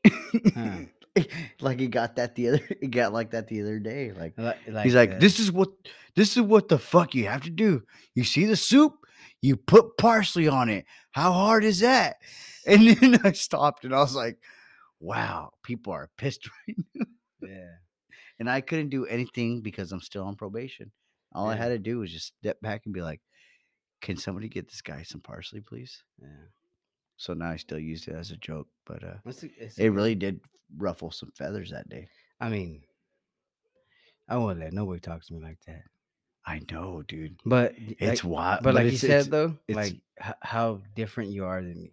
Huh. 0.55 0.81
like 1.61 1.81
he 1.81 1.89
got 1.89 2.17
that 2.17 2.35
the 2.35 2.49
other 2.49 2.61
he 2.81 2.87
got 2.87 3.13
like 3.13 3.31
that 3.31 3.49
the 3.49 3.61
other 3.63 3.79
day 3.79 4.13
like 4.13 4.37
Li- 4.37 4.83
he's 4.83 4.95
like 4.95 5.13
uh, 5.13 5.19
this 5.19 5.39
is 5.41 5.51
what 5.51 5.71
this 6.15 6.37
is 6.37 6.43
what 6.43 6.69
the 6.69 6.79
fuck 6.79 7.15
you 7.15 7.27
have 7.27 7.43
to 7.43 7.51
do. 7.51 7.83
You 8.15 8.25
see 8.25 8.47
the 8.47 8.57
soup 8.57 8.95
you 9.43 9.57
put 9.57 9.97
parsley 9.99 10.49
on 10.49 10.69
it. 10.69 10.87
How 11.13 11.33
hard 11.33 11.65
is 11.65 11.81
that? 11.81 12.17
And 12.69 12.89
then 12.89 13.21
i 13.23 13.31
stopped 13.31 13.85
and 13.85 13.95
i 13.95 13.99
was 13.99 14.17
like 14.17 14.39
wow 14.99 15.53
people 15.63 15.93
are 15.93 16.11
pissed 16.19 16.51
right 16.67 16.77
now. 16.95 17.07
yeah. 17.41 17.75
And 18.41 18.51
i 18.51 18.61
couldn't 18.61 18.89
do 18.89 19.07
anything 19.07 19.61
because 19.61 19.93
i'm 19.93 20.01
still 20.01 20.25
on 20.25 20.35
probation. 20.35 20.91
All 21.33 21.49
i 21.49 21.55
had 21.55 21.69
to 21.69 21.79
do 21.79 22.01
was 22.01 22.11
just 22.11 22.35
step 22.41 22.61
back 22.61 22.83
and 22.85 22.93
be 22.95 23.03
like 23.03 23.21
can 24.03 24.17
somebody 24.17 24.49
get 24.49 24.69
this 24.69 24.83
guy 24.83 25.05
some 25.05 25.21
parsley 25.21 25.61
please? 25.61 26.03
Yeah. 26.21 26.49
So 27.17 27.33
now 27.35 27.51
i 27.51 27.57
still 27.57 27.79
use 27.79 28.07
it 28.09 28.15
as 28.15 28.31
a 28.31 28.37
joke 28.37 28.69
but 28.85 29.03
uh 29.05 29.15
It's 29.25 29.43
it's 29.43 29.79
it 29.79 29.89
really 29.89 30.15
did 30.15 30.41
ruffle 30.77 31.11
some 31.11 31.33
feathers 31.37 31.71
that 31.71 31.89
day 31.89 32.09
I 32.41 32.51
mean, 32.51 32.83
I 34.29 34.37
won't 34.37 34.59
let 34.61 34.73
nobody 34.75 35.01
talk 35.01 35.25
to 35.25 35.33
me 35.35 35.41
like 35.41 35.59
that. 35.67 35.83
i 36.47 36.61
know 36.71 37.03
dude 37.03 37.39
But 37.45 37.75
it's 37.79 38.23
like, 38.25 38.31
wild 38.31 38.63
but 38.63 38.75
like 38.75 38.91
you 38.93 38.99
said 38.99 39.11
it's- 39.11 39.29
though, 39.29 39.57
it's- 39.69 39.77
like 39.77 39.95
h- 40.23 40.35
how 40.43 40.83
different 40.95 41.31
you 41.31 41.45
are 41.45 41.63
than 41.63 41.83
me. 41.83 41.93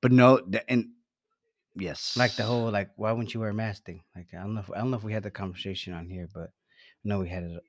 but 0.00 0.12
no 0.12 0.40
and 0.68 0.90
yes 1.76 2.16
Like 2.16 2.34
the 2.36 2.44
whole 2.44 2.70
like 2.70 2.90
why 2.96 3.12
wouldn't 3.12 3.34
you 3.34 3.40
wear 3.40 3.50
a 3.50 3.54
mask 3.54 3.84
thing? 3.84 4.02
Like 4.16 4.28
I 4.34 4.38
don't 4.42 4.54
know 4.54 4.60
if 4.60 4.70
I 4.70 4.78
don't 4.78 4.90
know 4.90 4.96
if 4.96 5.04
we 5.04 5.12
had 5.12 5.22
the 5.24 5.30
conversation 5.30 5.92
on 5.92 6.08
here, 6.08 6.28
but 6.32 6.50
I 6.50 7.04
know 7.04 7.20
we 7.20 7.28
had 7.28 7.42
it 7.44 7.62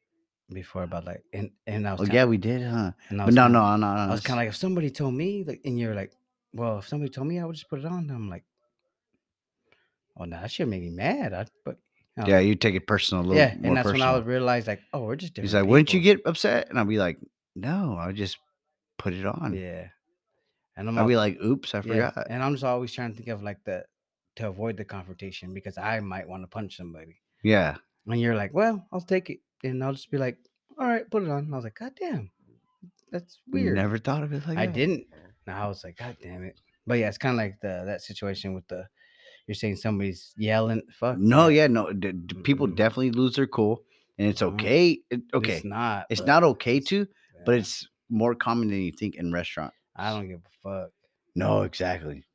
before 0.51 0.83
about 0.83 1.05
like 1.05 1.23
and 1.33 1.49
and 1.65 1.87
I 1.87 1.93
was 1.93 2.01
oh 2.01 2.03
kinda- 2.03 2.15
yeah 2.15 2.25
we 2.25 2.37
did 2.37 2.61
huh? 2.61 2.91
and 3.09 3.21
I 3.21 3.25
but 3.25 3.33
no 3.33 3.43
kinda- 3.43 3.59
no 3.59 3.75
no 3.77 3.95
no 3.95 4.01
I 4.01 4.11
was 4.11 4.21
kind 4.21 4.39
of 4.39 4.41
like 4.41 4.49
if 4.49 4.55
somebody 4.55 4.89
told 4.89 5.13
me 5.13 5.43
like 5.43 5.61
and 5.65 5.79
you're 5.79 5.95
like 5.95 6.11
well 6.53 6.79
if 6.79 6.87
somebody 6.87 7.09
told 7.11 7.27
me 7.27 7.39
I 7.39 7.45
would 7.45 7.55
just 7.55 7.69
put 7.69 7.79
it 7.79 7.85
on 7.85 8.09
I'm 8.09 8.29
like 8.29 8.43
oh 10.17 10.25
no 10.25 10.39
that 10.39 10.51
should 10.51 10.67
make 10.67 10.81
me 10.81 10.91
mad 10.91 11.33
I, 11.33 11.45
but 11.63 11.77
know, 12.15 12.25
yeah 12.27 12.39
you 12.39 12.55
take 12.55 12.75
it 12.75 12.85
personal 12.85 13.23
a 13.23 13.25
little 13.25 13.37
yeah 13.37 13.51
and 13.51 13.75
that's 13.75 13.87
personal. 13.87 14.07
when 14.07 14.13
I 14.15 14.17
would 14.17 14.27
realize 14.27 14.67
like 14.67 14.81
oh 14.93 15.01
we're 15.01 15.15
just 15.15 15.33
different 15.33 15.47
he's 15.49 15.55
like 15.55 15.65
wouldn't 15.65 15.93
you 15.93 15.99
get 15.99 16.21
upset? 16.25 16.69
And 16.69 16.79
I'd 16.79 16.87
be 16.87 16.99
like 16.99 17.17
no 17.55 17.97
i'll 17.99 18.13
just 18.13 18.37
put 18.97 19.13
it 19.13 19.25
on. 19.25 19.53
Yeah 19.53 19.87
and 20.77 20.87
I'm 20.87 20.97
i'll 20.97 21.07
be 21.07 21.15
like 21.15 21.39
oops 21.41 21.73
i 21.73 21.79
yeah, 21.79 22.11
forgot. 22.11 22.27
and 22.29 22.43
I'm 22.43 22.53
just 22.53 22.63
always 22.63 22.93
trying 22.93 23.11
to 23.11 23.17
think 23.17 23.29
of 23.29 23.41
like 23.41 23.63
the 23.63 23.85
to 24.35 24.47
avoid 24.47 24.77
the 24.77 24.85
confrontation 24.85 25.53
because 25.53 25.77
I 25.77 26.01
might 26.01 26.27
want 26.27 26.43
to 26.43 26.47
punch 26.47 26.75
somebody. 26.75 27.15
Yeah. 27.41 27.77
And 28.07 28.19
you're 28.19 28.35
like 28.35 28.53
well 28.53 28.85
I'll 28.91 29.01
take 29.01 29.29
it 29.29 29.39
and 29.63 29.83
I'll 29.83 29.93
just 29.93 30.11
be 30.11 30.17
like 30.17 30.37
all 30.79 30.87
right 30.87 31.09
put 31.09 31.23
it 31.23 31.29
on 31.29 31.39
and 31.45 31.53
I 31.53 31.57
was 31.57 31.63
like 31.65 31.75
god 31.79 31.93
damn 31.99 32.29
that's 33.11 33.39
weird 33.51 33.75
never 33.75 33.97
thought 33.97 34.23
of 34.23 34.33
it 34.33 34.47
like 34.47 34.57
I 34.57 34.65
that. 34.65 34.73
didn't. 34.73 35.05
No, 35.47 35.53
I 35.53 35.67
was 35.67 35.83
like, 35.83 35.95
God 35.97 36.17
damn 36.21 36.43
it. 36.43 36.59
But 36.87 36.97
yeah, 36.97 37.07
it's 37.07 37.19
kind 37.19 37.33
of 37.33 37.37
like 37.37 37.59
the 37.61 37.83
that 37.85 38.01
situation 38.01 38.53
with 38.55 38.67
the 38.67 38.87
you're 39.47 39.53
saying 39.55 39.75
somebody's 39.75 40.33
yelling. 40.37 40.81
Fuck. 40.91 41.17
no 41.19 41.47
yeah 41.49 41.67
no 41.67 41.93
d- 41.93 42.11
d- 42.11 42.35
people 42.43 42.67
Mm-mm. 42.67 42.75
definitely 42.75 43.11
lose 43.11 43.35
their 43.35 43.45
cool 43.47 43.83
and 44.17 44.27
it's 44.27 44.41
Mhm. 44.41 44.53
okay 44.55 44.99
it, 45.11 45.21
okay 45.33 45.57
It's 45.57 45.65
not. 45.65 46.07
it's 46.09 46.21
but 46.21 46.27
not 46.27 46.43
okay 46.43 46.79
to 46.79 47.07
but 47.45 47.51
yeah, 47.53 47.59
it's 47.59 47.87
more 48.09 48.33
common 48.35 48.69
than 48.69 48.79
you 48.81 48.91
think 48.91 49.15
in 49.15 49.31
restaurant 49.31 49.71
I 49.95 50.11
don't 50.11 50.27
give 50.27 50.39
a 50.39 50.67
fuck. 50.81 50.89
no 51.35 51.61
exactly 51.61 52.25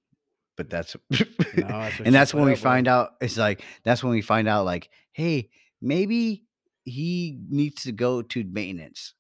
but 0.56 0.70
that's 0.70 0.96
No, 1.10 1.18
that's 1.18 1.50
what 1.50 1.98
you 1.98 2.04
and 2.06 2.14
that's 2.14 2.30
put 2.32 2.38
when 2.38 2.46
we 2.46 2.52
up 2.52 2.56
with. 2.58 2.62
find 2.62 2.88
out 2.88 3.10
it's 3.20 3.36
like 3.36 3.62
that's 3.84 4.02
when 4.04 4.12
we 4.12 4.22
find 4.22 4.46
out 4.48 4.64
like 4.64 4.88
hey 5.12 5.50
maybe 5.82 6.44
he 6.84 7.38
needs 7.48 7.82
to 7.84 7.92
go 7.92 8.22
to 8.22 8.44
maintenance 8.44 9.14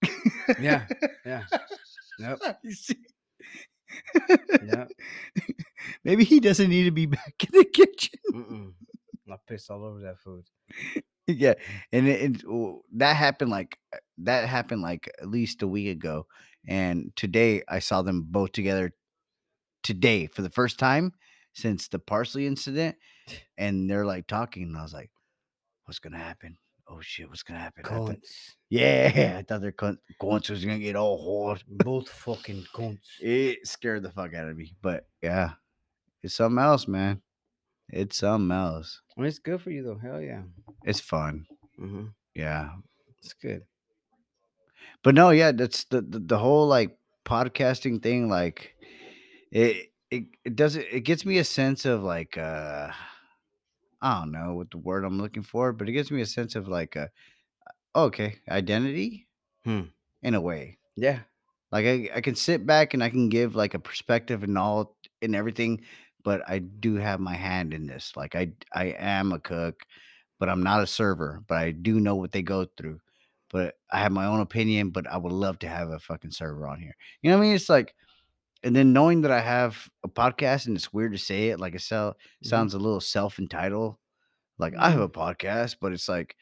Yeah. 0.60 0.86
Yeah. 1.24 1.44
Yep. 2.18 2.38
You 2.64 2.72
see? 2.72 2.96
Yep. 4.64 4.88
maybe 6.04 6.24
he 6.24 6.40
doesn't 6.40 6.68
need 6.70 6.84
to 6.84 6.90
be 6.90 7.06
back 7.18 7.34
in 7.44 7.58
the 7.58 7.64
kitchen 7.64 8.18
Mm-mm. 8.32 8.72
I 9.30 9.36
pissed 9.46 9.70
all 9.70 9.84
over 9.84 10.00
that 10.00 10.18
food. 10.18 10.44
yeah 11.26 11.54
and 11.92 12.08
it, 12.08 12.42
it- 12.42 12.76
that 12.94 13.14
happened 13.16 13.50
like 13.50 13.78
uh, 13.94 13.98
that 14.18 14.48
happened 14.48 14.82
like 14.82 15.10
at 15.20 15.28
least 15.28 15.62
a 15.62 15.66
week 15.68 15.88
ago 15.88 16.26
and 16.66 17.12
today 17.16 17.62
i 17.68 17.78
saw 17.78 18.02
them 18.02 18.24
both 18.28 18.52
together 18.52 18.92
today 19.82 20.26
for 20.26 20.42
the 20.42 20.50
first 20.50 20.78
time 20.78 21.12
since 21.54 21.88
the 21.88 21.98
parsley 21.98 22.46
incident 22.46 22.96
and 23.58 23.88
they're 23.88 24.06
like 24.06 24.26
talking 24.26 24.64
and 24.64 24.76
i 24.76 24.82
was 24.82 24.92
like 24.92 25.10
what's 25.84 26.00
gonna 26.00 26.18
happen 26.18 26.56
oh 26.90 27.00
shit 27.00 27.28
what's 27.28 27.42
gonna 27.42 27.60
happen 27.60 27.84
Cunts. 27.84 28.54
yeah 28.68 29.36
i 29.38 29.42
thought 29.42 29.60
their 29.60 29.72
cunt 29.72 29.98
guants 30.20 30.50
was 30.50 30.64
gonna 30.64 30.78
get 30.78 30.96
all 30.96 31.46
hard 31.46 31.62
Both 31.68 32.08
fucking 32.08 32.64
cunts. 32.74 33.06
it 33.20 33.66
scared 33.66 34.02
the 34.02 34.10
fuck 34.10 34.34
out 34.34 34.48
of 34.48 34.56
me 34.56 34.74
but 34.82 35.06
yeah 35.22 35.52
it's 36.22 36.34
something 36.34 36.62
else 36.62 36.88
man 36.88 37.22
it's 37.88 38.18
something 38.18 38.50
else 38.54 39.00
mean, 39.16 39.26
it's 39.26 39.38
good 39.38 39.60
for 39.60 39.70
you 39.70 39.82
though. 39.82 39.98
Hell 40.02 40.20
yeah. 40.20 40.42
it's 40.84 41.00
fun 41.00 41.46
hmm 41.76 42.06
yeah 42.34 42.70
It's 43.22 43.32
good. 43.34 43.62
but 45.02 45.14
no 45.14 45.30
yeah 45.30 45.52
that's 45.52 45.84
the 45.84 46.00
the, 46.02 46.18
the 46.18 46.38
whole 46.38 46.66
like 46.66 46.96
podcasting 47.24 48.02
thing 48.02 48.28
like 48.28 48.74
it 49.52 49.92
it, 50.10 50.24
it 50.44 50.56
does 50.56 50.74
it, 50.76 50.86
it 50.90 51.00
gets 51.00 51.24
me 51.24 51.38
a 51.38 51.44
sense 51.44 51.84
of 51.84 52.02
like 52.02 52.36
uh 52.38 52.90
i 54.02 54.20
don't 54.20 54.32
know 54.32 54.54
what 54.54 54.70
the 54.70 54.78
word 54.78 55.04
i'm 55.04 55.18
looking 55.20 55.42
for 55.42 55.72
but 55.72 55.88
it 55.88 55.92
gives 55.92 56.10
me 56.10 56.20
a 56.22 56.26
sense 56.26 56.54
of 56.56 56.68
like 56.68 56.96
uh 56.96 57.08
okay 57.94 58.36
identity 58.48 59.26
Hmm. 59.64 59.82
in 60.22 60.34
a 60.34 60.40
way. 60.40 60.78
Yeah. 60.96 61.20
like 61.72 61.84
I, 61.86 62.10
I 62.16 62.20
can 62.22 62.34
sit 62.34 62.66
back 62.66 62.94
and 62.94 63.02
i 63.04 63.10
can 63.10 63.28
give 63.28 63.54
like 63.54 63.74
a 63.74 63.78
perspective 63.78 64.42
and 64.42 64.56
all 64.58 64.96
and 65.22 65.36
everything 65.36 65.82
but 66.24 66.42
i 66.48 66.58
do 66.60 66.94
have 66.96 67.20
my 67.20 67.34
hand 67.34 67.74
in 67.74 67.86
this. 67.86 68.16
Like 68.16 68.34
i 68.34 68.52
i 68.74 68.86
am 68.98 69.32
a 69.32 69.38
cook 69.38 69.84
but 70.38 70.48
i'm 70.48 70.62
not 70.62 70.82
a 70.82 70.86
server 70.86 71.42
but 71.46 71.58
i 71.58 71.70
do 71.72 72.00
know 72.00 72.16
what 72.16 72.32
they 72.32 72.42
go 72.42 72.66
through. 72.76 73.00
But 73.50 73.76
i 73.92 73.98
have 74.00 74.12
my 74.12 74.26
own 74.26 74.40
opinion 74.40 74.90
but 74.90 75.06
i 75.06 75.16
would 75.18 75.32
love 75.32 75.58
to 75.60 75.68
have 75.68 75.90
a 75.90 75.98
fucking 75.98 76.30
server 76.32 76.66
on 76.66 76.80
here. 76.80 76.96
You 77.22 77.30
know 77.30 77.36
what 77.38 77.44
i 77.44 77.46
mean? 77.48 77.56
It's 77.56 77.68
like 77.68 77.94
and 78.62 78.74
then 78.76 78.92
knowing 78.92 79.22
that 79.22 79.30
I 79.30 79.40
have 79.40 79.88
a 80.04 80.08
podcast 80.08 80.66
and 80.66 80.76
it's 80.76 80.92
weird 80.92 81.12
to 81.12 81.18
say 81.18 81.48
it, 81.48 81.60
like 81.60 81.74
it 81.74 81.80
sell, 81.80 82.12
Mm-hmm. 82.12 82.48
sounds 82.48 82.74
a 82.74 82.78
little 82.78 83.00
self 83.00 83.38
entitled. 83.38 83.96
Like 84.58 84.74
I 84.76 84.90
have 84.90 85.00
a 85.00 85.08
podcast, 85.08 85.76
but 85.80 85.92
it's 85.92 86.08
like 86.08 86.36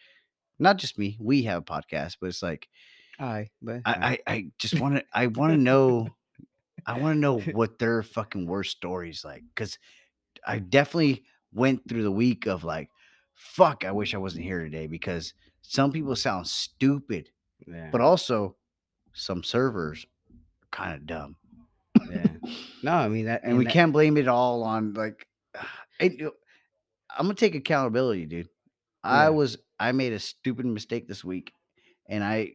not 0.58 0.76
just 0.76 0.98
me. 0.98 1.16
We 1.20 1.42
have 1.44 1.58
a 1.62 1.64
podcast, 1.64 2.16
but 2.20 2.28
it's 2.28 2.42
like 2.42 2.68
Aye, 3.20 3.50
but 3.62 3.82
I 3.84 4.18
I, 4.26 4.32
I 4.34 4.46
just 4.58 4.80
want 4.80 4.96
to 4.96 5.04
I 5.12 5.26
want 5.28 5.52
to 5.52 5.56
know 5.56 6.08
I 6.86 6.98
want 6.98 7.14
to 7.16 7.20
know 7.20 7.38
what 7.40 7.78
their 7.78 8.02
fucking 8.02 8.46
worst 8.46 8.72
stories 8.76 9.24
like 9.24 9.42
because 9.54 9.78
I 10.46 10.58
definitely 10.58 11.24
went 11.52 11.88
through 11.88 12.02
the 12.02 12.10
week 12.12 12.46
of 12.46 12.64
like 12.64 12.88
fuck. 13.34 13.84
I 13.84 13.92
wish 13.92 14.14
I 14.14 14.18
wasn't 14.18 14.44
here 14.44 14.62
today 14.64 14.86
because 14.86 15.34
some 15.62 15.92
people 15.92 16.16
sound 16.16 16.46
stupid, 16.46 17.30
yeah, 17.66 17.90
but 17.92 18.00
also 18.00 18.56
some 19.12 19.42
servers 19.44 20.06
are 20.62 20.68
kind 20.70 20.94
of 20.94 21.06
dumb. 21.06 21.36
Yeah. 22.10 22.50
No, 22.82 22.92
I 22.92 23.08
mean 23.08 23.26
that, 23.26 23.42
and 23.44 23.58
we 23.58 23.64
that- 23.64 23.72
can't 23.72 23.92
blame 23.92 24.16
it 24.16 24.28
all 24.28 24.62
on 24.64 24.94
like 24.94 25.26
it, 26.00 26.12
i'm 27.18 27.24
gonna 27.26 27.34
take 27.34 27.54
accountability 27.54 28.26
dude 28.26 28.48
i 29.02 29.30
was 29.30 29.56
i 29.80 29.90
made 29.92 30.12
a 30.12 30.18
stupid 30.18 30.66
mistake 30.66 31.08
this 31.08 31.24
week 31.24 31.52
and 32.08 32.22
i 32.22 32.52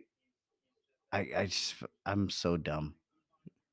i 1.12 1.28
i 1.36 1.46
just 1.48 1.76
i'm 2.06 2.30
so 2.30 2.56
dumb 2.56 2.94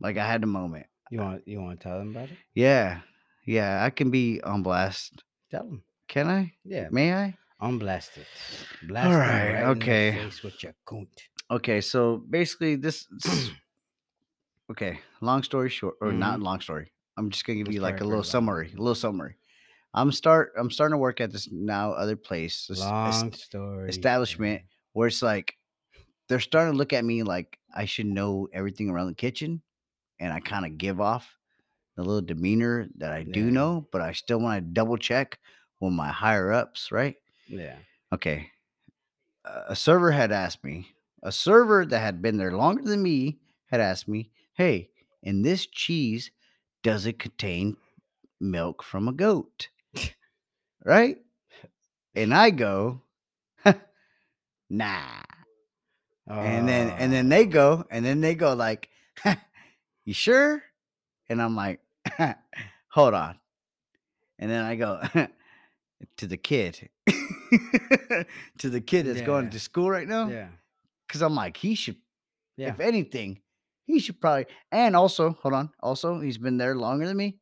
like 0.01 0.17
i 0.17 0.27
had 0.27 0.43
a 0.43 0.47
moment 0.47 0.87
You 1.11 1.21
uh, 1.21 1.25
want 1.25 1.49
you 1.49 1.61
want 1.61 1.79
to 1.81 1.85
tell 1.89 1.99
them 1.99 2.11
about 2.17 2.31
it? 2.31 2.37
yeah 2.55 3.01
yeah 3.45 3.85
i 3.85 3.91
can 3.91 4.11
be 4.11 4.41
on 4.43 4.63
blast 4.63 5.23
Tell 5.51 5.65
them. 5.65 5.83
can 6.09 6.27
i 6.29 6.53
Yeah, 6.65 6.89
may 6.91 7.13
i 7.15 7.37
I'm 7.63 7.79
blasted. 7.79 8.25
Blast 8.89 9.11
them 9.11 9.19
right, 9.21 9.53
right 9.53 9.65
okay. 9.77 10.09
In 10.09 10.15
the 10.15 10.21
face 10.31 10.43
with 10.43 10.63
your 10.63 10.73
coont. 10.87 11.13
okay 11.51 11.83
so 11.83 12.17
basically 12.17 12.77
this, 12.77 13.07
this- 13.23 13.51
okay 14.71 15.01
long 15.21 15.43
story 15.43 15.69
short 15.69 15.95
or 16.01 16.13
not 16.13 16.39
Mhm. 16.39 16.43
long 16.45 16.61
story 16.61 16.93
i'm 17.17 17.31
just 17.31 17.45
gonna 17.45 17.59
give 17.59 17.67
Let's 17.67 17.75
you 17.75 17.81
like 17.81 18.01
a 18.01 18.05
little 18.05 18.23
summary 18.25 18.69
a 18.73 18.77
little 18.79 18.95
summary 18.95 19.37
i'm 19.95 20.13
start 20.13 20.53
i'm 20.57 20.71
starting 20.71 20.95
to 20.95 20.99
work 20.99 21.21
at 21.21 21.33
this 21.33 21.51
now 21.51 21.93
other 21.93 22.17
place 22.17 22.67
this- 22.69 22.81
Long 22.81 23.09
es- 23.33 23.43
story. 23.43 23.89
establishment 23.89 24.63
where 24.93 25.09
it's 25.09 25.23
like 25.23 25.57
they're 26.29 26.41
starting 26.41 26.73
to 26.75 26.79
look 26.79 26.93
at 26.93 27.05
me 27.05 27.23
like 27.25 27.59
I 27.75 27.85
should 27.87 28.07
know 28.07 28.49
everything 28.53 28.89
around 28.91 29.09
the 29.09 29.15
kitchen, 29.15 29.63
and 30.21 30.33
I 30.33 30.39
kind 30.41 30.65
of 30.67 30.77
give 30.79 31.01
off 31.01 31.37
the 31.97 32.03
little 32.03 32.21
demeanor 32.21 32.89
that 32.99 33.13
I 33.13 33.23
do 33.25 33.45
Yeah. 33.47 33.51
know, 33.51 33.89
but 33.93 34.01
I 34.01 34.13
still 34.13 34.39
want 34.41 34.57
to 34.65 34.73
double 34.73 34.97
check 34.97 35.39
with 35.81 35.93
my 35.93 36.09
higher 36.09 36.53
ups, 36.53 36.91
right? 36.93 37.17
Yeah. 37.49 37.77
Okay. 38.13 38.51
A 39.45 39.65
a 39.71 39.77
server 39.77 40.11
had 40.13 40.31
asked 40.33 40.63
me, 40.65 40.89
a 41.23 41.31
server 41.33 41.85
that 41.87 41.99
had 42.01 42.21
been 42.23 42.37
there 42.39 42.53
longer 42.57 42.83
than 42.83 43.03
me 43.03 43.39
had 43.67 43.81
asked 43.81 44.07
me, 44.09 44.31
hey, 44.61 44.91
in 45.23 45.41
this 45.41 45.65
cheese, 45.65 46.31
does 46.83 47.07
it 47.07 47.19
contain 47.19 47.79
milk 48.39 48.83
from 48.83 49.09
a 49.09 49.13
goat? 49.13 49.69
right? 50.85 51.17
And 52.15 52.35
I 52.35 52.51
go, 52.51 53.01
nah. 54.69 55.23
and 56.29 56.69
then 56.69 56.91
and 56.99 57.11
then 57.11 57.31
they 57.31 57.45
Oh, 57.47 57.47
go 57.47 57.85
and 57.91 58.05
then 58.05 58.21
they 58.21 58.35
go 58.35 58.53
like 58.53 58.91
you 60.05 60.13
sure 60.15 60.63
and 61.29 61.43
i'm 61.43 61.57
like 61.57 61.81
hold 62.89 63.15
on 63.15 63.37
and 64.39 64.49
then 64.51 64.65
i 64.65 64.77
go 64.77 65.01
to 66.19 66.27
the 66.29 66.37
kid 66.37 66.89
to 68.59 68.71
the 68.71 68.81
kid 68.81 69.07
that's 69.07 69.23
going 69.23 69.51
to 69.51 69.59
school 69.59 69.91
right 69.91 70.07
now 70.07 70.29
Yeah. 70.29 70.49
because 71.07 71.21
i'm 71.23 71.35
like 71.35 71.57
he 71.57 71.75
should 71.75 71.97
Yeah. 72.57 72.69
if 72.69 72.79
anything 72.81 73.41
he 73.91 73.99
should 74.01 74.21
probably 74.21 74.47
and 74.73 74.95
also 74.97 75.31
hold 75.43 75.55
on 75.55 75.71
also 75.81 76.21
he's 76.21 76.39
been 76.39 76.57
there 76.59 76.75
longer 76.77 77.07
than 77.07 77.17
me. 77.17 77.39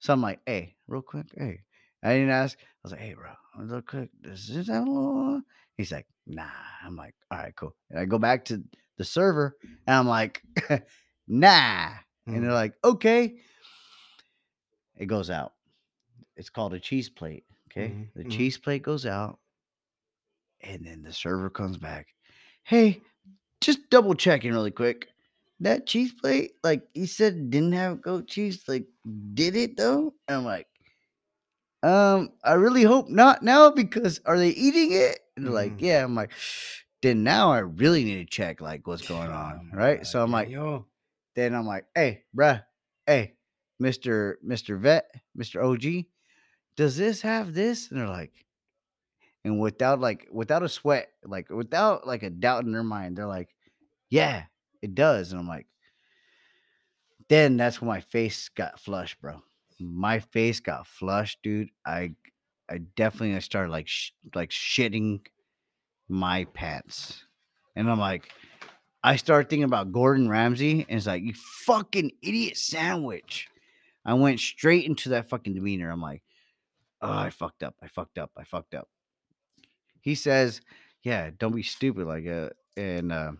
So 0.00 0.12
i'm 0.12 0.22
like 0.22 0.40
hey 0.46 0.76
real 0.86 1.02
quick 1.02 1.26
hey. 1.36 1.60
I 2.02 2.14
didn't 2.14 2.30
ask 2.30 2.56
i 2.60 2.64
was 2.82 2.92
like 2.92 3.00
hey 3.00 3.14
bro 3.14 3.30
real 3.58 3.82
quick 3.82 4.10
does 4.22 4.46
this 4.48 4.68
have 4.68 4.86
a 4.86 4.90
little 4.90 5.42
he's 5.76 5.90
like 5.92 6.06
nah. 6.26 6.44
I'm 6.84 6.94
like 6.96 7.14
all 7.30 7.38
right 7.38 7.54
cool. 7.56 7.74
And 7.90 7.98
i 7.98 8.04
go 8.04 8.18
back 8.18 8.44
to 8.46 8.62
the 8.96 9.04
server 9.04 9.56
and 9.86 9.96
i'm 9.96 10.06
like 10.08 10.42
nah. 11.28 11.90
And 12.26 12.42
they're 12.44 12.50
Mhm. 12.50 12.54
like 12.54 12.74
okay. 12.84 13.38
It 14.96 15.06
goes 15.06 15.30
out. 15.30 15.52
It's 16.36 16.50
called 16.50 16.74
a 16.74 16.80
cheese 16.80 17.08
plate 17.08 17.44
okay? 17.70 17.88
Mhm, 17.88 18.08
the 18.14 18.24
mhm. 18.24 18.30
cheese 18.30 18.58
plate 18.58 18.82
goes 18.82 19.06
out 19.06 19.38
and 20.60 20.84
then 20.86 21.02
the 21.02 21.12
server 21.12 21.50
comes 21.50 21.76
back. 21.78 22.08
Hey 22.64 23.00
just 23.60 23.90
double 23.90 24.14
checking 24.14 24.52
really 24.52 24.70
quick 24.70 25.08
that 25.60 25.86
cheese 25.86 26.12
plate 26.12 26.52
like 26.62 26.82
he 26.94 27.06
said 27.06 27.50
didn't 27.50 27.72
have 27.72 28.00
goat 28.02 28.26
cheese 28.28 28.62
like 28.68 28.86
did 29.34 29.56
it 29.56 29.76
though 29.76 30.14
and 30.28 30.38
i'm 30.38 30.44
like 30.44 30.66
um 31.82 32.30
i 32.44 32.52
really 32.54 32.82
hope 32.82 33.08
not 33.08 33.42
now 33.42 33.70
because 33.70 34.20
are 34.26 34.38
they 34.38 34.50
eating 34.50 34.92
it 34.92 35.20
and 35.36 35.44
they're 35.46 35.52
like 35.52 35.76
Mhm. 35.78 35.82
yeah 35.82 36.04
i'm 36.04 36.14
like 36.14 36.32
then 37.02 37.22
now 37.22 37.52
i 37.52 37.58
really 37.58 38.02
need 38.04 38.16
to 38.16 38.24
check 38.24 38.60
like 38.60 38.86
what's 38.86 39.06
going 39.06 39.30
on 39.30 39.70
right 39.72 40.06
so 40.06 40.22
i'm 40.22 40.30
like 40.32 40.48
yo. 40.50 40.86
then 41.36 41.54
I'm 41.54 41.66
like, 41.66 41.84
hey, 41.94 42.24
bruh, 42.36 42.64
hey, 43.06 43.34
Mr. 43.80 44.34
Mr. 44.44 44.76
Vet, 44.76 45.08
Mr. 45.38 45.62
OG, 45.62 46.06
does 46.76 46.96
this 46.96 47.20
have 47.22 47.54
this? 47.54 47.90
And 47.92 48.00
they're 48.00 48.08
like, 48.08 48.32
and 49.44 49.60
without 49.60 50.00
like 50.00 50.26
without 50.32 50.64
a 50.64 50.68
sweat, 50.68 51.10
like 51.24 51.48
without 51.48 52.06
like 52.08 52.24
a 52.24 52.30
doubt 52.30 52.64
in 52.64 52.72
their 52.72 52.82
mind, 52.82 53.16
they're 53.16 53.26
like, 53.26 53.54
yeah, 54.10 54.44
it 54.82 54.94
does. 54.94 55.32
And 55.32 55.40
I'm 55.40 55.48
like, 55.48 55.66
then 57.28 57.56
that's 57.56 57.80
when 57.80 57.88
my 57.88 58.00
face 58.00 58.48
got 58.48 58.80
flushed, 58.80 59.20
bro. 59.20 59.42
My 59.78 60.20
face 60.20 60.60
got 60.60 60.86
flushed, 60.86 61.38
dude. 61.42 61.70
I 61.86 62.14
I 62.70 62.78
definitely 62.96 63.38
started 63.40 63.70
like 63.70 63.88
sh- 63.88 64.12
like 64.34 64.50
shitting 64.50 65.20
my 66.08 66.44
pants, 66.46 67.24
and 67.76 67.90
I'm 67.90 68.00
like, 68.00 68.32
I 69.04 69.16
started 69.16 69.48
thinking 69.48 69.64
about 69.64 69.92
Gordon 69.92 70.28
Ramsay, 70.28 70.86
and 70.88 70.96
it's 70.98 71.06
like, 71.06 71.22
you 71.22 71.34
fucking 71.34 72.12
idiot 72.22 72.56
sandwich. 72.56 73.48
I 74.04 74.14
went 74.14 74.40
straight 74.40 74.86
into 74.86 75.10
that 75.10 75.28
fucking 75.28 75.54
demeanor. 75.54 75.90
I'm 75.90 76.00
like, 76.00 76.22
oh, 77.02 77.12
I 77.12 77.30
fucked 77.30 77.62
up. 77.62 77.74
I 77.82 77.88
fucked 77.88 78.18
up. 78.18 78.30
I 78.36 78.44
fucked 78.44 78.74
up. 78.74 78.88
He 80.00 80.14
says, 80.14 80.60
yeah, 81.02 81.30
don't 81.38 81.54
be 81.54 81.62
stupid 81.62 82.06
like 82.06 82.26
uh 82.26 82.50
and 82.76 83.12
uh, 83.12 83.32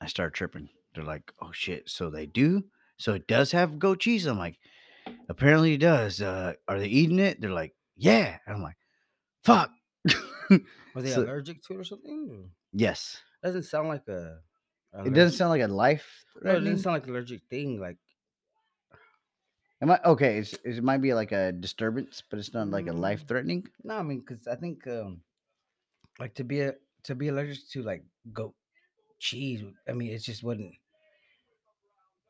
I 0.00 0.06
start 0.06 0.34
tripping. 0.34 0.68
They're 0.94 1.04
like, 1.04 1.32
oh 1.40 1.52
shit, 1.52 1.88
so 1.90 2.10
they 2.10 2.26
do? 2.26 2.64
So 2.98 3.14
it 3.14 3.26
does 3.26 3.52
have 3.52 3.78
goat 3.78 4.00
cheese? 4.00 4.26
I'm 4.26 4.38
like, 4.38 4.58
apparently 5.28 5.74
it 5.74 5.78
does. 5.78 6.20
Uh, 6.20 6.54
are 6.66 6.78
they 6.78 6.88
eating 6.88 7.18
it? 7.18 7.40
They're 7.40 7.50
like, 7.50 7.74
yeah. 7.96 8.38
And 8.46 8.56
I'm 8.56 8.62
like, 8.62 8.76
fuck. 9.44 9.70
Were 10.50 11.02
they 11.02 11.10
So- 11.10 11.22
allergic 11.22 11.62
to 11.64 11.74
it 11.74 11.80
or 11.80 11.84
something? 11.84 12.50
Yes. 12.72 13.18
Doesn't 13.42 13.64
sound 13.64 13.88
like 13.88 14.06
a. 14.08 14.38
It 15.04 15.12
doesn't 15.12 15.36
sound 15.36 15.50
like 15.50 15.62
a 15.62 15.68
life. 15.68 16.24
No, 16.42 16.52
it 16.52 16.60
doesn't 16.60 16.78
sound 16.78 16.94
like 16.94 17.04
an 17.04 17.10
allergic 17.10 17.42
thing. 17.50 17.78
Like 17.80 17.98
Am 19.80 19.90
I 19.90 20.00
okay? 20.04 20.38
It's, 20.38 20.54
it 20.64 20.82
might 20.82 20.98
be 21.02 21.14
like 21.14 21.30
a 21.30 21.52
disturbance, 21.52 22.22
but 22.28 22.38
it's 22.38 22.52
not 22.52 22.68
like 22.68 22.88
a 22.88 22.92
life 22.92 23.22
Mm. 23.24 23.28
threatening. 23.28 23.68
no, 23.84 23.96
I 23.98 24.02
mean, 24.02 24.20
because 24.20 24.48
I 24.48 24.56
think 24.56 24.86
um, 24.88 25.20
like 26.18 26.34
to 26.34 26.44
be 26.44 26.60
a 26.62 26.74
to 27.04 27.14
be 27.14 27.28
allergic 27.28 27.68
to 27.70 27.82
like 27.82 28.02
goat 28.32 28.54
cheese. 29.18 29.62
I 29.88 29.92
mean, 29.92 30.10
it 30.12 30.18
just 30.18 30.42
wouldn't. 30.42 30.72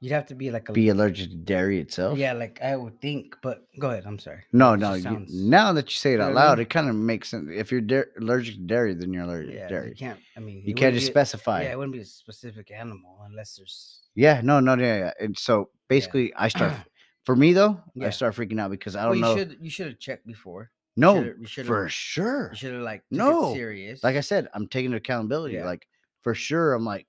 You'd 0.01 0.13
have 0.13 0.27
to 0.27 0.37
be 0.37 0.53
like 0.53 0.69
a 0.69 0.73
Be 0.73 0.91
allergic 0.91 1.31
to 1.31 1.37
dairy 1.37 1.81
itself. 1.81 2.19
yeah, 2.19 2.33
like 2.33 2.61
I 2.63 2.77
would 2.77 3.01
think. 3.01 3.35
But 3.43 3.65
go 3.81 3.91
ahead. 3.91 4.05
I'm 4.07 4.21
sorry. 4.21 4.45
No, 4.53 4.77
no. 4.77 4.95
you- 4.95 5.03
sounds- 5.03 5.35
now 5.35 5.73
that 5.73 5.87
you 5.91 5.97
say 5.97 6.15
it 6.15 6.21
out 6.21 6.35
loud, 6.35 6.61
it 6.61 6.71
kind 6.71 6.89
of 6.89 6.95
makes 6.95 7.31
sense. 7.31 7.49
If 7.53 7.73
you're 7.73 7.81
da- 7.81 8.05
allergic 8.21 8.55
to 8.55 8.61
dairy, 8.61 8.95
then 8.95 9.13
you're 9.13 9.25
allergic 9.25 9.55
yeah, 9.57 9.63
to 9.67 9.69
dairy. 9.75 9.89
you 9.91 9.97
can't. 9.97 10.21
I 10.37 10.41
mean, 10.41 10.59
You 10.59 10.61
it 10.61 10.65
can't 10.77 10.77
wouldn't 10.77 10.95
just 11.01 11.09
be 11.09 11.13
specify. 11.13 11.63
Yeah, 11.65 11.73
it 11.73 11.79
wouldn't 11.79 11.95
be 11.95 12.01
a 12.01 12.05
specific 12.05 12.71
animal 12.71 13.23
unless 13.29 13.57
there's. 13.57 14.03
Yeah, 14.15 14.41
no, 14.45 14.61
no, 14.61 14.77
yeah, 14.77 14.99
yeah. 14.99 15.13
And 15.21 15.37
so 15.37 15.71
basically, 15.89 16.33
I 16.35 16.47
start. 16.49 16.75
For 17.25 17.35
me 17.37 17.53
though, 17.53 17.79
Yeah. 17.95 18.07
I 18.07 18.11
start 18.11 18.37
freaking 18.37 18.59
out 18.59 18.71
because 18.71 18.95
I 18.97 19.03
Well, 19.05 19.09
don't 19.09 19.17
you 19.17 19.23
know. 19.23 19.37
should 19.37 19.59
you 19.61 19.69
should 19.69 19.87
have 19.89 19.99
checked 19.99 20.27
before. 20.27 20.71
no, 20.97 21.17
should've- 21.17 21.39
you 21.41 21.47
should've- 21.47 21.67
for 21.67 21.89
sure. 21.89 22.51
You 22.53 22.57
should 22.57 22.73
have 22.75 22.83
like 22.83 23.01
took 23.11 23.19
No, 23.19 23.51
it 23.51 23.55
serious. 23.55 24.03
Like 24.05 24.15
I 24.17 24.21
said, 24.21 24.49
I'm 24.55 24.67
taking 24.69 24.95
accountability. 24.95 25.57
Yeah. 25.57 25.67
Like 25.67 25.87
for 26.29 26.35
sure, 26.35 26.75
I'm 26.75 26.85
like, 26.85 27.07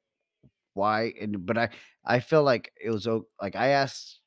why? 0.74 1.13
And 1.22 1.45
but 1.45 1.57
I, 1.57 1.70
I 2.05 2.20
feel 2.22 2.43
like 2.43 2.74
it 2.82 2.91
was 2.91 3.07
like 3.41 3.55
I 3.55 3.70
asked 3.70 4.22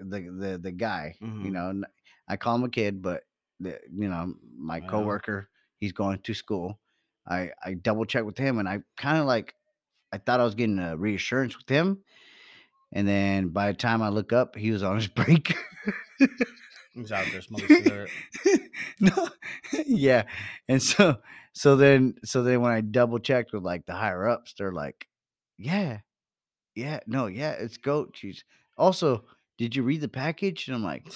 the 0.00 0.20
the 0.20 0.58
the 0.58 0.72
guy. 0.72 1.18
You 1.38 1.50
Mhm. 1.50 1.50
know, 1.50 1.82
i 2.28 2.36
call 2.36 2.54
him 2.56 2.64
a 2.64 2.70
kid, 2.70 3.02
but 3.02 3.24
the, 3.60 3.80
you 3.92 4.08
know, 4.08 4.34
my 4.56 4.80
Wow. 4.80 4.80
coworker, 4.80 5.50
he's 5.78 5.92
going 5.92 6.20
to 6.22 6.34
school. 6.34 6.80
I 7.26 7.52
I 7.64 7.74
double 7.74 8.04
checked 8.04 8.26
with 8.26 8.38
him, 8.38 8.58
and 8.58 8.68
I 8.68 8.82
kind 8.96 9.18
of 9.18 9.26
like, 9.26 9.54
I 10.12 10.18
thought 10.18 10.40
I 10.40 10.44
was 10.44 10.54
getting 10.54 10.78
a 10.78 10.96
reassurance 10.96 11.56
with 11.58 11.68
him. 11.68 12.04
And 12.92 13.08
then 13.08 13.50
by 13.50 13.68
the 13.72 13.78
time 13.78 14.02
I 14.02 14.10
look 14.10 14.32
up, 14.32 14.56
he 14.56 14.70
was 14.72 14.82
on 14.82 14.96
his 14.96 15.08
break. 15.20 15.54
He's 16.92 17.12
out 17.12 17.30
there 17.30 17.40
smoking 17.40 17.70
cigarette. 17.70 18.12
no, 19.00 19.28
yeah. 19.86 20.28
And 20.68 20.82
so, 20.82 21.22
so 21.54 21.76
then, 21.76 22.16
so 22.24 22.42
then 22.42 22.60
when 22.60 22.72
I 22.72 22.80
double 22.82 23.18
checked 23.18 23.52
with 23.52 23.62
like 23.64 23.86
the 23.86 23.94
higher 23.94 24.28
ups, 24.28 24.54
they're 24.58 24.72
like, 24.72 25.08
yeah, 25.58 26.00
Yeah, 26.74 27.00
no, 27.06 27.26
yeah, 27.28 27.52
it's 27.52 27.78
goat 27.78 28.14
cheese. 28.14 28.44
Also, 28.78 29.26
did 29.58 29.76
you 29.76 29.82
read 29.84 30.00
the 30.02 30.08
package? 30.08 30.68
And 30.68 30.76
I'm 30.76 30.84
like, 30.84 31.06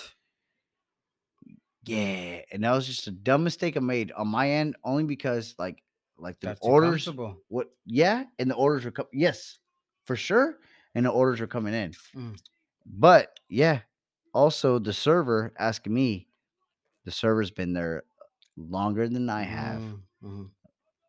yeah. 1.84 2.41
And 2.53 2.64
that 2.64 2.72
was 2.72 2.86
just 2.86 3.07
a 3.07 3.11
dumb 3.11 3.45
mistake 3.45 3.76
I 3.76 3.80
made 3.80 4.12
on 4.12 4.28
my 4.28 4.51
end, 4.51 4.76
only 4.84 5.05
because 5.05 5.55
like 5.59 5.82
like 6.18 6.41
the 6.41 6.49
too 6.49 6.59
orders 6.61 7.12
what 7.49 7.68
yeah, 7.86 8.24
and 8.39 8.51
the 8.51 8.55
orders 8.55 8.84
were 8.84 8.91
coming. 8.91 9.11
Yes, 9.12 9.59
for 10.05 10.16
sure. 10.16 10.59
And 10.95 11.07
the 11.07 11.11
orders 11.11 11.41
were 11.41 11.47
coming 11.47 11.74
in. 11.74 11.97
Mm. 12.16 12.41
But 12.86 13.39
yeah, 13.49 13.82
also 14.34 14.78
the 14.78 14.93
server 14.93 15.53
asking 15.59 15.95
me, 15.95 16.28
the 17.05 17.12
server's 17.12 17.51
been 17.53 17.74
there 17.74 18.05
longer 18.57 19.09
than 19.09 19.30
I 19.30 19.43
have. 19.43 19.82
Mm, 19.82 20.03
mhm. 20.23 20.51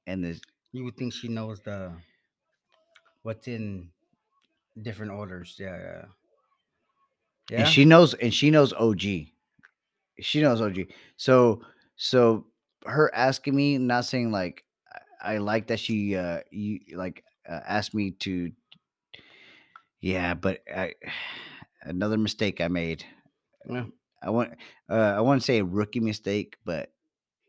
And 0.07 0.23
the 0.23 0.41
You 0.71 0.83
would 0.85 0.97
think 0.97 1.13
she 1.13 1.27
knows 1.27 1.61
the 1.61 2.01
what's 3.23 3.47
in 3.47 3.91
different 4.81 5.11
orders. 5.11 5.57
Yeah, 5.59 5.77
yeah. 5.77 6.05
Yeah. 7.49 7.57
and 7.59 7.67
she 7.67 7.85
knows 7.85 8.13
and 8.15 8.33
she 8.33 8.51
knows 8.51 8.73
OG. 8.73 9.33
She 10.19 10.41
knows 10.41 10.61
OG. 10.61 10.87
So 11.17 11.61
so 11.95 12.47
her 12.85 13.13
asking 13.13 13.55
me, 13.55 13.77
not 13.77 14.05
saying 14.05 14.31
like 14.31 14.65
I 15.21 15.37
like 15.37 15.67
that 15.67 15.79
she 15.79 16.15
uh 16.15 16.41
you 16.51 16.79
like 16.97 17.23
uh, 17.47 17.61
asked 17.65 17.93
me 17.93 18.11
to 18.11 18.51
yeah, 20.01 20.33
but 20.33 20.61
I 20.73 20.93
another 21.83 22.17
mistake 22.17 22.61
I 22.61 22.67
made. 22.67 23.05
Yeah. 23.69 23.85
I 24.21 24.29
want 24.29 24.53
uh 24.89 25.13
I 25.17 25.21
want 25.21 25.41
to 25.41 25.45
say 25.45 25.59
a 25.59 25.65
rookie 25.65 25.99
mistake, 25.99 26.57
but 26.65 26.93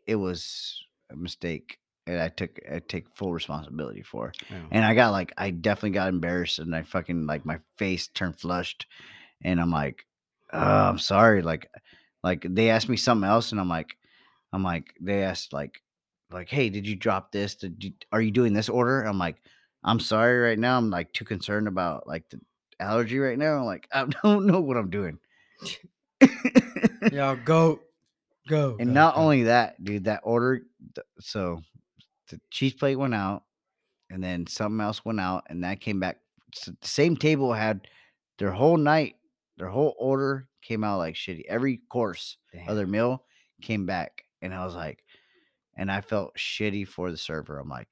it 0.07 0.17
was 0.17 0.85
mistake 1.17 1.79
and 2.07 2.21
I 2.21 2.29
took 2.29 2.59
I 2.71 2.81
take 2.81 3.15
full 3.15 3.33
responsibility 3.33 4.03
for. 4.03 4.33
yeah. 4.51 4.59
And 4.71 4.85
I 4.85 4.95
got 4.95 5.13
like 5.13 5.33
I 5.37 5.51
definitely 5.51 5.91
got 5.91 6.09
embarrassed 6.09 6.59
and 6.59 6.75
I 6.75 6.83
fucking 6.83 7.27
like 7.27 7.45
my 7.45 7.61
face 7.79 8.09
turned 8.09 8.39
flushed 8.39 8.87
and 9.43 9.61
I'm 9.61 9.71
like, 9.71 10.07
oh, 10.53 10.59
I'm 10.59 10.99
sorry. 10.99 11.43
Like 11.43 11.71
like 12.23 12.45
they 12.49 12.71
asked 12.71 12.89
me 12.89 12.97
something 12.97 13.29
else 13.29 13.53
and 13.53 13.61
I'm 13.61 13.69
like, 13.69 13.97
I'm 14.53 14.63
like, 14.63 14.95
they 15.01 15.23
asked 15.23 15.53
like 15.53 15.83
like, 16.33 16.49
hey, 16.49 16.69
did 16.69 16.87
you 16.87 16.97
drop 16.97 17.33
this? 17.33 17.55
Did 17.55 17.83
you 17.83 17.93
are 18.13 18.21
you 18.21 18.31
doing 18.31 18.53
this 18.53 18.69
order? 18.69 19.03
I'm 19.03 19.19
like, 19.19 19.37
I'm 19.85 20.01
sorry 20.01 20.39
right 20.39 20.59
now. 20.59 20.79
I'm 20.79 20.91
like 20.91 21.13
too 21.13 21.25
concerned 21.25 21.69
about 21.69 22.07
like 22.07 22.29
the 22.31 22.41
allergy 22.79 23.19
right 23.19 23.39
now. 23.39 23.59
I'm 23.59 23.65
like, 23.65 23.89
I 23.93 24.07
don't 24.23 24.47
know 24.47 24.61
what 24.61 24.77
I'm 24.77 24.91
doing. 24.91 25.19
Yo, 27.13 27.37
go, 27.45 27.81
go. 28.49 28.77
And 28.79 28.91
go, 28.91 28.95
not 28.95 29.15
go. 29.15 29.21
only 29.21 29.45
that, 29.45 29.83
dude, 29.83 30.05
that 30.05 30.21
order. 30.25 30.63
So 31.21 31.63
the 32.29 32.41
cheese 32.51 32.75
plate 32.75 32.97
went 32.97 33.15
out, 33.15 33.45
and 34.11 34.23
then 34.23 34.47
something 34.47 34.81
else 34.81 35.05
went 35.05 35.21
out, 35.21 35.45
and 35.49 35.65
that 35.65 35.81
came 35.81 36.01
back. 36.01 36.19
So 36.55 36.73
the 36.81 36.89
same 36.89 37.17
table 37.17 37.53
had 37.53 37.87
their 38.39 38.53
whole 38.53 38.77
night, 38.77 39.17
their 39.57 39.69
whole 39.69 39.95
order 39.99 40.49
came 40.63 40.85
out 40.85 40.99
like 40.99 41.15
shitty. 41.15 41.43
Every 41.49 41.79
course 41.91 42.37
of 42.55 42.67
Damn. 42.67 42.77
their 42.77 42.87
meal 42.87 43.25
came 43.63 43.87
back, 43.87 44.25
and 44.43 44.55
I 44.55 44.65
was 44.65 44.75
like, 44.75 45.03
and 45.77 45.91
I 45.91 46.01
felt 46.01 46.37
shitty 46.37 46.89
for 46.89 47.11
the 47.11 47.17
server. 47.17 47.59
I'm 47.59 47.69
like, 47.69 47.89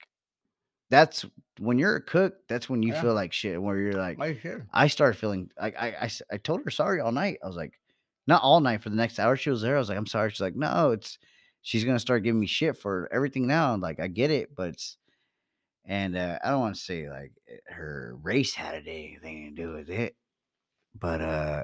that's 0.90 1.24
when 1.58 1.78
you're 1.78 1.96
a 1.96 2.02
cook. 2.02 2.34
That's 2.48 2.68
when 2.68 2.82
you 2.82 2.92
Yeah. 2.94 3.02
feel 3.02 3.14
like 3.14 3.32
shit. 3.32 3.60
Where 3.60 3.76
you're 3.78 3.92
like, 3.92 4.18
Right. 4.18 4.40
I 4.72 4.86
started 4.88 5.18
feeling 5.18 5.50
like 5.60 5.76
I, 5.76 6.10
I 6.32 6.36
told 6.38 6.62
her 6.64 6.70
sorry 6.70 7.00
all 7.00 7.12
night. 7.12 7.38
I 7.42 7.46
was 7.46 7.56
like, 7.56 7.74
not 8.26 8.42
all 8.42 8.60
night 8.60 8.82
for 8.82 8.90
the 8.90 8.96
next 8.96 9.18
hour 9.18 9.36
she 9.36 9.50
was 9.50 9.62
there. 9.62 9.76
I 9.76 9.78
was 9.78 9.88
like, 9.88 9.98
I'm 9.98 10.06
sorry. 10.06 10.30
She's 10.30 10.40
like, 10.40 10.56
no, 10.56 10.90
it's 10.92 11.18
she's 11.68 11.84
gonna 11.84 11.98
start 11.98 12.22
giving 12.22 12.40
me 12.40 12.46
shit 12.46 12.78
for 12.78 13.10
everything 13.12 13.46
now. 13.46 13.76
Like, 13.76 14.00
I 14.00 14.06
get 14.06 14.30
it, 14.30 14.54
but 14.56 14.82
and 15.84 16.16
uh, 16.16 16.38
I 16.42 16.50
don't 16.50 16.60
want 16.60 16.76
to 16.76 16.80
say 16.80 17.10
like 17.10 17.32
her 17.66 18.16
race 18.22 18.54
had 18.54 18.74
anything 18.86 19.54
to 19.54 19.62
do 19.62 19.72
with 19.74 19.90
it, 19.90 20.16
but 20.98 21.20
uh, 21.20 21.62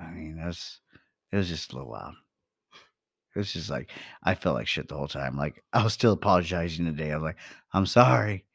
I 0.00 0.10
mean 0.12 0.38
that's 0.38 0.80
it 1.30 1.36
was 1.36 1.48
just 1.48 1.72
a 1.72 1.76
little 1.76 1.90
wild. 1.90 2.14
It 3.36 3.40
was 3.40 3.52
just 3.52 3.68
like 3.68 3.90
I 4.22 4.34
felt 4.34 4.54
like 4.54 4.66
shit 4.66 4.88
the 4.88 4.96
whole 4.96 5.08
time. 5.08 5.36
Like 5.36 5.62
I 5.74 5.84
was 5.84 5.92
still 5.92 6.12
apologizing 6.12 6.86
today. 6.86 7.12
I 7.12 7.16
was 7.16 7.24
like, 7.24 7.38
I'm 7.74 7.86
sorry. 7.86 8.46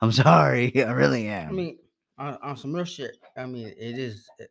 I'm 0.00 0.12
sorry. 0.12 0.72
I 0.82 0.90
really 0.92 1.28
am. 1.28 1.50
I 1.50 1.52
mean, 1.52 1.78
on, 2.16 2.38
on 2.42 2.56
some 2.56 2.74
real 2.74 2.84
shit. 2.86 3.18
I 3.36 3.44
mean, 3.44 3.66
it 3.66 3.98
is 3.98 4.26
uh, 4.40 4.44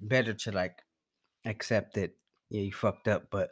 better 0.00 0.32
to 0.32 0.52
like 0.52 0.78
accept 1.44 1.94
that 1.94 2.14
yeah 2.50 2.62
you 2.62 2.72
fucked 2.72 3.08
up, 3.08 3.24
but 3.30 3.50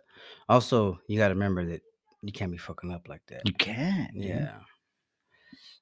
also 0.49 1.01
you 1.09 1.19
got 1.19 1.29
to 1.29 1.35
remember 1.35 1.65
that 1.67 1.83
you 2.23 2.33
can't 2.33 2.51
be 2.53 2.59
fucking 2.59 2.91
up 2.93 3.09
like 3.09 3.23
that. 3.29 3.43
you 3.47 3.53
can. 3.55 4.11
dude. 4.13 4.25
Yeah. 4.25 4.53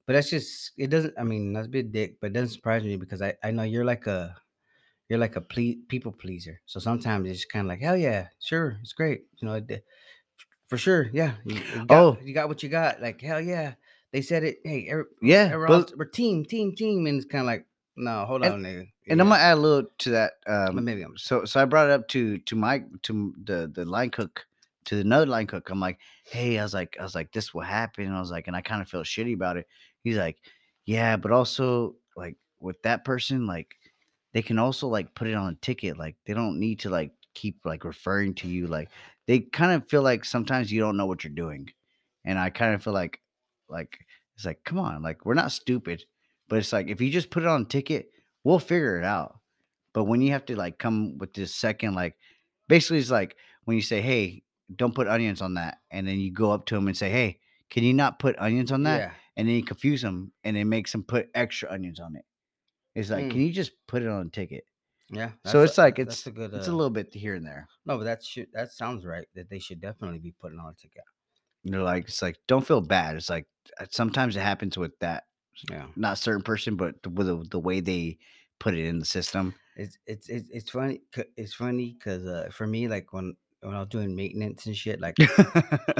But 0.06 0.12
that's 0.12 0.30
just 0.30 0.72
it 0.78 0.88
doesn't 0.90 1.14
I 1.18 1.24
mean 1.24 1.52
that's 1.52 1.66
a 1.66 1.70
bit 1.70 1.92
dick, 1.92 2.18
but 2.20 2.28
it 2.28 2.32
doesn't 2.34 2.50
surprise 2.54 2.84
me 2.84 2.96
because 2.96 3.22
I, 3.22 3.34
I 3.42 3.50
know 3.50 3.62
you're 3.64 3.84
like 3.84 4.06
a 4.06 4.36
you're 5.08 5.18
like 5.18 5.36
a 5.36 5.40
ple- 5.40 5.82
people 5.88 6.12
pleaser. 6.12 6.60
So 6.66 6.80
sometimes 6.80 7.28
it's 7.30 7.44
kind 7.44 7.64
of 7.66 7.68
like, 7.68 7.80
hell 7.80 7.96
yeah, 7.96 8.26
sure, 8.40 8.76
it's 8.82 8.92
great. 8.92 9.22
You 9.40 9.48
know, 9.48 9.54
it, 9.54 9.84
for 10.68 10.76
sure, 10.78 11.08
yeah. 11.12 11.34
You, 11.44 11.56
you 11.76 11.86
got, 11.86 11.90
Oh. 11.98 12.18
you 12.24 12.34
got 12.34 12.48
what 12.48 12.62
you 12.64 12.68
got. 12.68 13.00
Like, 13.00 13.20
hell 13.20 13.40
yeah. 13.40 13.74
They 14.12 14.20
said 14.20 14.42
it, 14.42 14.58
hey, 14.64 14.88
every, 14.90 15.04
Yeah. 15.22 15.54
we're, 15.54 15.68
but- 15.68 15.92
we're 15.96 16.06
team, 16.06 16.44
team, 16.44 16.74
team. 16.74 17.06
And 17.06 17.18
it's 17.18 17.24
kind 17.30 17.42
of 17.42 17.46
like, 17.46 17.66
no, 17.96 18.24
hold 18.24 18.44
And- 18.44 18.54
on, 18.54 18.62
nigga. 18.62 18.88
And 19.08 19.20
I'm 19.20 19.28
gonna 19.28 19.40
add 19.40 19.58
a 19.58 19.60
little 19.60 19.88
to 19.98 20.10
that. 20.10 20.32
Um, 20.46 20.84
maybe 20.84 21.02
I'm 21.02 21.16
so 21.16 21.44
so 21.44 21.60
I 21.60 21.64
brought 21.64 21.88
it 21.88 21.92
up 21.92 22.08
to 22.08 22.38
to 22.38 22.56
my 22.56 22.82
to 23.02 23.34
the 23.44 23.70
the 23.74 23.84
line 23.84 24.10
cook 24.10 24.46
to 24.86 25.00
another 25.00 25.26
line 25.26 25.46
cook. 25.46 25.68
I'm 25.70 25.80
like, 25.80 25.98
hey, 26.24 26.58
I 26.58 26.62
was 26.62 26.74
like, 26.74 26.96
I 26.98 27.02
was 27.02 27.14
like, 27.14 27.32
this 27.32 27.52
will 27.52 27.62
happen. 27.62 28.12
I 28.12 28.20
was 28.20 28.30
like, 28.30 28.46
and 28.46 28.56
I 28.56 28.60
kind 28.60 28.80
of 28.80 28.88
felt 28.88 29.06
shitty 29.06 29.34
about 29.34 29.56
it. 29.56 29.66
He's 30.02 30.16
like, 30.16 30.38
yeah, 30.86 31.16
but 31.16 31.32
also 31.32 31.96
like 32.16 32.36
with 32.60 32.80
that 32.82 33.04
person, 33.04 33.46
like 33.46 33.74
they 34.32 34.42
can 34.42 34.58
also 34.58 34.88
like 34.88 35.14
put 35.14 35.28
it 35.28 35.34
on 35.34 35.52
a 35.52 35.56
ticket. 35.56 35.98
Like 35.98 36.16
they 36.26 36.34
don't 36.34 36.58
need 36.60 36.80
to 36.80 36.90
like 36.90 37.12
keep 37.34 37.58
like 37.64 37.84
referring 37.84 38.34
to 38.36 38.48
you. 38.48 38.66
Like 38.66 38.90
they 39.26 39.40
kind 39.40 39.72
of 39.72 39.88
feel 39.88 40.02
like 40.02 40.24
sometimes 40.24 40.70
you 40.72 40.80
don't 40.80 40.96
know 40.96 41.06
what 41.06 41.24
you're 41.24 41.32
doing, 41.32 41.70
and 42.24 42.38
I 42.38 42.50
kind 42.50 42.74
of 42.74 42.82
feel 42.82 42.92
like 42.92 43.20
like 43.68 43.98
it's 44.36 44.44
like 44.44 44.62
come 44.64 44.78
on, 44.78 45.02
like 45.02 45.24
we're 45.24 45.34
not 45.34 45.52
stupid, 45.52 46.04
but 46.48 46.58
it's 46.58 46.72
like 46.72 46.88
if 46.88 47.00
you 47.00 47.10
just 47.10 47.30
put 47.30 47.42
it 47.42 47.48
on 47.48 47.62
a 47.62 47.66
ticket, 47.66 48.10
we'll 48.46 48.60
figure 48.60 48.96
it 48.96 49.04
out. 49.04 49.40
But 49.92 50.04
when 50.04 50.20
you 50.20 50.30
have 50.30 50.44
to 50.46 50.54
like 50.56 50.78
come 50.78 51.18
with 51.18 51.34
this 51.34 51.52
second, 51.54 51.94
like 51.94 52.14
basically 52.68 52.98
it's 52.98 53.10
like 53.10 53.34
when 53.64 53.76
you 53.76 53.82
say, 53.82 54.00
Hey, 54.00 54.44
don't 54.74 54.94
put 54.94 55.08
onions 55.08 55.42
on 55.42 55.54
that, 55.54 55.78
and 55.90 56.06
then 56.06 56.18
you 56.20 56.32
go 56.32 56.52
up 56.52 56.66
to 56.66 56.76
them 56.76 56.86
and 56.86 56.96
say, 56.96 57.10
Hey, 57.10 57.40
can 57.70 57.82
you 57.82 57.92
not 57.92 58.20
put 58.20 58.38
onions 58.38 58.70
on 58.70 58.84
that? 58.84 58.98
yeah. 59.00 59.10
And 59.36 59.48
then 59.48 59.56
you 59.56 59.64
confuse 59.64 60.00
them 60.00 60.32
and 60.44 60.56
it 60.56 60.64
makes 60.64 60.92
them 60.92 61.02
put 61.02 61.28
extra 61.34 61.70
onions 61.70 61.98
on 62.00 62.14
it. 62.16 62.24
It's 62.94 63.10
like, 63.10 63.24
Mm. 63.24 63.30
can 63.32 63.40
you 63.40 63.52
just 63.52 63.72
put 63.88 64.02
it 64.02 64.08
on 64.08 64.26
a 64.28 64.30
ticket? 64.30 64.64
Yeah. 65.10 65.30
so 65.44 65.62
it's 65.62 65.76
a- 65.78 65.80
like 65.82 65.98
it's 65.98 66.26
a 66.26 66.30
good, 66.30 66.54
it's 66.54 66.68
a 66.68 66.70
uh, 66.70 66.74
little 66.74 66.90
bit 66.90 67.12
here 67.14 67.34
and 67.34 67.44
there. 67.44 67.68
no, 67.84 67.98
but 67.98 68.04
that 68.04 68.24
should, 68.24 68.48
that 68.54 68.70
sounds 68.72 69.04
right. 69.04 69.26
That 69.34 69.50
they 69.50 69.58
should 69.58 69.80
definitely 69.80 70.18
be 70.20 70.34
putting 70.40 70.58
on 70.58 70.70
a 70.72 70.74
together. 70.74 71.04
You 71.64 71.72
know, 71.72 71.82
like 71.84 72.04
it's 72.08 72.22
like 72.22 72.38
don't 72.48 72.66
feel 72.66 72.80
bad. 72.80 73.16
It's 73.16 73.28
like 73.30 73.46
uh, 73.80 73.86
sometimes 73.90 74.36
it 74.36 74.40
happens 74.40 74.78
with 74.78 74.96
that 75.00 75.24
Yeah. 75.70 75.86
not 75.96 76.18
certain 76.18 76.42
person, 76.42 76.76
but 76.76 76.94
with 77.06 77.26
the, 77.26 77.44
the 77.50 77.58
way 77.58 77.80
they 77.80 78.18
put 78.58 78.74
it 78.74 78.84
in 78.84 78.98
the 78.98 79.06
system. 79.06 79.54
It's 79.76 79.98
it's 80.06 80.28
it's, 80.28 80.48
it's 80.50 80.70
funny. 80.70 81.02
It's 81.36 81.54
funny 81.54 81.96
because 81.98 82.26
uh, 82.26 82.48
for 82.52 82.66
me, 82.66 82.88
like 82.88 83.12
when 83.12 83.36
when 83.60 83.74
I 83.74 83.80
was 83.80 83.88
doing 83.88 84.14
maintenance 84.14 84.66
and 84.66 84.76
shit, 84.76 85.00
like 85.00 85.16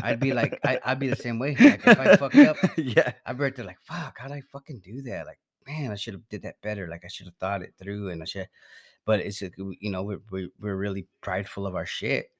I'd 0.02 0.20
be 0.20 0.32
like, 0.32 0.58
I, 0.64 0.78
I'd 0.84 0.98
be 0.98 1.08
the 1.08 1.16
same 1.16 1.38
way. 1.38 1.56
Like 1.58 1.86
if 1.86 1.98
I 1.98 2.16
fucked 2.16 2.36
up, 2.36 2.56
yeah, 2.76 3.12
I'd 3.26 3.36
be 3.36 3.42
right 3.44 3.54
there 3.54 3.66
like, 3.66 3.80
fuck, 3.82 4.16
how'd 4.18 4.32
I 4.32 4.42
fucking 4.52 4.80
do 4.84 5.02
that? 5.02 5.26
Like, 5.26 5.40
man, 5.66 5.90
I 5.90 5.96
should 5.96 6.14
have 6.14 6.28
did 6.28 6.42
that 6.42 6.60
better. 6.62 6.88
Like 6.88 7.02
I 7.04 7.08
should 7.08 7.26
have 7.26 7.36
thought 7.36 7.62
it 7.62 7.74
through 7.78 8.10
and 8.10 8.22
I 8.22 8.26
should. 8.26 8.48
But 9.04 9.20
it's 9.20 9.42
you 9.42 9.90
know 9.90 10.02
we're 10.02 10.20
we're, 10.30 10.48
we're 10.58 10.76
really 10.76 11.06
prideful 11.20 11.66
of 11.66 11.74
our 11.74 11.86
shit. 11.86 12.30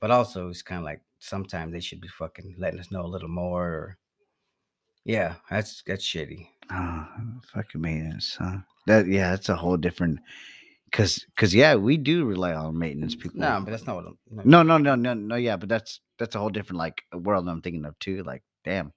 But 0.00 0.10
also 0.10 0.48
it's 0.48 0.62
kind 0.62 0.78
of 0.78 0.84
like 0.84 1.02
sometimes 1.18 1.72
they 1.72 1.80
should 1.80 2.00
be 2.00 2.08
fucking 2.08 2.56
letting 2.58 2.80
us 2.80 2.90
know 2.90 3.04
a 3.04 3.06
little 3.06 3.28
more. 3.28 3.64
Or, 3.64 3.98
yeah, 5.10 5.34
that's 5.50 5.82
that's 5.84 6.04
shitty. 6.06 6.46
oh, 6.70 7.06
fucking 7.52 7.80
maintenance, 7.80 8.36
huh? 8.38 8.58
That 8.86 9.08
yeah, 9.08 9.30
that's 9.30 9.48
a 9.48 9.56
whole 9.56 9.76
different. 9.76 10.20
Cause, 10.92 11.24
cause 11.36 11.52
yeah, 11.52 11.74
we 11.74 11.96
do 11.96 12.24
rely 12.24 12.52
on 12.52 12.78
maintenance 12.78 13.16
people. 13.16 13.40
No, 13.40 13.60
but 13.64 13.72
that's 13.72 13.86
not 13.86 13.96
what 13.96 14.06
I'm. 14.06 14.18
no, 14.30 14.62
No, 14.62 14.78
no, 14.78 14.78
no, 14.78 14.94
no, 14.94 15.14
no. 15.14 15.34
Yeah, 15.34 15.56
but 15.56 15.68
that's 15.68 16.00
that's 16.18 16.36
a 16.36 16.38
whole 16.38 16.48
different 16.48 16.78
like 16.78 17.02
world 17.12 17.48
I'm 17.48 17.60
thinking 17.60 17.84
of 17.86 17.98
too. 17.98 18.22
Like, 18.22 18.42
damn, 18.64 18.92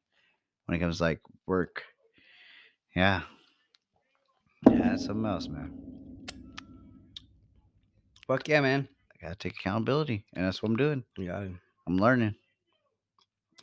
when 0.66 0.76
it 0.76 0.80
comes 0.80 0.98
to, 0.98 1.04
like 1.04 1.22
work, 1.48 1.84
yeah, 2.96 3.22
yeah, 4.70 4.90
that's 4.90 5.06
something 5.06 5.26
else, 5.26 5.48
man. 5.48 5.72
Fuck 8.28 8.48
yeah, 8.48 8.62
man. 8.62 8.88
I 9.14 9.26
gotta 9.26 9.36
take 9.36 9.54
accountability, 9.60 10.26
and 10.34 10.46
that's 10.46 10.62
what 10.62 10.70
I'm 10.70 10.78
doing. 10.78 11.04
Yeah, 11.18 11.48
I'm 11.88 11.98
learning. 11.98 12.36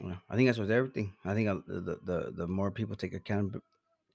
Yeah, 0.02 0.16
I 0.28 0.36
think 0.36 0.48
that's 0.48 0.58
with 0.58 0.70
everything. 0.70 1.14
I 1.24 1.34
think 1.34 1.48
uh, 1.48 1.56
the 1.66 1.98
the 2.04 2.32
the, 2.34 2.46
more 2.48 2.70
people 2.70 2.96
take 2.96 3.14
account 3.14 3.54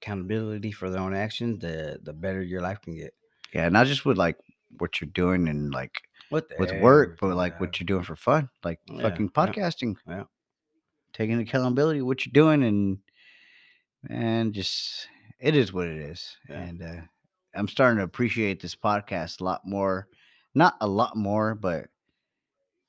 accountability 0.02 0.72
for 0.72 0.90
their 0.90 1.02
own 1.02 1.14
actions, 1.16 1.60
the 1.60 2.00
the 2.02 2.14
better 2.14 2.42
your 2.42 2.62
life 2.62 2.82
can 2.82 2.96
get. 2.96 3.14
Yeah, 3.54 3.70
not 3.70 3.88
just 3.88 4.06
with 4.06 4.18
like 4.18 4.38
what 4.78 5.00
you're 5.00 5.10
doing 5.14 5.48
and 5.48 5.72
like 5.74 5.94
With 6.32 6.46
with 6.60 6.72
work, 6.82 7.20
but 7.22 7.36
like 7.36 7.54
yeah. 7.54 7.60
what 7.60 7.80
you're 7.80 7.86
doing 7.86 8.04
for 8.04 8.16
fun, 8.16 8.50
like 8.64 8.80
Yeah, 8.88 9.02
fucking 9.04 9.30
podcasting. 9.30 9.96
yeah. 10.08 10.24
Taking 11.14 11.40
accountability 11.40 12.02
what 12.02 12.26
you're 12.26 12.34
doing 12.34 12.64
and 12.64 12.98
and 14.10 14.54
just 14.54 15.08
it 15.40 15.56
is 15.56 15.72
what 15.72 15.88
it 15.88 15.98
is, 15.98 16.36
Yeah. 16.50 16.62
and 16.62 16.82
uh, 16.82 17.02
I'm 17.56 17.68
starting 17.68 17.98
to 18.00 18.04
appreciate 18.04 18.62
this 18.62 18.76
podcast 18.76 19.40
a 19.42 19.44
lot 19.44 19.62
more. 19.66 20.08
Not 20.54 20.76
a 20.82 20.88
lot 20.88 21.16
more, 21.16 21.54
but 21.56 21.88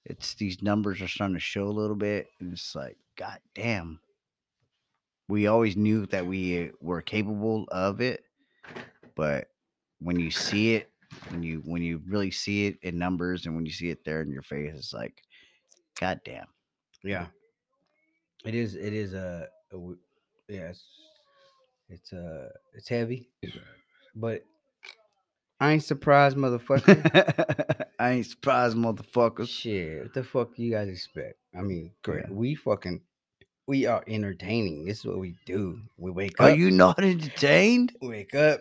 it's 0.09 0.35
these 0.35 0.63
numbers 0.63 1.03
are 1.03 1.09
starting 1.09 1.35
to 1.35 1.41
show 1.41 1.65
a 1.65 1.69
little 1.69 1.97
bit, 1.97 2.29
and 2.41 2.53
it's 2.53 2.75
like, 2.75 2.97
god 3.19 3.39
damn. 3.55 4.01
We 5.29 5.49
always 5.49 5.77
knew 5.77 6.07
that 6.07 6.25
we 6.25 6.71
were 6.81 7.03
capable 7.03 7.65
of 7.73 8.01
it, 8.01 8.23
but 9.17 9.49
when 9.99 10.21
you 10.21 10.31
see 10.31 10.75
it, 10.77 10.91
when 11.31 11.43
you 11.43 11.63
when 11.65 11.83
you 11.83 12.01
really 12.07 12.31
see 12.31 12.67
it 12.67 12.79
in 12.83 12.99
numbers, 12.99 13.47
and 13.47 13.57
when 13.57 13.67
you 13.67 13.73
see 13.73 13.91
it 13.91 14.05
there 14.05 14.23
in 14.23 14.31
your 14.31 14.43
face, 14.43 14.73
it's 14.77 14.95
like, 14.95 15.23
god 15.99 16.21
damn. 16.25 16.47
Yeah. 17.03 17.27
It 18.45 18.55
is. 18.55 18.77
It 18.77 18.93
is 18.93 19.13
a. 19.15 19.49
a 19.73 19.77
yeah. 20.49 20.69
It's. 20.69 20.85
It's 21.89 22.13
uh. 22.13 22.51
It's 22.75 22.89
heavy, 22.89 23.29
but 24.15 24.45
I 25.59 25.73
ain't 25.73 25.85
surprised, 25.85 26.37
motherfucker. 26.37 27.85
I 27.99 28.11
ain't 28.13 28.27
surprised, 28.27 28.77
motherfuckers. 28.77 29.49
Shit, 29.49 30.03
what 30.03 30.15
the 30.15 30.23
fuck 30.23 30.59
you 30.59 30.71
guys 30.71 30.89
expect? 30.89 31.39
I 31.57 31.63
mean, 31.63 31.93
great. 32.03 32.25
Yeah. 32.29 32.35
We 32.35 32.55
fucking. 32.55 33.01
We 33.67 33.87
are 33.87 34.05
entertaining. 34.07 34.85
This 34.85 35.01
is 35.01 35.07
what 35.07 35.19
we 35.19 35.35
do. 35.45 35.81
We 35.97 36.11
wake 36.11 36.39
Are 36.39 36.49
up. 36.49 36.53
Are 36.53 36.57
you 36.57 36.71
not 36.71 37.03
entertained? 37.03 37.93
we 38.01 38.09
wake 38.09 38.35
up. 38.35 38.61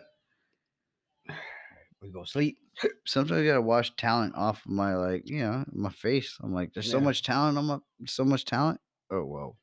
We 2.01 2.09
go 2.11 2.23
sleep. 2.23 2.57
Sometimes 3.05 3.41
I 3.41 3.45
gotta 3.45 3.61
wash 3.61 3.95
talent 3.97 4.33
off 4.35 4.65
of 4.65 4.71
my 4.71 4.95
like, 4.95 5.29
you 5.29 5.39
know, 5.39 5.65
my 5.71 5.91
face. 5.91 6.37
I'm 6.41 6.53
like, 6.53 6.73
there's 6.73 6.89
so 6.89 6.99
much 6.99 7.23
talent 7.23 7.57
on 7.57 7.65
my, 7.65 7.77
so 8.05 8.23
much 8.23 8.45
talent. 8.45 8.79
Oh 9.11 9.23
whoa. 9.25 9.57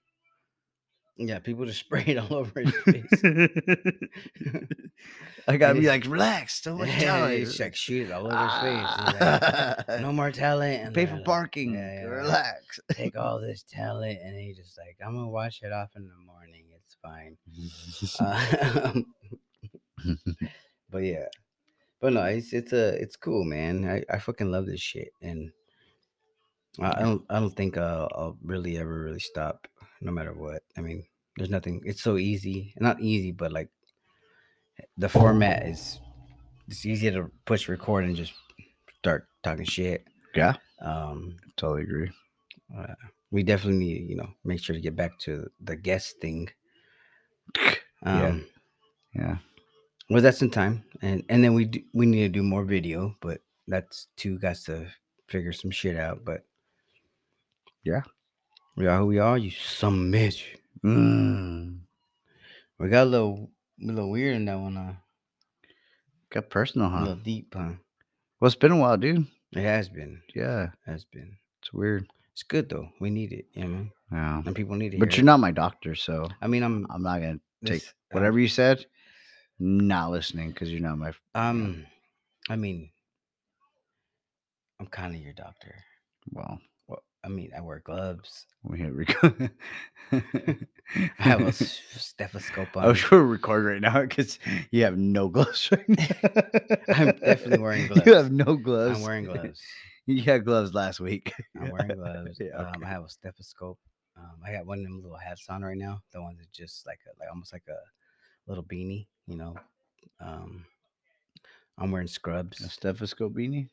Yeah, 1.29 1.39
people 1.39 1.65
just 1.67 1.81
spray 1.87 2.05
it 2.07 2.19
all 2.19 2.35
over 2.35 2.61
his 2.61 2.75
face. 2.85 3.25
I 5.49 5.57
gotta 5.57 5.79
be 5.81 5.87
like, 5.87 6.05
relax. 6.07 6.63
So 6.63 6.77
much 6.77 6.91
talent. 6.91 7.59
Like 7.61 7.75
shoot 7.75 8.09
it 8.09 8.13
all 8.13 8.27
over 8.27 8.37
his 8.37 8.53
face. 8.63 8.99
Like, 8.99 9.17
Ah. 9.21 9.85
no 10.01 10.13
more 10.13 10.31
talent. 10.31 10.85
And 10.87 10.95
Pay 10.95 11.07
for 11.07 11.17
like, 11.17 11.25
parking. 11.25 11.75
yeah, 11.75 11.95
yeah, 12.03 12.05
relax. 12.07 12.81
Take 12.93 13.17
all 13.17 13.41
this 13.41 13.65
talent, 13.71 14.19
and 14.23 14.37
he 14.39 14.53
just 14.53 14.79
like, 14.79 14.97
I'm 15.05 15.15
gonna 15.15 15.29
wash 15.29 15.63
it 15.63 15.73
off 15.73 15.91
in 15.97 16.07
the 16.09 16.15
morning. 16.25 16.65
It's 16.75 16.97
fine. 17.03 17.37
Uh, 18.21 19.01
but 20.91 20.99
yeah, 21.05 21.27
but 22.01 22.13
no, 22.13 22.25
it's 22.25 22.53
it's 22.53 22.73
a 22.73 23.01
it's 23.01 23.17
cool, 23.17 23.45
man. 23.45 23.85
I, 23.89 24.03
I 24.15 24.19
fucking 24.19 24.51
love 24.51 24.67
this 24.67 24.81
shit, 24.81 25.13
and 25.21 25.51
I, 26.81 26.89
I 26.97 27.03
don't 27.03 27.25
I 27.31 27.41
don't 27.41 27.55
think 27.57 27.77
uh, 27.77 28.09
I'll 28.13 28.37
really 28.43 28.79
ever 28.79 29.03
really 29.05 29.21
stop, 29.21 29.67
no 30.01 30.11
matter 30.13 30.33
what. 30.35 30.63
I 30.77 30.81
mean, 30.81 31.05
there's 31.37 31.51
nothing. 31.51 31.81
It's 31.85 32.03
so 32.03 32.17
easy, 32.17 32.75
not 32.79 33.01
easy, 33.01 33.33
but 33.33 33.53
like 33.53 33.71
the 34.97 35.09
format 35.09 35.67
is 35.67 35.99
it's 36.69 36.85
easy 36.87 37.11
to 37.11 37.31
push 37.45 37.69
record 37.69 38.05
and 38.05 38.17
just 38.17 38.33
start 38.99 39.27
talking 39.43 39.65
shit. 39.65 40.05
yeah, 40.35 40.55
Um, 40.81 41.37
totally 41.57 41.83
agree. 41.83 42.11
uh, 42.77 42.95
we 43.31 43.43
definitely 43.43 43.79
need 43.79 44.09
you 44.11 44.17
know 44.17 44.29
make 44.45 44.61
sure 44.63 44.75
to 44.77 44.81
get 44.81 44.97
back 44.97 45.19
to 45.21 45.49
the 45.61 45.77
guest 45.77 46.17
thing. 46.21 46.49
Yeah. 48.05 48.27
Um, 48.31 48.47
Yeah. 49.15 49.37
Well, 50.11 50.23
that's 50.23 50.43
in 50.43 50.51
time, 50.51 50.85
and 51.03 51.23
and 51.29 51.43
then 51.45 51.55
we 51.55 51.65
do, 51.67 51.81
we 51.95 52.05
need 52.07 52.23
to 52.23 52.29
do 52.29 52.43
more 52.43 52.65
video, 52.65 53.15
but 53.21 53.41
that's 53.69 54.09
two 54.17 54.39
guys 54.41 54.65
to 54.65 54.89
figure 55.29 55.53
some 55.53 55.71
shit 55.71 55.97
out. 55.97 56.25
But 56.25 56.45
Yeah. 57.85 58.03
we 58.77 58.87
are 58.89 58.99
who 58.99 59.07
we 59.07 59.19
are. 59.21 59.39
You 59.39 59.51
some 59.51 60.11
bitch. 60.11 60.43
Mm. 60.85 61.79
We 62.79 62.89
got 62.89 63.05
a 63.05 63.11
little 63.11 63.51
a 63.83 63.87
little 63.87 64.11
weird 64.11 64.37
in 64.37 64.45
that 64.47 64.59
one. 64.59 64.77
Uh, 64.77 64.95
Got 66.31 66.49
personal, 66.51 66.89
huh? 66.89 66.97
a 66.97 66.99
huh? 66.99 67.05
little 67.07 67.23
deep, 67.23 67.55
huh? 67.55 67.73
Well, 68.41 68.47
it's 68.47 68.55
been 68.57 68.73
a 68.73 68.77
while, 68.77 68.97
dude. 68.97 69.27
It 69.53 69.63
has 69.63 69.89
been, 69.89 70.23
Yeah, 70.35 70.65
it 70.65 70.71
has 70.91 71.05
been. 71.05 71.37
it's 71.61 71.73
weird. 71.73 72.07
It's 72.33 72.43
good 72.43 72.69
though. 72.71 72.89
We 73.01 73.11
need 73.11 73.33
it, 73.33 73.47
you 73.53 73.69
know, 73.69 73.87
Yeah. 74.11 74.43
and 74.45 74.57
people 74.57 74.75
need 74.77 74.95
it. 74.95 75.01
But 75.01 75.17
you're 75.17 75.27
not 75.27 75.41
my 75.41 75.51
doctor, 75.53 75.95
so 75.95 76.29
I 76.41 76.47
mean, 76.47 76.63
I'm 76.63 76.87
I'm 76.91 77.03
not 77.03 77.21
gonna 77.21 77.41
take 77.65 77.83
this- 77.83 77.95
whatever 78.11 78.39
you 78.41 78.49
said. 78.49 78.87
Not 79.59 80.11
listening 80.11 80.49
because 80.51 80.73
you're 80.73 80.81
not 80.81 80.99
my. 80.99 81.13
Um, 81.35 81.87
I 82.49 82.57
mean, 82.57 82.91
I'm 84.81 84.87
kind 84.87 85.15
of 85.15 85.21
your 85.21 85.35
doctor. 85.35 85.75
Well, 86.31 86.59
I 87.25 87.29
mean, 87.29 87.53
I 87.57 87.61
wear 87.61 87.79
gloves. 87.79 88.47
we 88.65 88.79
here 88.79 88.93
we 88.95 89.05
go. 89.05 89.33
I 90.13 91.23
have 91.23 91.41
a 91.43 91.47
s- 91.49 91.81
stethoscope 91.97 92.77
on. 92.77 92.85
I 92.85 92.89
wish 92.89 93.11
we 93.11 93.17
were 93.17 93.27
recording 93.27 93.67
right 93.67 93.81
now 93.81 94.03
because 94.03 94.39
you 94.71 94.83
have 94.85 94.99
no 94.99 95.29
gloves 95.29 95.71
right 95.71 95.89
now. 95.89 96.07
I'm 96.95 97.13
definitely 97.13 97.59
wearing 97.59 97.87
gloves. 97.87 98.07
You 98.07 98.15
have 98.15 98.33
no 98.33 98.57
gloves. 98.57 98.97
I'm 98.97 99.03
wearing 99.03 99.25
gloves. 99.25 99.63
You 100.07 100.23
had 100.23 100.45
gloves 100.45 100.75
last 100.75 100.99
week. 100.99 101.33
I'm 101.57 101.71
wearing 101.71 101.97
gloves. 101.97 102.39
Yeah, 102.41 102.57
um. 102.57 102.83
I 102.85 102.89
have 102.89 103.05
a 103.05 103.09
stethoscope. 103.09 103.79
Um, 104.17 104.41
I 104.45 104.53
got 104.53 104.67
one 104.67 104.79
of 104.79 104.85
them 104.85 105.01
little 105.01 105.17
hats 105.17 105.47
on 105.49 105.63
right 105.63 105.77
now. 105.77 106.03
The 106.13 106.21
one 106.21 106.37
that's 106.37 106.49
just 106.51 106.87
like 106.87 106.99
a, 107.07 107.19
like 107.21 107.31
almost 107.31 107.53
like 107.53 107.65
a 107.69 107.79
little 108.49 108.65
beanie, 108.65 109.07
you 109.27 109.37
know. 109.37 109.55
Um, 110.21 110.65
I'm 111.79 111.91
wearing 111.91 112.09
scrubs. 112.09 112.61
A 112.61 112.69
stethoscope 112.69 113.33
beanie. 113.33 113.69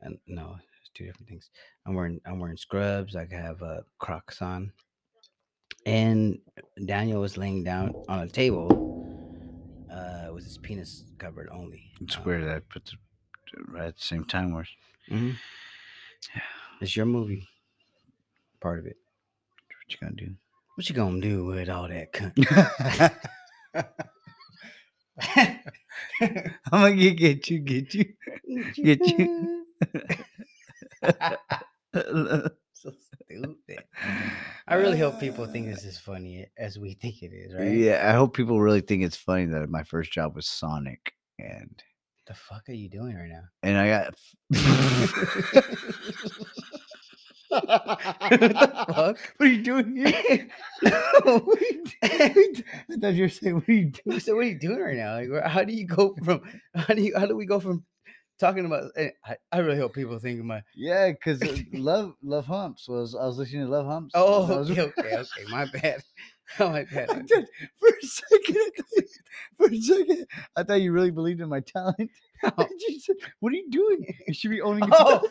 And 0.00 0.18
no, 0.26 0.56
it's 0.80 0.90
two 0.94 1.04
different 1.04 1.28
things. 1.28 1.50
I'm 1.86 1.94
wearing 1.94 2.20
I'm 2.26 2.38
wearing 2.40 2.56
scrubs. 2.56 3.14
I 3.16 3.26
have 3.30 3.62
uh, 3.62 3.82
Crocs 3.98 4.42
on. 4.42 4.72
And 5.84 6.38
Daniel 6.84 7.20
was 7.20 7.36
laying 7.36 7.62
down 7.62 7.94
on 8.08 8.20
a 8.20 8.28
table 8.28 8.66
uh, 9.90 10.32
with 10.34 10.44
his 10.44 10.58
penis 10.58 11.04
covered 11.18 11.48
only. 11.52 11.84
It's 12.00 12.16
Um, 12.16 12.24
weird 12.24 12.44
that 12.44 12.56
I 12.56 12.60
put 12.60 12.84
the 12.86 12.96
right 13.68 13.86
at 13.88 13.96
the 13.96 14.02
same 14.02 14.24
time. 14.24 14.52
Where 14.52 14.66
mhm. 15.10 15.36
It's 16.80 16.96
your 16.96 17.06
movie. 17.06 17.48
Part 18.60 18.80
of 18.80 18.86
it. 18.86 18.96
what 19.68 19.92
you 19.92 19.98
gonna 20.00 20.16
do? 20.16 20.34
What 20.74 20.88
you 20.88 20.94
gonna 20.96 21.20
do 21.20 21.44
with 21.44 21.68
all 21.70 21.86
that 21.88 22.12
cunt? 22.12 23.14
I'm 25.30 25.60
gonna 26.70 26.96
get, 26.96 27.16
get 27.16 27.48
you, 27.50 27.58
get 27.60 27.94
you. 27.94 28.12
Get 28.74 29.06
you. 29.06 29.64
so 32.72 32.92
stupid. 32.92 33.84
I 34.68 34.74
really 34.74 34.98
hope 34.98 35.18
people 35.20 35.46
think 35.46 35.66
uh. 35.68 35.70
this 35.70 35.84
is 35.84 35.98
funny 35.98 36.46
as 36.58 36.78
we 36.78 36.94
think 36.94 37.22
it 37.22 37.32
is, 37.32 37.54
right? 37.54 37.72
Yeah, 37.72 38.08
I 38.08 38.12
hope 38.14 38.34
people 38.34 38.60
really 38.60 38.80
think 38.80 39.02
it's 39.02 39.16
funny 39.16 39.46
that 39.46 39.68
my 39.70 39.82
first 39.82 40.12
job 40.12 40.34
was 40.36 40.46
Sonic, 40.46 41.12
and 41.38 41.82
The 42.26 42.34
fuck 42.34 42.68
are 42.68 42.72
you 42.72 42.88
doing 42.88 43.14
right 43.16 43.28
now? 43.30 43.44
and 43.62 43.78
I 43.78 43.88
got. 43.88 44.14
what 47.48 47.66
the 48.40 48.84
fuck? 48.94 49.18
What 49.36 49.40
are 49.40 49.46
you 49.46 49.62
doing 49.62 49.96
here? 49.96 50.48
what 50.82 51.62
are 51.62 51.64
you 51.70 51.84
doing? 52.02 52.64
I 52.90 52.96
thought 53.00 53.14
you 53.14 53.22
were 53.22 53.28
saying, 53.28 53.54
"What 53.54 53.68
are 53.68 53.72
you 53.72 53.92
doing?" 54.04 54.20
So 54.20 54.34
what 54.34 54.44
are 54.44 54.48
you 54.48 54.58
doing 54.58 54.80
right 54.80 54.96
now? 54.96 55.20
Like, 55.20 55.46
how 55.46 55.64
do 55.64 55.72
you 55.72 55.86
go 55.86 56.14
from? 56.24 56.42
How 56.74 56.94
do 56.94 57.02
you? 57.02 57.16
How 57.16 57.26
do 57.26 57.36
we 57.36 57.46
go 57.46 57.60
from 57.60 57.84
talking 58.38 58.66
about? 58.66 58.90
eh, 58.96 59.10
I, 59.24 59.36
I 59.52 59.58
really 59.58 59.78
hope 59.78 59.94
people 59.94 60.18
think 60.18 60.40
of 60.40 60.46
my. 60.46 60.62
Yeah, 60.74 61.10
because 61.12 61.42
love 61.72 62.14
love 62.22 62.46
humps 62.46 62.88
was 62.88 63.14
I 63.14 63.24
was 63.26 63.38
listening 63.38 63.64
to 63.66 63.70
Love 63.70 63.86
Humps. 63.86 64.12
Oh, 64.14 64.46
was- 64.58 64.70
okay, 64.78 64.80
okay, 64.98 65.16
okay. 65.16 65.44
My 65.50 65.66
bad. 65.72 66.02
Oh, 66.60 66.70
my 66.70 66.84
bad. 66.84 67.10
I 67.10 67.22
did- 67.22 67.48
for 67.78 67.88
a 67.88 68.06
second, 68.06 68.56
I 68.56 68.70
thought 68.76 68.86
you- 68.96 69.08
for 69.56 69.66
a 69.72 69.80
second, 69.80 70.26
I 70.56 70.62
thought 70.62 70.80
you 70.80 70.92
really 70.92 71.10
believed 71.10 71.40
in 71.40 71.48
my 71.48 71.60
talent. 71.60 72.10
Oh. 72.44 72.68
said, 72.98 73.16
"What 73.40 73.52
are 73.52 73.56
you 73.56 73.70
doing? 73.70 74.14
You 74.28 74.34
should 74.34 74.50
be 74.50 74.60
owning." 74.60 74.88
Oh, 74.92 75.26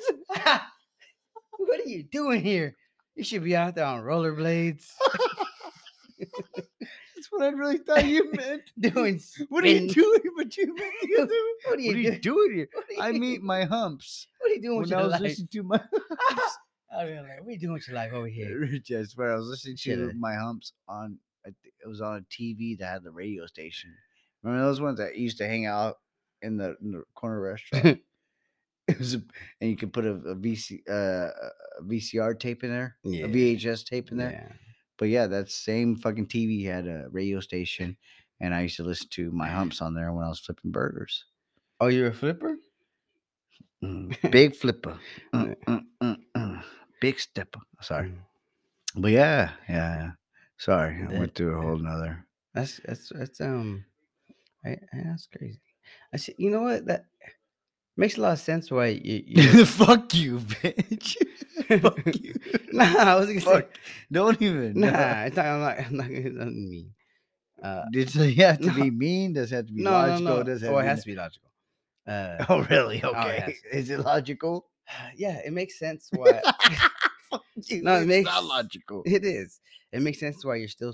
what 1.57 1.79
are 1.79 1.89
you 1.89 2.03
doing 2.03 2.41
here? 2.41 2.75
You 3.15 3.23
should 3.23 3.43
be 3.43 3.55
out 3.55 3.75
there 3.75 3.85
on 3.85 4.01
rollerblades 4.03 4.87
That's 7.31 7.41
what 7.41 7.43
I 7.43 7.49
really 7.57 7.77
thought 7.77 8.05
you 8.05 8.31
meant. 8.33 8.63
doing. 8.79 9.19
What 9.49 9.63
are 9.63 9.67
you 9.67 9.89
doing? 9.93 10.19
But 10.37 10.55
you 10.57 10.75
meant 10.75 10.93
the 11.01 11.21
other. 11.21 11.33
What 11.65 11.79
are 11.79 11.81
you, 11.81 11.87
What 11.89 11.95
are 11.95 11.99
you 11.99 12.19
doing? 12.19 12.21
doing 12.21 12.53
here? 12.55 12.69
I 12.99 13.11
meet 13.11 13.41
my 13.41 13.63
humps 13.63 14.27
What 14.39 14.51
are 14.51 14.55
you 14.55 14.61
doing 14.61 14.79
with 14.79 14.89
when 14.89 14.97
I 14.99 15.01
your 15.01 15.05
was 15.09 15.13
life? 15.13 15.21
listening 15.21 15.47
to 15.53 15.63
my. 15.63 15.81
I 16.97 17.05
mean, 17.05 17.15
like, 17.17 17.39
what 17.41 17.47
are 17.47 17.51
you 17.51 17.59
doing 17.59 17.73
with 17.73 17.87
your 17.87 17.95
life 17.95 18.13
over 18.13 18.27
here? 18.27 18.59
Rich, 18.59 18.91
I 18.91 19.03
swear, 19.03 19.33
I 19.33 19.35
was 19.35 19.47
listening 19.47 19.77
to 19.83 20.13
my 20.17 20.35
humps 20.35 20.73
on. 20.87 21.17
It 21.45 21.87
was 21.87 22.01
on 22.01 22.17
a 22.17 22.21
TV 22.33 22.77
that 22.79 22.85
had 22.85 23.03
the 23.03 23.11
radio 23.11 23.45
station. 23.47 23.93
Remember 24.43 24.65
those 24.65 24.81
ones 24.81 24.97
that 24.99 25.15
used 25.17 25.37
to 25.39 25.47
hang 25.47 25.65
out 25.65 25.95
in 26.41 26.57
the, 26.57 26.75
in 26.81 26.91
the 26.91 27.03
corner 27.15 27.41
restaurant? 27.41 27.99
it 28.87 28.97
was, 28.99 29.13
a, 29.15 29.21
and 29.61 29.69
you 29.69 29.75
could 29.75 29.91
put 29.93 30.05
a, 30.05 30.11
a 30.13 30.35
VC, 30.35 30.79
uh, 30.89 31.29
a 31.79 31.83
VCR 31.83 32.39
tape 32.39 32.63
in 32.63 32.69
there, 32.71 32.95
Yeah. 33.03 33.25
a 33.25 33.29
VHS 33.29 33.85
tape 33.85 34.11
in 34.11 34.17
there. 34.17 34.31
Yeah. 34.31 34.55
But 34.97 35.09
yeah, 35.09 35.27
that 35.27 35.49
same 35.49 35.95
fucking 35.97 36.27
TV 36.27 36.63
had 36.63 36.87
a 36.87 37.07
radio 37.11 37.39
station, 37.39 37.97
and 38.39 38.53
I 38.53 38.61
used 38.61 38.77
to 38.77 38.83
listen 38.83 39.07
to 39.11 39.31
my 39.31 39.47
humps 39.47 39.81
on 39.81 39.93
there 39.93 40.11
when 40.13 40.25
I 40.25 40.29
was 40.29 40.39
flipping 40.39 40.71
burgers. 40.71 41.25
Oh, 41.81 41.87
you're 41.87 42.07
a 42.07 42.13
flipper? 42.13 42.55
Mm, 43.83 44.15
Big 44.31 44.55
flipper, 44.55 44.97
Uh, 45.33 45.47
uh, 45.67 45.79
uh, 46.01 46.15
uh, 46.33 46.61
big 47.01 47.19
stepper. 47.19 47.59
Sorry, 47.81 48.09
Mm. 48.09 49.01
but 49.01 49.11
yeah, 49.11 49.51
yeah, 49.67 49.95
yeah. 49.95 50.11
Sorry, 50.57 50.95
I 51.03 51.07
That- 51.07 51.19
went 51.19 51.35
through 51.35 51.59
a 51.59 51.61
whole 51.61 51.77
nother. 51.77 52.25
That's 52.53 52.79
that's 52.85 53.09
that's 53.13 53.41
um? 53.41 53.83
Yeah, 54.63 54.75
that's 54.93 55.27
crazy. 55.27 55.59
I 56.13 56.17
said, 56.17 56.35
You 56.37 56.49
know 56.51 56.63
what? 56.63 56.85
That 56.85 57.05
makes 57.97 58.17
a 58.17 58.21
lot 58.21 58.33
of 58.33 58.39
sense. 58.39 58.69
Why 58.71 58.87
you? 58.87 59.23
you 59.27 59.65
Fuck 59.65 60.13
you, 60.13 60.39
bitch. 60.39 61.15
Fuck 61.81 62.15
you. 62.21 62.33
nah, 62.73 62.85
I 62.97 63.15
was 63.15 63.27
gonna 63.27 63.41
say. 63.41 63.67
Don't 64.11 64.41
even. 64.41 64.79
Nah, 64.79 65.23
it's 65.23 65.35
not, 65.35 65.45
I'm 65.45 65.59
not. 65.61 65.79
I'm 65.79 65.97
not 65.97 66.07
gonna 66.07 66.29
nothing 66.29 66.69
mean. 66.69 66.91
Uh, 67.63 67.83
Does 67.91 68.15
it 68.15 68.35
have 68.35 68.59
to 68.59 68.67
No. 68.67 68.73
be 68.73 68.91
mean? 68.91 69.33
Does 69.33 69.51
it 69.51 69.55
have 69.55 69.67
to 69.67 69.73
be 69.73 69.81
no, 69.81 69.91
logical? 69.91 70.21
no, 70.23 70.37
no. 70.37 70.43
Does 70.43 70.61
it 70.63 70.67
oh, 70.67 70.77
it 70.77 70.85
has 70.85 71.01
to 71.01 71.07
be 71.07 71.15
logical. 71.15 71.49
Uh. 72.07 72.45
Oh, 72.49 72.61
really? 72.69 73.01
Oh, 73.03 73.09
it 73.11 73.15
Okay. 73.43 73.55
Is 73.71 73.89
it 73.89 73.99
logical? 74.01 74.67
yeah, 75.15 75.39
it 75.45 75.53
makes 75.53 75.79
sense 75.79 76.09
why. 76.11 76.41
Fuck 77.31 77.43
you. 77.63 77.81
No, 77.81 77.95
it 77.95 77.99
it's 78.01 78.07
makes- 78.07 78.25
not 78.25 78.43
logical. 78.43 79.01
It 79.05 79.23
is. 79.25 79.59
It 79.91 80.01
makes 80.01 80.19
sense 80.19 80.43
why 80.43 80.55
you're 80.57 80.67
still 80.67 80.93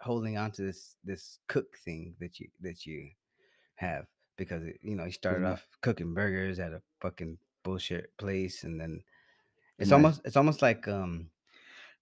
holding 0.00 0.36
on 0.36 0.50
to 0.52 0.62
this 0.62 0.94
this 1.04 1.38
cook 1.48 1.66
thing 1.84 2.14
that 2.20 2.38
you 2.38 2.48
that 2.60 2.86
you 2.86 3.08
have 3.76 4.04
because 4.38 4.64
it, 4.64 4.78
you 4.80 4.96
know 4.96 5.04
he 5.04 5.10
started 5.12 5.42
Mhm. 5.42 5.52
off 5.52 5.66
cooking 5.82 6.14
burgers 6.14 6.58
at 6.58 6.72
a 6.72 6.80
fucking 7.00 7.36
bullshit 7.64 8.16
place 8.16 8.64
and 8.64 8.80
then 8.80 9.02
it's 9.78 9.92
almost 9.92 10.22
it's 10.24 10.36
almost 10.36 10.62
like 10.62 10.88
um 10.88 11.28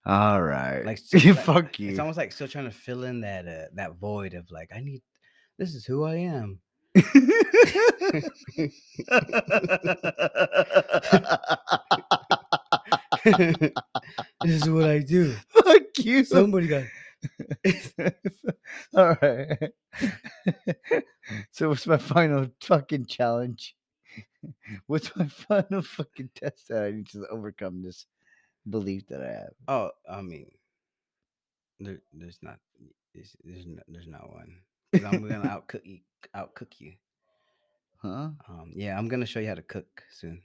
All 0.05 0.41
right. 0.41 0.85
like 0.85 0.99
Like, 1.13 1.25
like- 1.25 1.37
fuck 1.39 1.79
you. 1.79 1.89
It's 1.89 1.99
almost 1.99 2.17
like 2.17 2.31
still 2.31 2.47
trying 2.47 2.65
to 2.71 2.75
fill 2.85 3.03
in 3.03 3.19
that 3.21 3.45
uh, 3.47 3.65
that 3.73 3.95
void 3.99 4.33
of 4.35 4.49
like 4.51 4.69
I 4.73 4.79
need 4.79 5.01
this 5.57 5.75
is 5.75 5.85
who 5.85 6.05
I 6.05 6.15
am. 6.15 6.59
this 13.25 13.71
is 14.43 14.69
what 14.69 14.89
I 14.89 14.99
do. 14.99 15.33
fuck 15.49 15.81
you. 15.99 16.23
Somebody 16.23 16.67
got 16.67 16.83
All 18.95 19.17
right. 19.21 19.71
so 21.51 21.69
what's 21.69 21.87
my 21.87 21.97
final 21.97 22.47
fucking 22.61 23.05
challenge? 23.05 23.75
What's 24.87 25.15
my 25.15 25.27
final 25.27 25.81
fucking 25.81 26.29
test 26.35 26.69
that 26.69 26.83
I 26.83 26.91
need 26.91 27.09
to 27.09 27.27
overcome 27.27 27.83
this 27.83 28.05
belief 28.69 29.07
that 29.07 29.21
I 29.21 29.31
have? 29.31 29.53
Oh, 29.67 29.91
I 30.09 30.21
mean, 30.21 30.49
there, 31.79 31.99
there's 32.13 32.39
not, 32.41 32.59
there's, 33.13 33.35
there's 33.43 33.67
not, 33.67 33.83
there's 33.87 34.07
not 34.07 34.31
one. 34.31 34.55
I'm 34.93 35.27
gonna 35.27 35.47
outcook 35.47 35.85
you, 35.85 35.99
outcook 36.35 36.79
you. 36.79 36.93
Huh? 37.97 38.29
Um, 38.47 38.71
yeah, 38.75 38.97
I'm 38.97 39.07
gonna 39.07 39.25
show 39.25 39.39
you 39.39 39.49
how 39.49 39.55
to 39.55 39.61
cook 39.61 40.03
soon. 40.11 40.41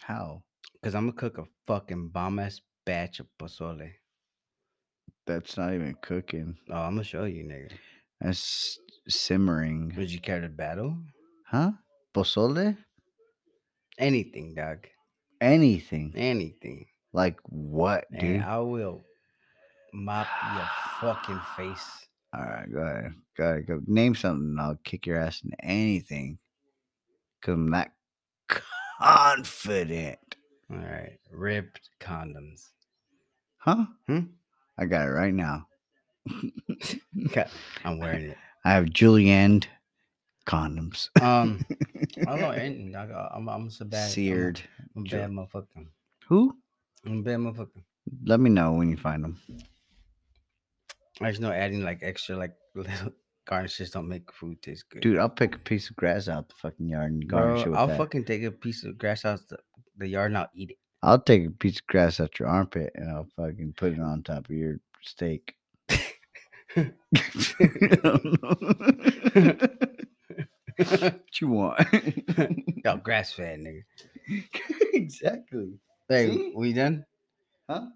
How? 0.00 0.42
Cause 0.82 0.94
I'm 0.94 1.10
gonna 1.10 1.12
cook 1.12 1.38
a 1.38 1.44
fucking 1.66 2.08
bomb 2.08 2.38
ass 2.38 2.60
batch 2.84 3.20
of 3.20 3.26
pozole. 3.38 3.92
That's 5.28 5.58
not 5.58 5.74
even 5.74 5.94
cooking. 6.00 6.56
Oh, 6.70 6.74
I'm 6.74 6.92
gonna 6.94 7.04
show 7.04 7.24
you, 7.24 7.44
nigga. 7.44 7.70
That's 8.20 8.78
simmering. 9.08 9.92
Would 9.96 10.10
you 10.10 10.20
care 10.20 10.40
to 10.40 10.48
battle? 10.48 10.96
Huh? 11.46 11.72
Pozole? 12.14 12.76
Anything, 13.98 14.54
dog. 14.54 14.86
Anything. 15.40 16.14
Anything. 16.16 16.86
Like 17.12 17.38
what, 17.44 18.06
And 18.10 18.20
dude? 18.20 18.42
I 18.42 18.58
will 18.58 19.04
mop 19.92 20.26
your 20.56 20.68
fucking 21.00 21.40
face. 21.56 22.06
All 22.34 22.40
right, 22.44 22.72
go 22.72 22.78
ahead. 22.80 23.14
Go 23.36 23.44
ahead. 23.44 23.66
Go 23.66 23.80
name 23.86 24.14
something. 24.14 24.48
and 24.48 24.60
I'll 24.60 24.78
kick 24.82 25.06
your 25.06 25.20
ass 25.20 25.42
in 25.44 25.52
anything. 25.62 26.38
Cause 27.42 27.52
I'm 27.54 27.70
that 27.72 27.92
confident. 28.98 30.18
All 30.70 30.78
right, 30.78 31.18
ripped 31.30 31.90
condoms. 32.00 32.70
Huh? 33.58 33.84
Hmm? 34.06 34.20
I 34.78 34.86
got 34.86 35.06
it 35.08 35.10
right 35.12 35.34
now. 35.34 35.66
Okay, 37.26 37.46
I'm 37.84 37.98
wearing 37.98 38.30
it. 38.30 38.36
I 38.64 38.72
have 38.72 38.90
Julienne 38.90 39.62
condoms. 40.46 41.08
Um, 41.22 41.64
I 42.18 42.24
don't 42.24 42.40
know 42.40 42.50
anything. 42.50 42.92
Dog. 42.92 43.10
I'm, 43.34 43.48
I'm 43.48 43.70
so 43.70 43.84
bad. 43.84 44.02
I'm 44.04 44.06
a- 44.06 44.10
Seared. 44.10 44.60
I'm 44.96 45.04
a 45.06 45.08
bad 45.08 45.30
motherfucker. 45.30 45.86
Who? 46.28 46.56
I'm 47.06 47.18
a 47.20 47.22
bad 47.22 47.38
motherfucker. 47.38 47.82
Let 48.24 48.40
me 48.40 48.50
know 48.50 48.72
when 48.72 48.90
you 48.90 48.96
find 48.96 49.24
them. 49.24 49.38
I 51.20 51.30
just 51.30 51.40
know 51.40 51.50
adding 51.50 51.82
like 51.82 52.00
extra 52.02 52.36
like 52.36 52.54
little 52.74 53.12
garnishes 53.46 53.90
don't 53.90 54.08
make 54.08 54.32
food 54.32 54.60
taste 54.62 54.84
good. 54.90 55.02
Dude, 55.02 55.18
I'll 55.18 55.28
pick 55.28 55.54
a 55.54 55.58
piece 55.58 55.90
of 55.90 55.96
grass 55.96 56.28
out 56.28 56.48
the 56.48 56.54
fucking 56.56 56.88
yard 56.88 57.12
and 57.12 57.26
garnish 57.28 57.62
Bro, 57.64 57.66
it 57.66 57.68
with 57.70 57.78
I'll 57.78 57.86
that. 57.88 57.98
fucking 57.98 58.24
take 58.24 58.42
a 58.44 58.50
piece 58.52 58.84
of 58.84 58.96
grass 58.98 59.24
out 59.24 59.40
the, 59.48 59.58
the 59.96 60.06
yard 60.08 60.30
and 60.30 60.38
I'll 60.38 60.50
eat 60.54 60.70
it. 60.70 60.76
I'll 61.02 61.20
take 61.20 61.46
a 61.46 61.50
piece 61.50 61.78
of 61.78 61.86
grass 61.86 62.20
out 62.20 62.38
your 62.38 62.48
armpit 62.48 62.92
and 62.94 63.10
I'll 63.10 63.28
fucking 63.36 63.74
put 63.76 63.92
it 63.92 64.00
on 64.00 64.22
top 64.22 64.48
of 64.48 64.50
your 64.50 64.80
steak. 65.02 65.54
what 65.88 66.12
you 71.40 71.48
want? 71.48 71.80
Yo, 72.84 72.96
grass 72.96 73.32
fed 73.32 73.60
nigga. 73.60 73.82
exactly. 74.92 75.78
Hey, 76.08 76.30
See? 76.30 76.52
we 76.54 76.72
done? 76.72 77.04
Huh? 77.68 77.86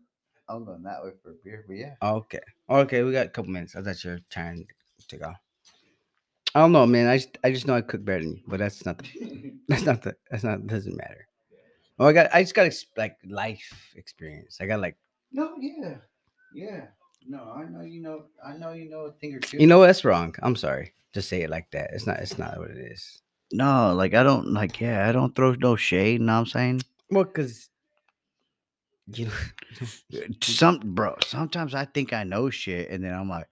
I'm 0.48 0.64
going 0.64 0.82
that 0.82 1.03
way 1.03 1.11
for 1.22 1.30
a 1.30 1.34
beer, 1.44 1.64
but 1.66 1.76
yeah. 1.76 1.94
Okay. 2.03 2.40
Okay, 2.68 3.03
we 3.03 3.12
got 3.12 3.26
a 3.26 3.30
couple 3.30 3.50
minutes. 3.50 3.74
I 3.74 3.82
thought 3.82 4.03
you 4.05 4.11
were 4.11 4.20
trying 4.30 4.66
to 5.09 5.16
go. 5.16 5.32
I 6.55 6.61
don't 6.61 6.72
know, 6.72 6.86
man. 6.86 7.09
I 7.09 7.16
just 7.16 7.38
I 7.42 7.50
just 7.50 7.66
know 7.66 7.74
I 7.74 7.80
cook 7.80 8.05
better 8.05 8.22
than 8.22 8.36
you, 8.36 8.42
but 8.46 8.59
that's 8.59 8.84
not 8.84 8.98
the 8.98 9.55
that's 9.68 9.84
not 9.84 10.03
the 10.03 10.14
that's 10.30 10.44
not 10.44 10.66
doesn't 10.66 10.96
matter. 10.96 11.26
Oh, 12.03 12.07
I 12.07 12.12
got 12.12 12.34
I 12.34 12.42
just 12.42 12.55
got 12.55 12.66
ex- 12.66 12.86
like 12.96 13.16
life 13.24 13.94
experience. 13.94 14.59
I 14.61 14.66
got 14.66 14.80
like 14.80 14.96
no, 15.30 15.55
yeah, 15.61 15.94
yeah. 16.53 16.86
No, 17.28 17.55
I 17.57 17.62
know 17.70 17.82
you 17.82 18.03
know. 18.03 18.24
I 18.44 18.57
know 18.57 18.72
you 18.72 18.90
know 18.90 19.03
a 19.07 19.12
thing 19.12 19.36
or 19.36 19.38
two. 19.38 19.59
you 19.59 19.68
know? 19.68 19.80
That's 19.82 20.05
wrong. 20.05 20.34
I'm 20.42 20.57
sorry. 20.57 20.94
Just 21.14 21.28
say 21.28 21.42
it 21.42 21.50
like 21.50 21.70
that. 21.70 21.90
It's 21.92 22.05
not 22.05 22.18
it's 22.18 22.38
not 22.38 22.59
what 22.59 22.70
it 22.70 22.78
is. 22.78 23.22
No, 23.53 23.94
like 23.94 24.14
I 24.14 24.24
don't 24.24 24.48
like. 24.53 24.80
Yeah, 24.80 25.09
I 25.09 25.12
don't 25.12 25.32
throw 25.32 25.53
no 25.53 25.76
shade. 25.76 26.20
You 26.20 26.26
Know 26.26 26.32
what 26.32 26.38
I'm 26.40 26.46
saying? 26.46 26.82
Well, 27.09 27.24
because 27.24 27.68
you 29.14 29.26
know 29.26 29.32
Uh, 30.12 30.26
Some 30.42 30.80
bro. 30.82 31.14
Sometimes 31.24 31.72
I 31.72 31.84
think 31.84 32.12
I 32.12 32.24
know 32.24 32.50
shit, 32.50 32.90
and 32.90 33.05
then 33.05 33.14
I'm 33.14 33.28
like, 33.28 33.48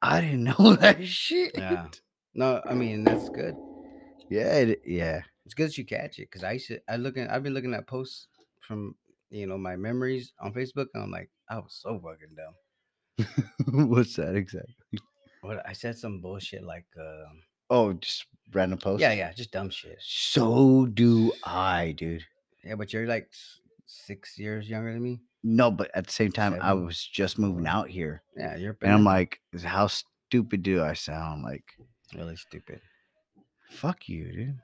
I 0.00 0.20
didn't 0.20 0.44
know 0.58 0.76
that 0.76 1.04
shit. 1.04 1.52
Yeah. 1.56 1.88
No, 2.34 2.62
I 2.64 2.74
mean 2.74 3.02
that's 3.02 3.28
good. 3.30 3.56
yeah, 4.30 4.54
it, 4.58 4.82
yeah. 4.86 5.22
It's 5.44 5.54
good 5.54 5.68
that 5.68 5.78
you 5.78 5.84
catch 5.84 6.18
it 6.18 6.30
because 6.30 6.42
I 6.44 6.52
used 6.52 6.68
to 6.68 6.80
I 6.88 6.96
looking 6.96 7.26
I've 7.28 7.42
been 7.42 7.54
looking 7.54 7.74
at 7.74 7.86
posts 7.86 8.28
from 8.60 8.94
you 9.30 9.46
know 9.46 9.58
my 9.58 9.76
memories 9.76 10.32
on 10.40 10.52
Facebook 10.54 10.86
and 10.94 11.02
I'm 11.04 11.10
like 11.10 11.30
I 11.48 11.56
was 11.58 11.78
so 11.80 11.98
fucking 12.00 12.36
dumb. 12.36 12.54
What's 13.88 14.16
that 14.16 14.34
exactly? 14.36 14.74
What 15.42 15.66
I 15.68 15.72
said 15.72 15.98
some 15.98 16.20
bullshit 16.20 16.64
like 16.64 16.86
uh 16.98 17.24
Oh, 17.70 17.92
just 17.94 18.26
random 18.52 18.78
post. 18.78 19.00
yeah 19.00 19.12
yeah 19.12 19.32
just 19.32 19.50
dumb 19.52 19.70
shit. 19.70 19.98
So 20.00 20.86
do 20.86 21.32
I, 21.44 21.92
dude. 21.96 22.22
Yeah, 22.62 22.76
but 22.76 22.92
you're 22.92 23.06
like 23.06 23.30
six 23.86 24.38
years 24.38 24.68
younger 24.68 24.92
than 24.92 25.02
me. 25.02 25.20
No, 25.42 25.70
but 25.70 25.90
at 25.94 26.06
the 26.06 26.12
same 26.12 26.32
time, 26.32 26.56
I 26.62 26.72
was 26.72 27.04
just 27.04 27.38
moving 27.38 27.66
out 27.66 27.90
here, 27.90 28.22
Yeah, 28.34 28.56
you're 28.56 28.76
and 28.80 28.90
I'm 28.92 29.04
like, 29.04 29.40
how 29.62 29.88
stupid 29.88 30.62
do 30.62 30.82
I 30.82 30.94
sound? 30.94 31.42
Like, 31.42 31.64
really 32.16 32.36
stupid. 32.36 32.80
fuck 33.68 34.08
you, 34.08 34.32
dude. 34.32 34.58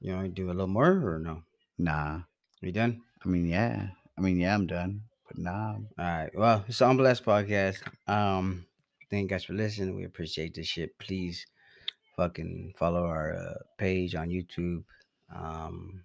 You 0.00 0.12
want 0.12 0.26
to 0.26 0.32
do 0.32 0.46
a 0.46 0.52
little 0.52 0.66
more 0.66 0.90
or 0.90 1.18
no? 1.18 1.42
Nah. 1.78 2.20
You 2.60 2.72
done? 2.72 3.02
I 3.24 3.28
mean, 3.28 3.48
yeah. 3.48 3.88
I 4.16 4.20
mean, 4.20 4.38
yeah, 4.38 4.54
I'm 4.54 4.66
done. 4.66 5.02
But 5.26 5.38
nah. 5.38 5.74
All 5.74 5.84
right. 5.98 6.30
Well, 6.34 6.64
it's 6.68 6.80
on 6.82 6.96
Blast 6.96 7.24
Podcast. 7.24 7.78
Um, 8.06 8.66
thank 9.10 9.22
you 9.22 9.28
guys 9.28 9.44
for 9.44 9.54
listening. 9.54 9.96
We 9.96 10.04
appreciate 10.04 10.54
this 10.54 10.66
shit. 10.66 10.98
Please 10.98 11.46
fucking 12.16 12.74
follow 12.76 13.04
our 13.04 13.34
uh, 13.34 13.62
page 13.78 14.14
on 14.14 14.30
YouTube. 14.30 14.84
Um, 15.34 16.04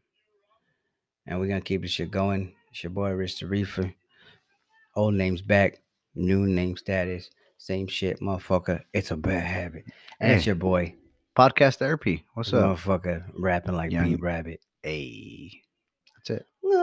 and 1.25 1.39
we're 1.39 1.47
gonna 1.47 1.61
keep 1.61 1.81
this 1.81 1.91
shit 1.91 2.11
going. 2.11 2.53
It's 2.71 2.83
your 2.83 2.89
boy 2.89 3.11
Rich 3.11 3.39
the 3.39 3.47
Reefer. 3.47 3.93
Old 4.95 5.13
name's 5.13 5.41
back, 5.41 5.81
new 6.15 6.45
name 6.45 6.75
status, 6.75 7.29
same 7.57 7.87
shit, 7.87 8.19
motherfucker. 8.19 8.81
It's 8.93 9.11
a 9.11 9.15
bad 9.15 9.43
habit. 9.43 9.85
And 10.19 10.33
it's 10.33 10.45
your 10.45 10.55
boy, 10.55 10.95
Podcast 11.37 11.77
therapy. 11.77 12.25
What's 12.33 12.51
up? 12.53 12.77
motherfucker, 12.77 13.23
rapping 13.37 13.75
like 13.75 13.91
Young- 13.91 14.15
B-Rabbit. 14.15 14.59
Hey. 14.83 15.61
That's 16.17 16.41
it. 16.41 16.45